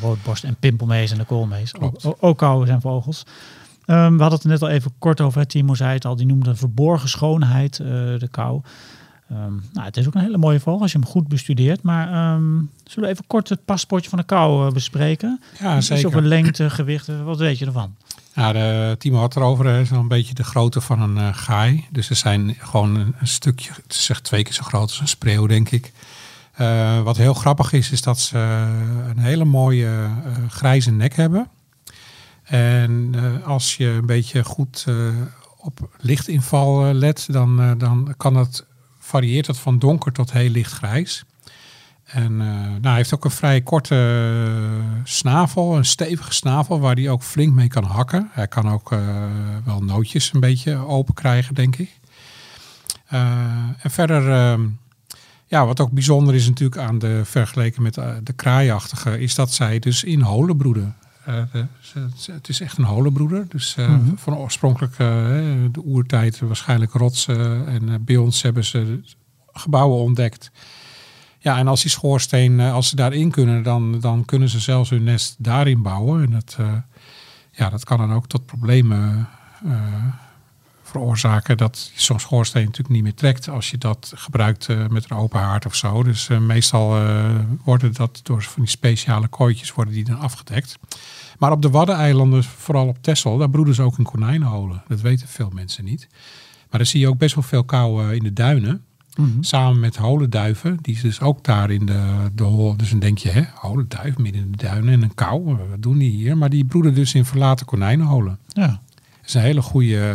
roodborst 0.00 0.44
en 0.44 0.56
pimpelmees 0.60 1.10
en 1.12 1.18
de 1.18 1.24
koolmees. 1.24 1.74
Ook, 1.78 2.16
ook 2.20 2.66
zijn 2.66 2.80
vogels. 2.80 3.26
Um, 3.86 4.16
we 4.16 4.22
hadden 4.22 4.38
het 4.38 4.44
net 4.44 4.62
al 4.62 4.68
even 4.68 4.92
kort 4.98 5.20
over. 5.20 5.46
Timo 5.46 5.74
zei 5.74 5.92
het 5.92 6.04
al, 6.04 6.16
die 6.16 6.26
noemde 6.26 6.54
verborgen 6.56 7.08
schoonheid, 7.08 7.76
de 7.76 8.28
kou. 8.30 8.62
Um, 9.34 9.62
nou, 9.72 9.86
het 9.86 9.96
is 9.96 10.06
ook 10.06 10.14
een 10.14 10.20
hele 10.20 10.38
mooie 10.38 10.60
vogel 10.60 10.80
als 10.80 10.92
je 10.92 10.98
hem 10.98 11.06
goed 11.06 11.28
bestudeert. 11.28 11.82
Maar 11.82 12.34
um, 12.34 12.70
zullen 12.84 13.08
we 13.08 13.14
even 13.14 13.26
kort 13.26 13.48
het 13.48 13.64
paspoortje 13.64 14.10
van 14.10 14.18
de 14.18 14.24
kou 14.24 14.66
uh, 14.66 14.72
bespreken? 14.72 15.40
Ja, 15.60 15.80
zeker. 15.80 16.06
over 16.06 16.22
lengte, 16.22 16.70
gewicht, 16.70 17.22
wat 17.24 17.38
weet 17.38 17.58
je 17.58 17.66
ervan? 17.66 17.94
Ja, 18.34 18.52
de, 18.52 18.94
Timo 18.98 19.18
had 19.18 19.36
erover, 19.36 19.66
is 19.66 19.90
een 19.90 20.08
beetje 20.08 20.34
de 20.34 20.44
grootte 20.44 20.80
van 20.80 21.00
een 21.00 21.16
uh, 21.16 21.28
gaai. 21.32 21.84
Dus 21.90 22.06
ze 22.06 22.14
zijn 22.14 22.56
gewoon 22.58 22.94
een, 22.94 23.14
een, 23.20 23.26
stukje, 23.26 23.72
het 23.82 23.94
is 23.94 24.10
echt 24.10 24.24
twee 24.24 24.42
keer 24.42 24.52
zo 24.52 24.62
groot 24.62 24.88
als 24.88 25.00
een 25.00 25.08
spreeuw, 25.08 25.46
denk 25.46 25.70
ik. 25.70 25.92
Uh, 26.60 27.00
wat 27.00 27.16
heel 27.16 27.34
grappig 27.34 27.72
is, 27.72 27.90
is 27.90 28.02
dat 28.02 28.20
ze 28.20 28.38
een 29.08 29.18
hele 29.18 29.44
mooie 29.44 30.08
grijze 30.48 30.90
nek 30.90 31.16
hebben. 31.16 31.48
En 32.42 33.14
als 33.44 33.76
je 33.76 33.86
een 33.86 34.06
beetje 34.06 34.44
goed 34.44 34.86
op 35.56 35.88
lichtinval 36.00 36.92
let, 36.92 37.26
dan, 37.30 37.78
dan 37.78 38.14
kan 38.16 38.36
het 38.36 38.64
varieert 39.04 39.46
het 39.46 39.58
van 39.58 39.78
donker 39.78 40.12
tot 40.12 40.32
heel 40.32 40.50
licht 40.50 40.72
grijs. 40.72 41.24
En 42.04 42.32
uh, 42.32 42.38
nou, 42.38 42.80
hij 42.82 42.94
heeft 42.94 43.14
ook 43.14 43.24
een 43.24 43.30
vrij 43.30 43.60
korte 43.60 44.30
snavel, 45.04 45.76
een 45.76 45.84
stevige 45.84 46.32
snavel, 46.32 46.80
waar 46.80 46.94
hij 46.94 47.10
ook 47.10 47.22
flink 47.22 47.54
mee 47.54 47.68
kan 47.68 47.84
hakken. 47.84 48.30
Hij 48.32 48.48
kan 48.48 48.70
ook 48.70 48.92
uh, 48.92 48.98
wel 49.64 49.80
nootjes 49.80 50.32
een 50.32 50.40
beetje 50.40 50.76
open 50.76 51.14
krijgen, 51.14 51.54
denk 51.54 51.76
ik. 51.76 51.98
en 53.08 53.90
verder, 53.90 54.30
ehm, 54.32 54.66
ja, 55.46 55.66
wat 55.66 55.80
ook 55.80 55.90
bijzonder 55.90 56.34
is 56.34 56.46
natuurlijk 56.46 56.80
aan 56.80 56.98
de 56.98 57.20
vergeleken 57.24 57.82
met 57.82 57.94
de 58.22 58.32
kraaiachtige, 58.36 59.20
is 59.20 59.34
dat 59.34 59.52
zij 59.52 59.78
dus 59.78 60.04
in 60.04 60.20
holen 60.20 60.56
broeden. 60.56 60.96
Het 62.32 62.48
is 62.48 62.60
echt 62.60 62.78
een 62.78 62.84
holenbroeder. 62.84 63.46
Dus 63.48 63.74
mm 63.74 63.84
-hmm. 63.84 64.18
van 64.18 64.36
oorspronkelijk 64.36 64.96
de 65.72 65.82
oertijd 65.84 66.38
waarschijnlijk 66.38 66.92
rotsen. 66.92 67.66
En 67.66 68.04
bij 68.04 68.16
ons 68.16 68.42
hebben 68.42 68.64
ze 68.64 69.00
gebouwen 69.52 69.98
ontdekt. 69.98 70.50
Ja, 71.44 71.58
en 71.58 71.68
als 71.68 71.82
die 71.82 71.90
schoorsteen, 71.90 72.60
eh, 72.60 72.72
als 72.72 72.88
ze 72.88 72.96
daarin 72.96 73.30
kunnen, 73.30 73.62
dan, 73.62 74.00
dan 74.00 74.24
kunnen 74.24 74.48
ze 74.48 74.60
zelfs 74.60 74.90
hun 74.90 75.04
nest 75.04 75.36
daarin 75.38 75.82
bouwen. 75.82 76.22
En 76.24 76.30
dat, 76.30 76.56
eh, 76.58 76.72
ja, 77.50 77.70
dat 77.70 77.84
kan 77.84 77.98
dan 77.98 78.12
ook 78.12 78.26
tot 78.26 78.46
problemen 78.46 79.28
eh, 79.64 79.72
veroorzaken 80.94 81.56
dat 81.56 81.90
zo'n 81.94 82.20
schoorsteen 82.20 82.64
natuurlijk 82.64 82.94
niet 82.94 83.02
meer 83.02 83.14
trekt 83.14 83.48
als 83.48 83.70
je 83.70 83.78
dat 83.78 84.12
gebruikt 84.16 84.68
eh, 84.68 84.86
met 84.86 85.10
een 85.10 85.16
open 85.16 85.40
haard 85.40 85.66
of 85.66 85.74
zo. 85.74 86.02
Dus 86.02 86.28
eh, 86.28 86.38
meestal 86.38 86.96
eh, 86.96 87.34
worden 87.64 87.92
dat 87.92 88.20
door 88.22 88.42
van 88.42 88.62
die 88.62 88.70
speciale 88.70 89.28
kooitjes 89.28 89.72
worden 89.72 89.94
die 89.94 90.04
dan 90.04 90.18
afgedekt. 90.18 90.78
Maar 91.38 91.52
op 91.52 91.62
de 91.62 91.70
Waddeneilanden, 91.70 92.44
vooral 92.44 92.88
op 92.88 92.98
Texel, 93.00 93.38
daar 93.38 93.50
broeden 93.50 93.74
ze 93.74 93.82
ook 93.82 93.98
in 93.98 94.04
konijnenholen. 94.04 94.82
Dat 94.88 95.00
weten 95.00 95.28
veel 95.28 95.50
mensen 95.52 95.84
niet. 95.84 96.08
Maar 96.70 96.78
dan 96.78 96.86
zie 96.86 97.00
je 97.00 97.08
ook 97.08 97.18
best 97.18 97.34
wel 97.34 97.44
veel 97.44 97.64
kou 97.64 98.14
in 98.14 98.22
de 98.22 98.32
duinen. 98.32 98.84
Samen 99.40 99.80
met 99.80 99.96
holenduiven, 99.96 100.78
die 100.82 101.00
dus 101.00 101.20
ook 101.20 101.44
daar 101.44 101.70
in 101.70 101.86
de, 101.86 102.30
de 102.32 102.42
hol. 102.42 102.76
Dus 102.76 102.90
dan 102.90 102.98
denk 102.98 103.18
je, 103.18 103.30
hè, 103.30 103.42
holenduif 103.54 104.18
midden 104.18 104.42
in 104.42 104.50
de 104.50 104.56
duinen 104.56 104.92
en 104.92 105.02
een 105.02 105.14
kou, 105.14 105.44
wat 105.44 105.82
doen 105.82 105.98
die 105.98 106.10
hier? 106.10 106.36
Maar 106.38 106.50
die 106.50 106.64
broeden 106.64 106.94
dus 106.94 107.14
in 107.14 107.24
verlaten 107.24 107.66
konijnenholen. 107.66 108.38
Ja. 108.48 108.66
Dat 108.66 109.32
is 109.32 109.34
een 109.34 109.40
hele 109.40 109.62
goede, 109.62 110.14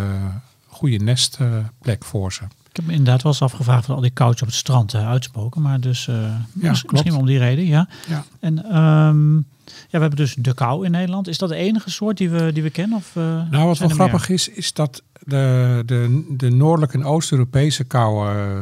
goede 0.79 0.97
nestplek 0.97 2.05
voor 2.05 2.33
ze. 2.33 2.43
Ik 2.43 2.75
heb 2.75 2.85
me 2.85 2.91
inderdaad 2.91 3.23
wel 3.23 3.31
eens 3.31 3.41
afgevraagd 3.41 3.85
van 3.85 3.95
al 3.95 4.01
die 4.01 4.13
couch 4.13 4.41
op 4.41 4.47
het 4.47 4.55
strand 4.55 4.93
eh, 4.93 5.09
uitspoken. 5.09 5.61
Maar 5.61 5.79
dus 5.79 6.07
eh, 6.07 6.15
klopt. 6.59 6.91
misschien 6.91 7.15
om 7.15 7.25
die 7.25 7.37
reden, 7.37 7.65
ja. 7.65 7.87
Ja. 8.07 8.23
En 8.39 8.63
ehm, 8.65 9.35
ja, 9.65 9.97
we 9.97 9.99
hebben 9.99 10.15
dus 10.15 10.35
de 10.37 10.53
kou 10.53 10.85
in 10.85 10.91
Nederland. 10.91 11.27
Is 11.27 11.37
dat 11.37 11.49
de 11.49 11.55
enige 11.55 11.89
soort 11.89 12.17
die 12.17 12.29
we, 12.29 12.53
die 12.53 12.63
we 12.63 12.69
kennen? 12.69 12.97
Of, 12.97 13.15
eh, 13.15 13.23
Nou, 13.49 13.65
wat 13.67 13.77
wel 13.77 13.89
grappig 13.89 14.29
is, 14.29 14.47
is 14.47 14.73
dat 14.73 15.03
de, 15.19 15.83
de, 15.85 16.25
de 16.29 16.49
noordelijke 16.49 16.97
en 16.97 17.05
Oost-Europese 17.05 17.83
kou, 17.83 18.29
eh, 18.29 18.57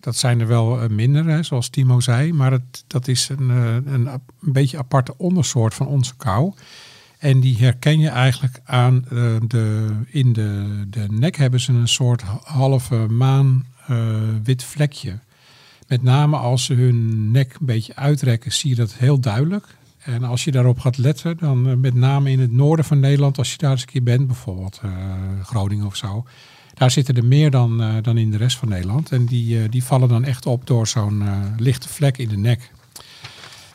dat 0.00 0.16
zijn 0.16 0.40
er 0.40 0.46
wel 0.46 0.88
minder, 0.88 1.26
hè, 1.26 1.42
zoals 1.42 1.68
Timo 1.68 2.00
zei. 2.00 2.32
Maar 2.32 2.52
het, 2.52 2.84
dat 2.86 3.08
is 3.08 3.28
een, 3.28 3.48
een, 3.48 4.06
een 4.06 4.20
beetje 4.40 4.78
aparte 4.78 5.14
ondersoort 5.16 5.74
van 5.74 5.86
onze 5.86 6.16
kou. 6.16 6.52
En 7.20 7.40
die 7.40 7.56
herken 7.58 7.98
je 7.98 8.08
eigenlijk 8.08 8.60
aan 8.64 9.04
eh, 9.04 9.36
de, 9.46 9.90
in 10.06 10.32
de, 10.32 10.82
de 10.88 11.06
nek 11.10 11.36
hebben 11.36 11.60
ze 11.60 11.72
een 11.72 11.88
soort 11.88 12.22
halve 12.42 12.96
maan 12.96 13.66
eh, 13.86 13.96
wit 14.42 14.64
vlekje. 14.64 15.18
Met 15.88 16.02
name 16.02 16.36
als 16.36 16.64
ze 16.64 16.74
hun 16.74 17.30
nek 17.30 17.56
een 17.60 17.66
beetje 17.66 17.96
uitrekken, 17.96 18.52
zie 18.52 18.70
je 18.70 18.76
dat 18.76 18.94
heel 18.94 19.20
duidelijk. 19.20 19.66
En 19.98 20.24
als 20.24 20.44
je 20.44 20.50
daarop 20.50 20.78
gaat 20.78 20.98
letten, 20.98 21.36
dan 21.36 21.68
eh, 21.68 21.76
met 21.76 21.94
name 21.94 22.30
in 22.30 22.40
het 22.40 22.52
noorden 22.52 22.84
van 22.84 23.00
Nederland, 23.00 23.38
als 23.38 23.50
je 23.52 23.58
daar 23.58 23.70
eens 23.70 23.80
een 23.80 23.86
keer 23.86 24.02
bent, 24.02 24.26
bijvoorbeeld 24.26 24.80
Groningen 25.42 25.86
of 25.86 25.96
zo, 25.96 26.24
daar 26.74 26.90
zitten 26.90 27.16
er 27.16 27.24
meer 27.24 27.50
dan, 27.50 28.02
dan 28.02 28.18
in 28.18 28.30
de 28.30 28.36
rest 28.36 28.56
van 28.56 28.68
Nederland. 28.68 29.12
En 29.12 29.26
die, 29.26 29.68
die 29.68 29.84
vallen 29.84 30.08
dan 30.08 30.24
echt 30.24 30.46
op 30.46 30.66
door 30.66 30.86
zo'n 30.86 31.22
lichte 31.56 31.88
vlek 31.88 32.18
in 32.18 32.28
de 32.28 32.36
nek. 32.36 32.70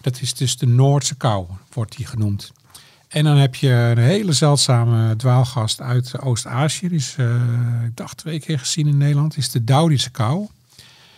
Dat 0.01 0.21
is 0.21 0.33
dus 0.33 0.57
de 0.57 0.67
Noordse 0.67 1.15
kou, 1.15 1.45
wordt 1.73 1.97
die 1.97 2.05
genoemd. 2.05 2.51
En 3.15 3.23
dan 3.23 3.37
heb 3.37 3.55
je 3.55 3.69
een 3.69 3.97
hele 3.97 4.33
zeldzame 4.33 5.15
dwaalgast 5.15 5.81
uit 5.81 6.21
Oost-Azië. 6.21 6.87
Die 6.87 6.97
is, 6.97 7.15
eh, 7.17 7.35
ik 7.85 7.95
dacht, 7.97 8.17
twee 8.17 8.39
keer 8.39 8.59
gezien 8.59 8.87
in 8.87 8.97
Nederland. 8.97 9.37
is 9.37 9.49
de 9.49 9.63
Daudische 9.63 10.09
kou. 10.09 10.47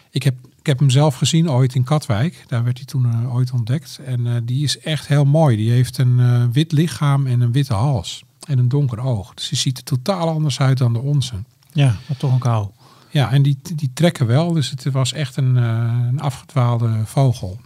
Ik 0.10 0.24
heb, 0.24 0.36
ik 0.60 0.66
heb 0.66 0.80
hem 0.80 0.90
zelf 0.90 1.16
gezien 1.16 1.50
ooit 1.50 1.76
in 1.76 1.84
Katwijk. 1.84 2.46
Daar 2.48 2.64
werd 2.64 2.78
hij 2.78 2.86
toen 2.86 3.12
eh, 3.12 3.36
ooit 3.36 3.52
ontdekt. 3.52 4.00
En 4.06 4.28
eh, 4.28 4.34
die 4.44 4.64
is 4.64 4.80
echt 4.80 5.08
heel 5.08 5.26
mooi. 5.26 5.58
Die 5.58 5.72
heeft 5.72 5.98
een 5.98 6.52
wit 6.52 6.72
lichaam 6.72 7.28
en 7.28 7.42
een 7.42 7.52
witte 7.52 7.74
hals. 7.74 8.24
En 8.48 8.60
een 8.60 8.70
donker 8.70 9.00
oog. 9.00 9.34
Dus 9.34 9.50
die 9.50 9.58
ziet 9.58 9.78
er 9.78 9.84
totaal 9.84 10.30
anders 10.30 10.60
uit 10.60 10.78
dan 10.78 10.94
de 10.94 11.00
onze. 11.00 11.36
Ja, 11.72 11.96
maar 12.08 12.18
toch 12.18 12.32
een 12.32 12.40
kou. 12.40 12.68
Ja, 13.10 13.32
en 13.32 13.42
die, 13.42 13.58
die 13.76 13.92
trekken 13.94 14.26
wel. 14.26 14.54
Dus 14.54 14.70
het 14.70 14.84
was 14.84 15.14
echt 15.14 15.38
een, 15.38 15.56
een 15.56 16.20
afgedwaalde 16.20 17.02
vogel. 17.06 17.60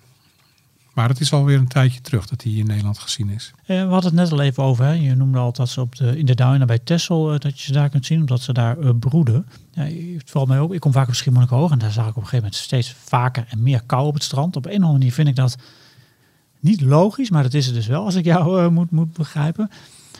Maar 0.93 1.09
het 1.09 1.19
is 1.19 1.33
alweer 1.33 1.57
een 1.57 1.67
tijdje 1.67 2.01
terug 2.01 2.25
dat 2.27 2.41
hij 2.43 2.51
hier 2.51 2.59
in 2.61 2.67
Nederland 2.67 2.99
gezien 2.99 3.29
is. 3.29 3.51
Eh, 3.65 3.67
we 3.83 3.91
hadden 3.91 4.03
het 4.11 4.13
net 4.13 4.31
al 4.31 4.41
even 4.41 4.63
over. 4.63 4.85
Hè? 4.85 4.91
Je 4.91 5.15
noemde 5.15 5.37
al 5.37 5.51
dat 5.53 5.69
ze 5.69 5.81
op 5.81 5.95
de, 5.95 6.17
in 6.17 6.25
de 6.25 6.35
duinen 6.35 6.67
bij 6.67 6.79
Texel, 6.79 7.33
eh, 7.33 7.39
dat 7.39 7.59
je 7.59 7.65
ze 7.65 7.71
daar 7.71 7.89
kunt 7.89 8.05
zien, 8.05 8.19
omdat 8.19 8.41
ze 8.41 8.53
daar 8.53 8.79
eh, 8.79 8.89
broeden. 8.99 9.45
Ja, 9.71 9.83
het 10.17 10.29
valt 10.31 10.47
mij 10.47 10.59
op. 10.59 10.73
Ik 10.73 10.79
kom 10.79 10.91
vaak 10.91 11.07
op 11.07 11.13
Schiermonnikoog 11.15 11.71
en 11.71 11.79
daar 11.79 11.91
zag 11.91 12.03
ik 12.03 12.09
op 12.09 12.15
een 12.15 12.21
gegeven 12.23 12.43
moment 12.43 12.55
steeds 12.55 12.95
vaker 13.03 13.45
en 13.49 13.63
meer 13.63 13.81
kou 13.85 14.07
op 14.07 14.13
het 14.13 14.23
strand. 14.23 14.55
Op 14.55 14.65
een 14.65 14.69
of 14.71 14.75
andere 14.75 14.93
manier 14.97 15.11
vind 15.13 15.27
ik 15.27 15.35
dat 15.35 15.55
niet 16.59 16.81
logisch, 16.81 17.29
maar 17.29 17.43
dat 17.43 17.53
is 17.53 17.65
het 17.65 17.75
dus 17.75 17.87
wel 17.87 18.05
als 18.05 18.15
ik 18.15 18.25
jou 18.25 18.69
moet, 18.71 18.91
moet 18.91 19.13
begrijpen. 19.13 19.69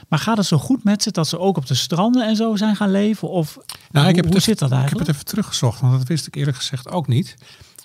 Maar 0.07 0.19
gaat 0.19 0.37
het 0.37 0.45
zo 0.45 0.57
goed 0.57 0.83
met 0.83 1.03
ze 1.03 1.11
dat 1.11 1.27
ze 1.27 1.39
ook 1.39 1.57
op 1.57 1.65
de 1.67 1.73
stranden 1.73 2.27
en 2.27 2.35
zo 2.35 2.55
zijn 2.55 2.75
gaan 2.75 2.91
leven? 2.91 3.29
Of 3.29 3.55
Nou, 3.55 3.65
hoe, 3.91 4.07
ik 4.09 4.15
heb 4.15 4.25
het 4.25 4.33
even- 4.33 4.41
zit 4.41 4.59
dat 4.59 4.67
Ik 4.67 4.73
heb 4.73 4.79
eigenlijk? 4.79 5.07
het 5.07 5.15
even 5.15 5.27
teruggezocht, 5.29 5.79
want 5.81 5.97
dat 5.97 6.07
wist 6.07 6.27
ik 6.27 6.35
eerlijk 6.35 6.57
gezegd 6.57 6.89
ook 6.89 7.07
niet. 7.07 7.35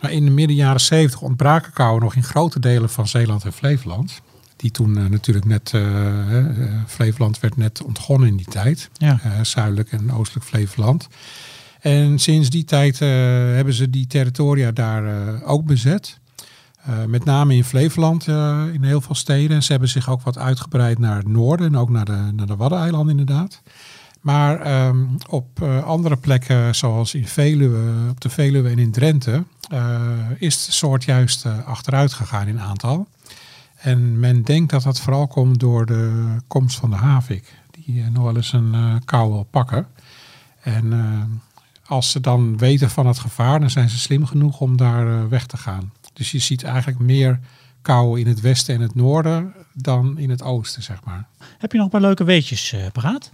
Maar 0.01 0.13
in 0.13 0.25
de 0.25 0.31
midden 0.31 0.57
jaren 0.57 0.81
70 0.81 1.21
ontbraken 1.21 1.73
kauwen 1.73 2.03
nog 2.03 2.15
in 2.15 2.23
grote 2.23 2.61
delen 2.61 2.91
van 2.91 3.09
Zeeland 3.09 3.45
en 3.45 3.53
Flevoland. 3.53 4.21
Die 4.57 4.71
toen 4.71 4.99
eh, 4.99 5.05
natuurlijk 5.05 5.47
net, 5.47 5.71
eh, 5.75 5.83
Flevoland 6.87 7.41
werd 7.41 7.57
net 7.57 7.83
ontgonnen 7.83 8.29
in 8.29 8.37
die 8.37 8.47
tijd. 8.47 8.91
Ja. 8.93 9.21
Zuidelijk 9.43 9.93
en 9.93 10.13
oostelijk 10.13 10.47
Flevoland. 10.47 11.09
En 11.81 12.19
sinds 12.19 12.51
die 12.51 12.65
tijd 12.65 12.99
hebben 12.99 13.75
ze 13.75 13.91
die 13.91 14.07
territoria 14.07 14.73
daar 14.73 15.43
ook 15.43 15.65
bezet. 15.65 16.19
Met 17.07 17.25
name 17.25 17.55
in 17.55 17.65
Flevoland, 17.65 18.27
in 18.73 18.83
heel 18.83 19.01
veel 19.01 19.15
steden. 19.15 19.57
En 19.57 19.63
ze 19.63 19.71
hebben 19.71 19.89
zich 19.89 20.11
ook 20.11 20.23
wat 20.23 20.39
uitgebreid 20.39 20.99
naar 20.99 21.17
het 21.17 21.29
noorden 21.29 21.67
en 21.67 21.77
ook 21.77 21.91
naar 21.91 22.05
de, 22.05 22.31
naar 22.33 22.47
de 22.47 22.57
Waddeneilanden 22.57 23.19
inderdaad. 23.19 23.63
Maar 24.27 24.61
ehm, 24.61 25.07
op 25.29 25.63
eh, 25.63 25.85
andere 25.85 26.17
plekken, 26.17 26.75
zoals 26.75 27.15
in 27.15 27.27
Veluwe, 27.27 28.11
op 28.11 28.21
de 28.21 28.29
Veluwe 28.29 28.69
en 28.69 28.79
in 28.79 28.91
Drenthe, 28.91 29.45
eh, 29.69 30.01
is 30.39 30.67
de 30.67 30.73
soort 30.73 31.05
juist 31.05 31.45
eh, 31.45 31.67
achteruit 31.67 32.13
gegaan 32.13 32.47
in 32.47 32.61
aantal. 32.61 33.09
En 33.77 34.21
men 34.21 34.43
denkt 34.43 34.71
dat 34.71 34.83
dat 34.83 35.01
vooral 35.01 35.27
komt 35.27 35.61
door 35.61 35.87
de 35.87 36.37
komst 36.47 36.79
van 36.79 36.91
de 36.91 36.97
havik, 36.97 37.55
die 37.71 38.05
nog 38.11 38.25
wel 38.25 38.37
eens 38.37 38.53
een 38.53 39.03
kou 39.05 39.33
wil 39.33 39.47
pakken. 39.51 39.87
En 40.61 40.93
als 41.87 42.11
ze 42.11 42.21
dan 42.21 42.59
weten 42.59 42.91
van 42.91 43.07
het 43.07 43.19
gevaar, 43.19 43.61
dan 43.61 43.71
zijn 43.71 43.89
ze 43.89 43.99
slim 43.99 44.27
genoeg 44.27 44.61
om 44.61 44.77
daar 44.77 45.29
weg 45.29 45.47
te 45.47 45.57
gaan. 45.57 45.93
Dus 46.13 46.31
je 46.31 46.39
ziet 46.39 46.63
eigenlijk 46.63 46.99
meer 46.99 47.41
kou 47.83 48.21
in 48.21 48.27
het 48.27 48.41
westen 48.41 48.75
en 48.75 48.81
het 48.81 48.95
noorden 48.95 49.55
dan 49.73 50.19
in 50.19 50.31
het 50.31 50.43
oosten, 50.43 50.83
zeg 50.83 51.05
maar. 51.05 51.27
Heb 51.59 51.73
je 51.73 51.77
nog 51.77 51.87
een 51.87 51.93
paar 51.93 52.01
leuke 52.01 52.25
weetjes 52.25 52.75
paraat? 52.93 53.31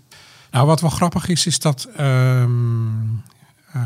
Nou, 0.53 0.67
wat 0.67 0.81
wel 0.81 0.91
grappig 0.91 1.29
is, 1.29 1.47
is 1.47 1.59
dat 1.59 1.89
ehm, 1.97 2.97
eh, 3.73 3.81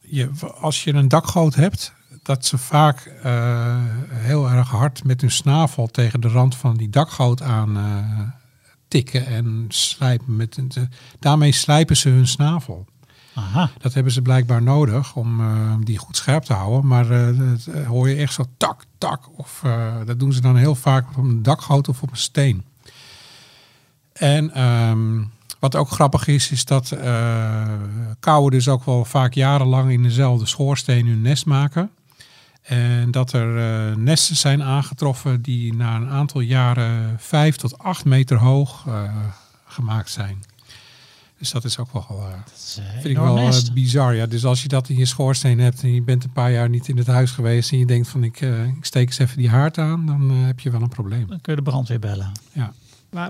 je, 0.00 0.30
als 0.60 0.84
je 0.84 0.92
een 0.92 1.08
dakgoot 1.08 1.54
hebt, 1.54 1.92
dat 2.22 2.44
ze 2.46 2.58
vaak 2.58 3.06
eh, 3.22 3.76
heel 4.10 4.50
erg 4.50 4.68
hard 4.68 5.04
met 5.04 5.20
hun 5.20 5.30
snavel 5.30 5.86
tegen 5.86 6.20
de 6.20 6.28
rand 6.28 6.56
van 6.56 6.76
die 6.76 6.90
dakgoot 6.90 7.42
aan 7.42 7.76
eh, 7.76 8.20
tikken 8.88 9.26
en 9.26 9.64
slijpen. 9.68 10.36
Met, 10.36 10.54
de- 10.54 10.88
daarmee 11.18 11.52
slijpen 11.52 11.96
ze 11.96 12.08
hun 12.08 12.26
snavel. 12.26 12.86
Aha. 13.34 13.70
Dat 13.78 13.94
hebben 13.94 14.12
ze 14.12 14.22
blijkbaar 14.22 14.62
nodig 14.62 15.14
om 15.16 15.40
die 15.84 15.98
goed 15.98 16.16
scherp 16.16 16.42
te 16.44 16.52
houden. 16.52 16.86
Maar 16.86 17.08
dat 17.08 17.84
hoor 17.86 18.08
je 18.08 18.16
echt 18.16 18.32
zo 18.32 18.44
tak, 18.56 18.84
tak. 18.98 19.38
Of 19.38 19.62
dat 20.04 20.18
doen 20.18 20.32
ze 20.32 20.40
dan 20.40 20.56
heel 20.56 20.74
vaak 20.74 21.08
op 21.08 21.16
een 21.16 21.42
dakgoot 21.42 21.88
of 21.88 22.02
op 22.02 22.10
een 22.10 22.16
steen. 22.16 22.64
En 24.12 24.54
ehm, 24.54 25.22
wat 25.64 25.76
ook 25.76 25.90
grappig 25.90 26.26
is, 26.26 26.50
is 26.50 26.64
dat 26.64 26.90
eh 26.90 27.62
kauwen 28.20 28.50
dus 28.50 28.68
ook 28.68 28.84
wel 28.84 29.04
vaak 29.04 29.34
jarenlang 29.34 29.90
in 29.90 30.02
dezelfde 30.02 30.46
schoorsteen 30.46 31.06
hun 31.06 31.22
nest 31.22 31.46
maken. 31.46 31.90
En 32.62 33.10
dat 33.10 33.32
er 33.32 33.58
eh, 33.58 33.96
nesten 33.96 34.36
zijn 34.36 34.62
aangetroffen 34.62 35.42
die 35.42 35.74
na 35.74 35.96
een 35.96 36.08
aantal 36.08 36.40
jaren 36.40 37.16
vijf 37.18 37.56
tot 37.56 37.78
acht 37.78 38.04
meter 38.04 38.36
hoog 38.36 38.84
eh, 38.86 39.12
gemaakt 39.66 40.10
zijn. 40.10 40.44
Dus 41.38 41.50
dat 41.50 41.64
is 41.64 41.78
ook 41.78 41.92
wel 41.92 42.28
is, 42.54 42.78
eh, 42.78 42.90
Vind 42.92 43.04
ik 43.04 43.16
wel 43.16 43.52
bizar. 43.72 44.14
Ja. 44.14 44.26
Dus 44.26 44.44
als 44.44 44.62
je 44.62 44.68
dat 44.68 44.88
in 44.88 44.96
je 44.96 45.06
schoorsteen 45.06 45.60
hebt 45.60 45.82
en 45.82 45.94
je 45.94 46.02
bent 46.02 46.24
een 46.24 46.32
paar 46.32 46.52
jaar 46.52 46.68
niet 46.68 46.88
in 46.88 46.96
het 46.96 47.06
huis 47.06 47.30
geweest 47.30 47.72
en 47.72 47.78
je 47.78 47.86
denkt 47.86 48.08
van 48.08 48.24
ik, 48.24 48.40
ik 48.76 48.84
steek 48.84 49.06
eens 49.06 49.18
even 49.18 49.36
die 49.36 49.50
haard 49.50 49.78
aan, 49.78 50.06
dan 50.06 50.30
heb 50.30 50.60
je 50.60 50.70
wel 50.70 50.82
een 50.82 50.88
probleem. 50.88 51.26
Dan 51.26 51.40
kun 51.40 51.54
je 51.54 51.62
de 51.62 51.70
brandweer 51.70 51.98
bellen. 51.98 52.32
Ja, 52.52 52.72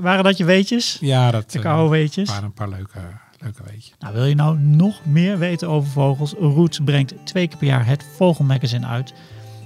waren 0.01 0.25
dat 0.25 0.37
je 0.37 0.45
weetjes? 0.45 0.99
ja 1.01 1.31
dat 1.31 1.51
De 1.51 1.59
koude 1.59 1.91
weetjes? 1.91 2.29
waren 2.29 2.45
een 2.45 2.53
paar 2.53 2.69
leuke, 2.69 2.99
leuke 3.41 3.63
weetjes. 3.65 3.95
Nou, 3.99 4.15
wil 4.15 4.25
je 4.25 4.35
nou 4.35 4.59
nog 4.59 5.01
meer 5.05 5.39
weten 5.39 5.69
over 5.69 5.91
vogels? 5.91 6.33
Roots 6.33 6.81
brengt 6.85 7.15
twee 7.25 7.49
keer 7.49 7.59
per 7.59 7.67
jaar 7.67 7.87
het 7.87 8.05
Vogelmagazine 8.17 8.87
uit. 8.87 9.15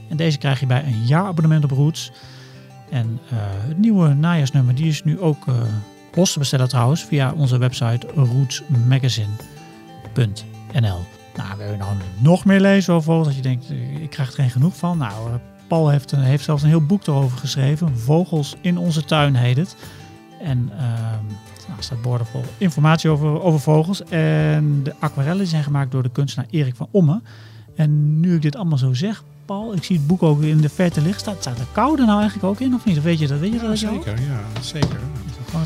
En 0.08 0.16
deze 0.16 0.38
krijg 0.38 0.60
je 0.60 0.66
bij 0.66 0.84
een 0.84 1.06
jaarabonnement 1.06 1.64
op 1.64 1.70
Roots. 1.70 2.12
En 2.90 3.18
eh, 3.30 3.36
het 3.68 3.78
nieuwe 3.78 4.08
najaarsnummer 4.14 4.74
die 4.74 4.86
is 4.86 5.04
nu 5.04 5.20
ook 5.20 5.46
eh, 5.46 5.54
los 6.14 6.32
te 6.32 6.38
bestellen 6.38 6.68
trouwens 6.68 7.04
via 7.04 7.32
onze 7.32 7.58
website 7.58 8.06
rootsmagazine.nl. 8.14 10.98
Nou, 11.36 11.56
wil 11.58 11.70
je 11.70 11.76
nou 11.76 11.96
nog 12.18 12.44
meer 12.44 12.60
lezen 12.60 12.94
over 12.94 13.04
vogels? 13.06 13.26
Dat 13.26 13.36
je 13.36 13.42
denkt, 13.42 13.70
ik 14.00 14.10
krijg 14.10 14.28
er 14.28 14.34
geen 14.34 14.50
genoeg 14.50 14.76
van. 14.76 14.98
Nou, 14.98 15.38
Paul 15.68 15.88
heeft, 15.88 16.12
een- 16.12 16.22
heeft 16.22 16.44
zelfs 16.44 16.62
een 16.62 16.68
heel 16.68 16.86
boek 16.86 17.06
erover 17.06 17.38
geschreven. 17.38 17.98
Vogels 17.98 18.56
in 18.60 18.78
onze 18.78 19.04
tuin 19.04 19.34
heet 19.34 19.56
het. 19.56 19.76
En 20.40 20.70
ehm 20.72 21.24
nou, 21.66 21.78
er 21.78 21.84
staat 21.84 22.02
boordevol 22.02 22.44
informatie 22.58 23.10
over, 23.10 23.42
over 23.42 23.60
vogels. 23.60 24.04
En 24.04 24.80
de 24.82 24.94
aquarellen 24.98 25.46
zijn 25.46 25.62
gemaakt 25.62 25.90
door 25.90 26.02
de 26.02 26.10
kunstenaar 26.10 26.48
Erik 26.50 26.76
van 26.76 26.88
Omme. 26.90 27.20
En 27.74 28.20
nu 28.20 28.34
ik 28.34 28.42
dit 28.42 28.56
allemaal 28.56 28.78
zo 28.78 28.94
zeg, 28.94 29.22
Paul, 29.44 29.74
ik 29.74 29.84
zie 29.84 29.96
het 29.96 30.06
boek 30.06 30.22
ook 30.22 30.42
in 30.42 30.60
de 30.60 30.68
verte 30.68 31.00
liggen. 31.00 31.20
Staat, 31.20 31.36
staat 31.40 31.58
er 31.58 31.66
koude 31.72 32.04
nou 32.04 32.20
eigenlijk 32.20 32.48
ook 32.48 32.60
in 32.60 32.74
of 32.74 32.84
niet? 32.84 32.98
Of 32.98 33.02
weet 33.02 33.18
je 33.18 33.26
dat? 33.26 33.38
Weet 33.38 33.52
je 33.52 33.58
dat? 33.58 33.66
hoofd? 33.66 33.80
zeker, 33.80 34.12
ja, 34.12 34.60
zeker. 34.60 34.98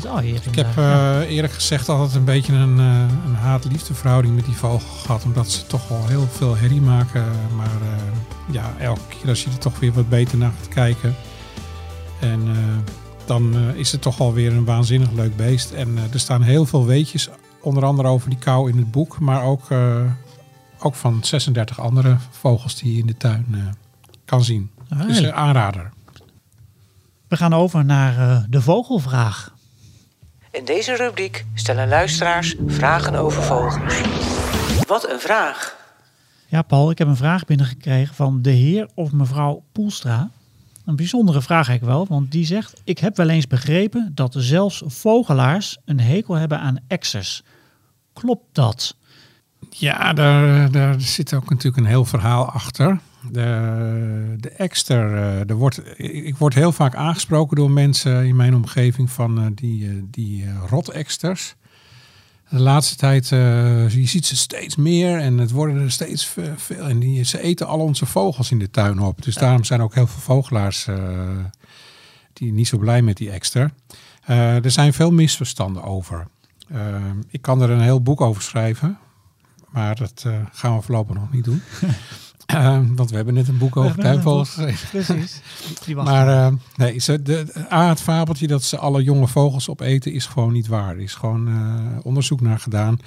Oh, 0.07 0.23
Ik 0.23 0.33
heb 0.33 0.45
inderdaad, 0.45 0.75
ja. 0.75 1.21
eh, 1.21 1.35
eerlijk 1.35 1.53
gezegd 1.53 1.89
altijd 1.89 2.15
een 2.15 2.23
beetje 2.23 2.53
een, 2.53 2.79
eh, 2.79 3.05
een 3.25 3.35
haat-liefde 3.35 3.93
verhouding 3.93 4.35
met 4.35 4.45
die 4.45 4.55
vogel 4.55 4.87
gehad. 5.01 5.23
Omdat 5.23 5.51
ze 5.51 5.65
toch 5.67 5.87
wel 5.87 6.07
heel 6.07 6.27
veel 6.31 6.57
herrie 6.57 6.81
maken. 6.81 7.25
Maar 7.55 7.65
eh, 7.81 8.53
ja, 8.53 8.73
elke 8.79 9.01
keer 9.07 9.29
als 9.29 9.43
je 9.43 9.49
er 9.49 9.57
toch 9.57 9.79
weer 9.79 9.93
wat 9.93 10.09
beter 10.09 10.37
naar 10.37 10.51
gaat 10.59 10.73
kijken. 10.73 11.15
En 12.19 12.41
eh, 12.47 12.57
dan 13.25 13.55
eh, 13.55 13.75
is 13.75 13.91
het 13.91 14.01
toch 14.01 14.17
wel 14.17 14.33
weer 14.33 14.51
een 14.53 14.65
waanzinnig 14.65 15.11
leuk 15.11 15.35
beest. 15.35 15.71
En 15.71 15.97
eh, 15.97 16.13
er 16.13 16.19
staan 16.19 16.41
heel 16.41 16.65
veel 16.65 16.85
weetjes, 16.85 17.29
onder 17.61 17.85
andere 17.85 18.07
over 18.07 18.29
die 18.29 18.39
kou 18.39 18.69
in 18.69 18.77
het 18.77 18.91
boek. 18.91 19.19
Maar 19.19 19.43
ook, 19.43 19.71
eh, 19.71 20.01
ook 20.79 20.95
van 20.95 21.23
36 21.23 21.79
andere 21.79 22.17
vogels 22.31 22.75
die 22.75 22.93
je 22.93 22.99
in 22.99 23.07
de 23.07 23.17
tuin 23.17 23.45
eh, 23.51 23.59
kan 24.25 24.43
zien. 24.43 24.71
Ah, 24.89 25.07
Dus 25.07 25.17
een 25.17 25.33
aanrader. 25.33 25.91
We 27.27 27.37
gaan 27.37 27.53
over 27.53 27.85
naar 27.85 28.17
eh, 28.17 28.43
de 28.49 28.61
vogelvraag. 28.61 29.53
In 30.51 30.65
deze 30.65 30.95
rubriek 30.95 31.45
stellen 31.53 31.87
luisteraars 31.87 32.55
vragen 32.67 33.15
over 33.15 33.43
vogels. 33.43 34.01
Wat 34.87 35.09
een 35.09 35.19
vraag! 35.19 35.75
Ja, 36.47 36.61
Paul, 36.61 36.91
ik 36.91 36.97
heb 36.97 37.07
een 37.07 37.15
vraag 37.15 37.45
binnengekregen 37.45 38.15
van 38.15 38.41
de 38.41 38.49
heer 38.49 38.89
of 38.93 39.11
mevrouw 39.11 39.63
Poelstra. 39.71 40.29
Een 40.85 40.95
bijzondere 40.95 41.41
vraag 41.41 41.67
eigenlijk 41.67 41.97
wel, 41.97 42.07
want 42.17 42.31
die 42.31 42.45
zegt... 42.45 42.81
Ik 42.83 42.99
heb 42.99 43.17
wel 43.17 43.29
eens 43.29 43.47
begrepen 43.47 44.11
dat 44.15 44.35
zelfs 44.37 44.83
vogelaars 44.85 45.77
een 45.85 45.99
hekel 45.99 46.35
hebben 46.35 46.59
aan 46.59 46.77
exers. 46.87 47.43
Klopt 48.13 48.45
dat? 48.51 48.95
Ja, 49.69 50.13
daar, 50.13 50.71
daar 50.71 51.01
zit 51.01 51.33
ook 51.33 51.49
natuurlijk 51.49 51.77
een 51.77 51.89
heel 51.89 52.05
verhaal 52.05 52.45
achter. 52.45 52.99
De, 53.31 54.35
de 54.39 54.49
ekster, 54.49 55.15
eh, 55.47 55.55
wordt, 55.55 55.81
ik 55.97 56.37
word 56.37 56.53
heel 56.53 56.71
vaak 56.71 56.95
aangesproken 56.95 57.57
door 57.57 57.71
mensen 57.71 58.25
in 58.25 58.35
mijn 58.35 58.55
omgeving 58.55 59.11
van 59.11 59.39
eh, 59.39 59.45
die, 59.55 59.89
eh, 59.89 59.95
die 60.09 60.45
roteksters. 60.69 61.55
De 62.53 62.59
laatste 62.59 62.95
tijd, 62.95 63.31
eh, 63.31 63.89
je 63.89 64.05
ziet 64.05 64.25
ze 64.25 64.35
steeds 64.35 64.75
meer 64.75 65.19
en 65.19 65.37
het 65.37 65.51
worden 65.51 65.81
er 65.81 65.91
steeds 65.91 66.25
ve- 66.25 66.53
veel. 66.57 66.85
En 66.87 66.99
die, 66.99 67.23
ze 67.23 67.41
eten 67.41 67.67
al 67.67 67.79
onze 67.79 68.05
vogels 68.05 68.51
in 68.51 68.59
de 68.59 68.69
tuin 68.69 68.99
op. 68.99 69.21
Dus 69.23 69.35
daarom 69.35 69.63
zijn 69.63 69.81
ook 69.81 69.93
heel 69.93 70.07
veel 70.07 70.21
vogelaars 70.21 70.87
eh, 70.87 71.29
die 72.33 72.51
niet 72.51 72.67
zo 72.67 72.77
blij 72.77 73.01
met 73.01 73.17
die 73.17 73.31
ekster. 73.31 73.73
Eh, 74.23 74.65
er 74.65 74.71
zijn 74.71 74.93
veel 74.93 75.11
misverstanden 75.11 75.83
over. 75.83 76.27
Ik 77.29 77.41
kan 77.41 77.61
er 77.61 77.69
een 77.69 77.81
heel 77.81 78.01
boek 78.01 78.21
over 78.21 78.41
schrijven. 78.41 78.97
Maar 79.69 79.95
dat 79.95 80.25
gaan 80.51 80.75
we 80.75 80.81
voorlopig 80.81 81.15
nog 81.15 81.31
niet 81.31 81.43
doen. 81.43 81.61
Eh, 82.53 82.79
want 82.95 83.09
we 83.09 83.15
hebben 83.15 83.33
net 83.33 83.47
een 83.47 83.57
boek 83.57 83.77
over 83.77 83.99
tuinvogels. 83.99 84.57
Precies. 84.91 85.41
Maar 85.95 86.27
eh, 86.27 86.53
nee, 86.75 86.99
ze, 86.99 87.21
de, 87.21 87.65
A, 87.71 87.89
het 87.89 88.01
fabeltje 88.01 88.47
dat 88.47 88.63
ze 88.63 88.77
alle 88.77 89.03
jonge 89.03 89.27
vogels 89.27 89.69
opeten 89.69 90.13
is 90.13 90.25
gewoon 90.25 90.53
niet 90.53 90.67
waar. 90.67 90.95
Er 90.95 91.01
is 91.01 91.13
gewoon 91.13 91.47
eh, 91.47 92.05
onderzoek 92.05 92.41
naar 92.41 92.59
gedaan. 92.59 92.97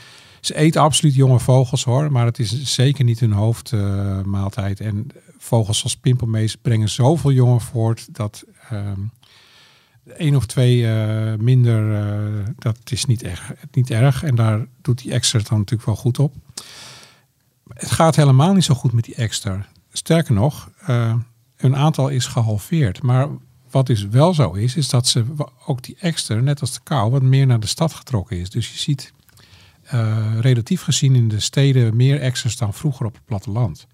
Ze 0.41 0.57
eten 0.57 0.81
absoluut 0.81 1.15
jonge 1.15 1.39
vogels 1.39 1.85
hoor, 1.85 2.13
maar 2.13 2.25
het 2.27 2.39
is 2.39 2.75
zeker 2.75 3.05
niet 3.05 3.21
hun 3.21 3.33
hoofdmaaltijd. 3.33 4.81
en 4.81 5.07
vogels 5.39 5.83
als 5.83 5.97
pimpelmees 5.97 6.57
brengen 6.57 6.89
zoveel 6.89 7.33
jongen 7.33 7.61
voort 7.61 8.09
dat 8.15 8.45
ehm 8.71 9.01
één 10.17 10.37
of 10.37 10.47
twee 10.47 10.87
minder, 11.39 12.05
dat 12.59 12.79
is 12.85 13.05
niet 13.05 13.23
erg, 13.23 13.53
niet 13.73 13.91
erg. 13.91 14.23
En 14.23 14.35
daar 14.35 14.67
doet 14.83 15.03
die 15.03 15.13
extra 15.13 15.41
dan 15.49 15.59
natuurlijk 15.59 15.87
wel 15.87 15.97
goed 15.97 16.19
op. 16.19 16.35
Het 17.75 17.91
gaat 17.91 18.17
helemaal 18.17 18.53
niet 18.53 18.65
zo 18.65 18.75
goed 18.75 18.93
met 18.93 19.05
die 19.05 19.15
extra. 19.15 19.67
Sterker 19.93 20.35
nog, 20.35 20.71
eh, 20.87 21.15
hun 21.57 21.77
aantal 21.77 22.09
is 22.09 22.27
gehalveerd. 22.27 23.03
Maar 23.03 23.29
wat 23.71 23.87
dus 23.87 24.07
wel 24.07 24.35
zo 24.35 24.53
is, 24.53 24.77
is 24.77 24.89
dat 24.89 25.07
ze 25.07 25.25
ook 25.67 25.83
die 25.83 25.97
extra, 26.01 26.35
net 26.35 26.61
als 26.61 26.73
de 26.73 26.81
kou, 26.83 27.11
wat 27.11 27.23
meer 27.23 27.47
naar 27.47 27.61
de 27.61 27.67
stad 27.67 27.93
getrokken 27.93 28.39
is. 28.39 28.51
Dus 28.51 28.73
je 28.73 28.79
ziet 28.79 29.13
eh, 29.83 30.39
relatief 30.41 30.83
gezien 30.83 31.15
in 31.15 31.29
de 31.29 31.41
steden 31.41 31.97
meer 31.97 32.21
extras 32.21 32.57
dan 32.57 32.75
vroeger 32.75 33.07
op 33.07 33.15
het 33.15 33.25
platteland. 33.25 33.87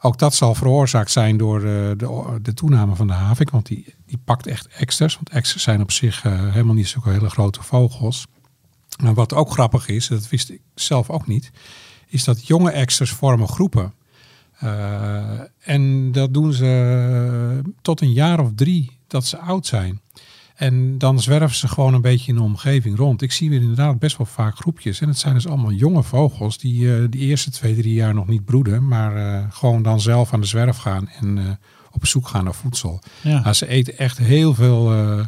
Ook 0.00 0.18
dat 0.18 0.34
zal 0.34 0.54
veroorzaakt 0.54 1.10
zijn 1.10 1.36
door 1.36 1.58
eh, 1.58 1.64
de, 1.96 2.38
de 2.42 2.54
toename 2.54 2.94
van 2.94 3.06
de 3.06 3.12
havik, 3.12 3.50
want 3.50 3.66
die, 3.66 3.94
die 4.06 4.18
pakt 4.24 4.46
echt 4.46 4.66
extras. 4.66 5.14
Want 5.14 5.30
extras 5.30 5.62
zijn 5.62 5.80
op 5.80 5.92
zich 5.92 6.22
helemaal 6.22 6.74
niet 6.74 6.88
zulke 6.88 7.10
hele 7.10 7.30
grote 7.30 7.62
vogels. 7.62 8.26
Maar 9.02 9.14
wat 9.14 9.34
ook 9.34 9.50
grappig 9.50 9.88
is, 9.88 10.06
dat 10.06 10.28
wist 10.28 10.50
ik 10.50 10.60
zelf 10.74 11.10
ook 11.10 11.26
niet, 11.26 11.50
is 12.08 12.24
dat 12.24 12.46
jonge 12.46 12.70
extras 12.70 13.10
vormen 13.10 13.48
groepen. 13.48 13.92
Eh, 14.58 15.40
en 15.60 16.12
dat 16.12 16.34
doen 16.34 16.52
ze 16.52 17.62
tot 17.82 18.00
een 18.00 18.12
jaar 18.12 18.40
of 18.40 18.50
drie 18.54 18.96
dat 19.06 19.24
ze 19.24 19.38
oud 19.38 19.66
zijn. 19.66 20.00
En 20.58 20.98
dan 20.98 21.20
zwerven 21.20 21.56
ze 21.56 21.68
gewoon 21.68 21.94
een 21.94 22.00
beetje 22.00 22.28
in 22.28 22.34
de 22.34 22.42
omgeving 22.42 22.96
rond. 22.96 23.22
Ik 23.22 23.32
zie 23.32 23.50
weer 23.50 23.60
inderdaad 23.60 23.98
best 23.98 24.16
wel 24.16 24.26
vaak 24.26 24.56
groepjes. 24.56 25.00
En 25.00 25.08
het 25.08 25.18
zijn 25.18 25.34
dus 25.34 25.46
allemaal 25.46 25.72
jonge 25.72 26.02
vogels 26.02 26.58
die 26.58 26.94
eh 26.94 27.04
die 27.10 27.20
eerste 27.20 27.50
twee, 27.50 27.74
drie 27.74 27.94
jaar 27.94 28.14
nog 28.14 28.26
niet 28.26 28.44
broeden. 28.44 28.88
Maar 28.88 29.16
eh, 29.16 29.44
gewoon 29.50 29.82
dan 29.82 30.00
zelf 30.00 30.32
aan 30.32 30.40
de 30.40 30.46
zwerf 30.46 30.76
gaan 30.76 31.08
en 31.08 31.38
eh, 31.38 31.44
op 31.90 32.06
zoek 32.06 32.28
gaan 32.28 32.44
naar 32.44 32.54
voedsel. 32.54 33.00
ja. 33.22 33.40
Nou, 33.40 33.52
ze 33.54 33.68
eten 33.68 33.98
echt 33.98 34.18
heel 34.18 34.54
veel 34.54 34.92
eh, 34.92 35.24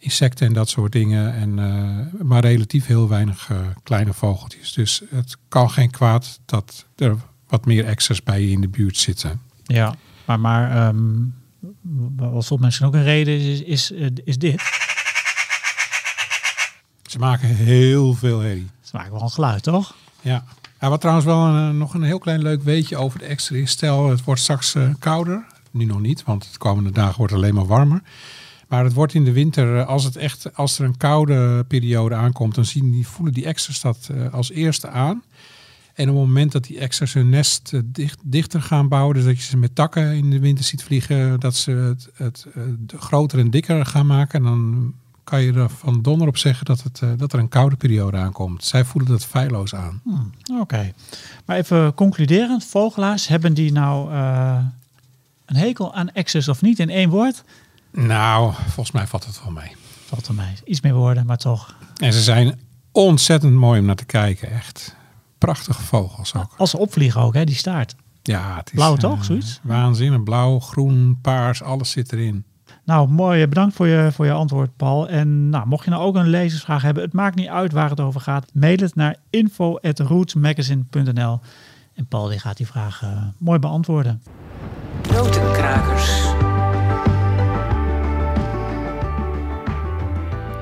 insecten 0.00 0.46
en 0.46 0.52
dat 0.52 0.68
soort 0.68 0.92
dingen. 0.92 1.34
En, 1.34 1.58
eh, 1.58 2.22
maar 2.22 2.40
relatief 2.40 2.86
heel 2.86 3.08
weinig 3.08 3.50
eh, 3.50 3.58
kleine 3.82 4.12
vogeltjes. 4.12 4.72
Dus 4.72 5.02
het 5.10 5.36
kan 5.48 5.70
geen 5.70 5.90
kwaad 5.90 6.40
dat 6.44 6.86
er 6.96 7.16
wat 7.48 7.66
meer 7.66 7.84
extra's 7.84 8.22
bij 8.22 8.40
je 8.40 8.50
in 8.50 8.60
de 8.60 8.68
buurt 8.68 8.96
zitten. 8.96 9.40
ja. 9.64 9.94
Maar, 10.24 10.40
maar 10.40 10.70
ehm, 10.70 11.18
wat 12.16 12.46
volgens 12.46 12.60
misschien 12.60 12.86
ook 12.86 12.94
een 12.94 13.02
reden 13.02 13.38
is, 13.38 13.60
is, 13.60 13.62
is, 13.62 13.92
eh, 13.92 14.06
is 14.24 14.38
dit. 14.38 14.62
Ze 17.02 17.18
maken 17.18 17.48
heel 17.48 18.14
veel 18.14 18.40
herrie. 18.40 18.70
Ze 18.80 18.96
maken 18.96 19.12
wel 19.12 19.22
een 19.22 19.30
geluid, 19.30 19.62
toch? 19.62 19.94
Ja. 20.20 20.44
Ja, 20.80 20.88
wat 20.88 21.00
trouwens 21.00 21.26
wel 21.26 21.46
een, 21.46 21.78
nog 21.78 21.94
een 21.94 22.02
heel 22.02 22.18
klein 22.18 22.42
leuk 22.42 22.62
weetje 22.62 22.96
over 22.96 23.18
de 23.18 23.24
extra 23.24 23.56
is. 23.56 23.70
Stel, 23.70 24.10
het 24.10 24.24
wordt 24.24 24.40
straks 24.40 24.76
kouder. 24.98 25.44
Nu 25.70 25.84
nog 25.84 26.00
niet, 26.00 26.24
want 26.24 26.52
de 26.52 26.58
komende 26.58 26.90
dagen 26.90 27.16
wordt 27.16 27.32
het 27.32 27.42
alleen 27.42 27.54
maar 27.54 27.66
warmer. 27.66 28.02
Maar 28.70 28.84
het 28.84 28.92
wordt 28.92 29.14
in 29.14 29.24
de 29.24 29.32
winter, 29.32 29.78
eh, 29.78 29.86
als, 29.86 30.04
het 30.04 30.16
echt, 30.16 30.56
als 30.56 30.78
er 30.78 30.84
een 30.84 30.96
koude 30.96 31.64
periode 31.68 32.14
aankomt, 32.14 32.54
dan 32.54 32.64
zien 32.64 32.90
die, 32.90 33.06
voelen 33.06 33.34
die 33.34 33.44
extra's 33.44 33.80
dat 33.80 34.08
eh, 34.12 34.32
als 34.32 34.50
eerste 34.50 34.88
aan. 34.88 35.22
En 35.94 36.08
op 36.08 36.16
het 36.16 36.26
moment 36.26 36.52
dat 36.52 36.64
die 36.64 36.78
extra's 36.78 37.12
hun 37.12 37.28
nest 37.28 37.72
eh, 37.72 37.80
dicht, 37.84 38.18
dichter 38.22 38.62
gaan 38.62 38.88
bouwen, 38.88 39.14
dus 39.14 39.24
dat 39.24 39.36
je 39.36 39.42
ze 39.42 39.56
met 39.56 39.74
takken 39.74 40.14
in 40.14 40.30
de 40.30 40.38
winter 40.38 40.64
ziet 40.64 40.82
vliegen, 40.82 41.40
dat 41.40 41.56
ze 41.56 41.70
het, 41.70 42.08
het 42.14 42.46
groter 42.96 43.38
en 43.38 43.50
dikker 43.50 43.86
gaan 43.86 44.06
maken, 44.06 44.42
dan 44.42 44.92
kan 45.24 45.42
je 45.42 45.52
er 45.52 45.70
van 45.70 46.02
donder 46.02 46.28
op 46.28 46.36
zeggen 46.36 46.64
dat, 46.64 46.82
het, 46.82 47.02
dat 47.16 47.32
er 47.32 47.38
een 47.38 47.48
koude 47.48 47.76
periode 47.76 48.16
aankomt. 48.16 48.64
Zij 48.64 48.84
voelen 48.84 49.10
dat 49.10 49.24
feilloos 49.24 49.74
aan. 49.74 50.00
Hm, 50.04 50.60
Oké. 50.60 50.92
Maar 51.44 51.56
even 51.56 51.94
concluderend. 51.94 52.64
Vogelaars, 52.64 53.28
hebben 53.28 53.54
die 53.54 53.72
nou 53.72 54.12
een 55.46 55.56
hekel 55.56 55.94
aan 55.94 56.10
exes 56.10 56.48
of 56.48 56.62
niet 56.62 56.78
in 56.78 56.90
één 56.90 57.08
woord? 57.08 57.44
Nou, 57.92 58.52
volgens 58.52 58.90
mij 58.90 59.06
valt 59.06 59.24
het 59.24 59.42
wel 59.42 59.52
mee. 59.52 59.76
Valt 60.06 60.26
er 60.26 60.34
mij 60.34 60.54
iets 60.64 60.80
meer 60.80 60.94
woorden, 60.94 61.26
maar 61.26 61.36
toch. 61.36 61.74
En 61.96 62.12
ze 62.12 62.20
zijn 62.20 62.60
ontzettend 62.92 63.54
mooi 63.54 63.80
om 63.80 63.86
naar 63.86 63.94
te 63.94 64.04
kijken, 64.04 64.50
echt. 64.50 64.96
Prachtige 65.38 65.82
vogels 65.82 66.34
ook. 66.34 66.54
Als 66.56 66.70
ze 66.70 66.78
opvliegen 66.78 67.20
ook, 67.20 67.34
hè, 67.34 67.44
die 67.44 67.54
staart. 67.54 67.94
Ja, 68.22 68.56
het 68.56 68.66
is 68.66 68.74
Blauw 68.74 68.94
eh, 68.94 68.98
toch, 68.98 69.24
zoiets? 69.24 69.60
Waanzinnig. 69.62 70.22
Blauw, 70.22 70.60
groen, 70.60 71.18
paars, 71.22 71.62
alles 71.62 71.90
zit 71.90 72.12
erin. 72.12 72.44
Nou, 72.84 73.08
mooi. 73.08 73.46
Bedankt 73.46 73.74
voor 73.74 73.86
je, 73.86 74.08
voor 74.12 74.26
je 74.26 74.32
antwoord, 74.32 74.76
Paul. 74.76 75.08
En 75.08 75.48
nou, 75.48 75.66
mocht 75.66 75.84
je 75.84 75.90
nou 75.90 76.02
ook 76.02 76.14
een 76.14 76.28
lezersvraag 76.28 76.82
hebben, 76.82 77.02
het 77.02 77.12
maakt 77.12 77.36
niet 77.36 77.48
uit 77.48 77.72
waar 77.72 77.90
het 77.90 78.00
over 78.00 78.20
gaat. 78.20 78.50
Mail 78.52 78.76
het 78.76 78.94
naar 78.94 79.16
info.rootsmagazine.nl 79.30 81.40
En 81.94 82.06
Paul 82.06 82.28
die 82.28 82.38
gaat 82.38 82.56
die 82.56 82.66
vraag 82.66 83.02
eh, 83.02 83.22
mooi 83.38 83.58
beantwoorden. 83.58 84.22
Notenkrakers. 85.12 86.10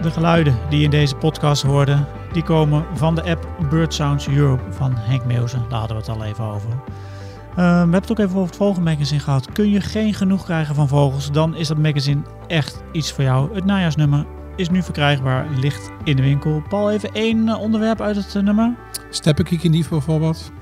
De 0.02 0.10
geluiden 0.10 0.58
die 0.68 0.82
in 0.82 0.90
deze 0.90 1.14
podcast 1.14 1.62
hoorde, 1.62 2.04
die 2.32 2.42
komen 2.42 2.84
van 2.94 3.14
de 3.14 3.22
app 3.22 3.48
Bird 3.70 3.94
Sounds 3.94 4.28
Europe 4.28 4.62
van 4.72 4.92
Henk 4.96 5.24
Meeuwsen. 5.24 5.64
Daar 5.68 5.78
hadden 5.78 5.96
we 5.96 6.02
het 6.02 6.20
al 6.20 6.24
even 6.24 6.44
over. 6.44 6.70
Eh, 6.70 7.56
we 7.56 7.62
hebben 7.62 7.92
het 7.94 8.10
ook 8.10 8.18
even 8.18 8.34
over 8.34 8.46
het 8.46 8.56
vogelmagazine 8.56 9.20
gehad. 9.20 9.52
Kun 9.52 9.70
je 9.70 9.80
geen 9.80 10.14
genoeg 10.14 10.44
krijgen 10.44 10.74
van 10.74 10.88
vogels, 10.88 11.30
dan 11.32 11.54
is 11.54 11.68
dat 11.68 11.78
magazine 11.78 12.22
echt 12.46 12.82
iets 12.92 13.12
voor 13.12 13.24
jou. 13.24 13.54
Het 13.54 13.64
najaarsnummer 13.64 14.26
is 14.56 14.70
nu 14.70 14.82
verkrijgbaar, 14.82 15.46
ligt 15.60 15.90
in 16.04 16.16
de 16.16 16.22
winkel. 16.22 16.62
Paul, 16.68 16.90
even 16.90 17.12
één 17.12 17.48
eh, 17.48 17.60
onderwerp 17.60 18.00
uit 18.00 18.16
het 18.16 18.34
eh, 18.34 18.42
nummer. 18.42 18.76
Steppenkiekendief 19.10 19.88
bijvoorbeeld. 19.88 20.52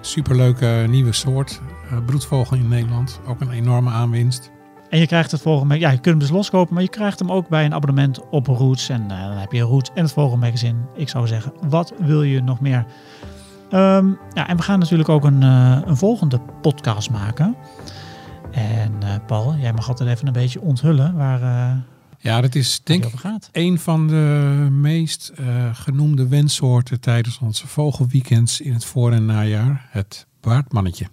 Superleuke 0.00 0.84
nieuwe 0.88 1.12
soort. 1.12 1.60
eh, 1.90 1.98
broedvogel 2.06 2.56
in 2.56 2.68
Nederland. 2.68 3.20
Ook 3.26 3.40
een 3.40 3.50
enorme 3.50 3.90
aanwinst. 3.90 4.50
En 4.90 4.98
je 4.98 5.06
krijgt 5.06 5.30
het 5.30 5.40
vogelmagazine, 5.40 5.86
ja, 5.86 5.90
je 5.90 6.00
kunt 6.00 6.14
hem 6.14 6.18
dus 6.18 6.36
loskopen, 6.36 6.74
maar 6.74 6.82
je 6.82 6.88
krijgt 6.88 7.18
hem 7.18 7.32
ook 7.32 7.48
bij 7.48 7.64
een 7.64 7.74
abonnement 7.74 8.28
op 8.30 8.46
Roots. 8.46 8.88
En 8.88 9.10
eh, 9.10 9.28
dan 9.28 9.36
heb 9.36 9.52
je 9.52 9.60
Roots 9.60 9.90
en 9.94 10.02
het 10.02 10.12
vogelmagazine. 10.12 10.78
Ik 10.94 11.08
zou 11.08 11.26
zeggen, 11.26 11.52
wat 11.68 11.92
wil 11.98 12.22
je 12.22 12.42
nog 12.42 12.60
meer? 12.60 12.86
Ehm, 13.70 14.06
ja, 14.32 14.48
en 14.48 14.56
we 14.56 14.62
gaan 14.62 14.78
natuurlijk 14.78 15.08
ook 15.08 15.24
een, 15.24 15.42
eh, 15.42 15.78
een 15.84 15.96
volgende 15.96 16.40
podcast 16.62 17.10
maken. 17.10 17.56
En 18.50 18.92
eh, 19.02 19.14
Paul, 19.26 19.54
jij 19.56 19.72
mag 19.72 19.88
altijd 19.88 20.08
even 20.08 20.26
een 20.26 20.32
beetje 20.32 20.60
onthullen 20.60 21.14
waar, 21.16 21.84
Ja, 22.18 22.40
dat 22.40 22.54
is 22.54 22.80
denk 22.84 23.04
ik 23.04 23.12
een 23.52 23.78
van 23.78 24.06
de 24.06 24.66
meest 24.70 25.32
genoemde 25.72 26.28
wenssoorten 26.28 27.00
tijdens 27.00 27.38
onze 27.38 27.66
vogelweekends 27.66 28.60
in 28.60 28.72
het 28.72 28.84
voor- 28.84 29.12
en 29.12 29.26
najaar. 29.26 29.86
Het 29.90 30.26
baardmannetje. 30.40 31.06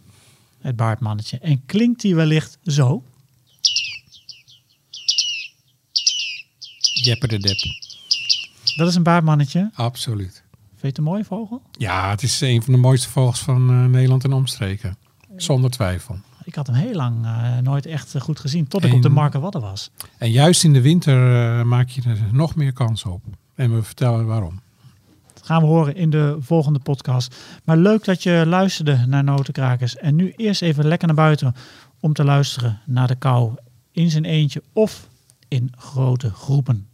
Het 0.62 0.76
baardmannetje. 0.76 1.40
En 1.40 1.66
klinkt 1.66 2.02
die 2.02 2.16
wellicht 2.16 2.58
zo? 2.64 3.04
Jeppe 7.04 7.28
de 7.28 7.40
Dep. 7.40 7.58
Dat 8.76 8.88
is 8.88 8.96
een 8.96 9.04
baardmannetje. 9.04 9.72
Absoluut. 9.74 10.44
Vind 10.70 10.82
je 10.82 10.88
het 10.88 10.98
een 10.98 11.04
mooie 11.04 11.24
vogel? 11.24 11.62
Ja, 11.72 12.10
het 12.10 12.24
is 12.24 12.42
een 12.42 12.64
van 12.64 12.74
de 12.74 12.80
mooiste 12.80 13.10
vogels 13.10 13.40
van 13.40 13.70
eh, 13.70 13.86
Nederland 13.86 14.24
en 14.24 14.34
omstreken. 14.34 14.98
Zonder 15.36 15.72
twijfel. 15.72 16.18
Ik 16.44 16.56
had 16.56 16.68
hem 16.68 16.76
heel 16.76 16.94
lang 16.94 17.26
eh, 17.26 17.58
nooit 17.58 17.86
echt 17.86 18.16
eh, 18.16 18.22
goed 18.22 18.40
gezien, 18.40 18.68
tot 18.68 18.84
ik 18.84 18.94
op 18.94 19.02
de 19.02 19.10
Markerwadden 19.10 19.62
was. 19.62 19.92
En 20.18 20.32
juist 20.32 20.64
in 20.64 20.74
de 20.74 20.82
winter 20.82 21.18
maak 21.68 21.90
je 21.90 22.02
er 22.02 22.20
nog 22.32 22.56
meer 22.56 22.74
kans 22.74 23.06
op. 23.06 23.24
En 23.56 23.76
we 23.76 23.84
vertellen 23.84 24.26
waarom. 24.26 24.62
Dat 25.34 25.46
gaan 25.46 25.62
we 25.62 25.68
horen 25.68 25.96
in 25.96 26.10
de 26.10 26.38
volgende 26.40 26.80
podcast. 26.80 27.36
Maar 27.64 27.78
leuk 27.78 28.04
dat 28.04 28.24
je 28.24 28.44
luisterde 28.48 29.06
naar 29.08 29.24
Notenkrakers. 29.24 29.98
En 29.98 30.16
nu 30.16 30.34
eerst 30.36 30.62
even 30.62 30.88
lekker 30.88 31.08
naar 31.08 31.16
buiten 31.16 31.56
om 32.00 32.14
te 32.14 32.24
luisteren 32.24 32.80
naar 32.86 33.08
de 33.08 33.16
kou 33.16 33.54
in 33.92 34.10
zijn 34.10 34.26
eentje 34.26 34.64
of 34.74 35.08
in 35.48 35.74
grote 35.78 36.30
groepen. 36.30 36.88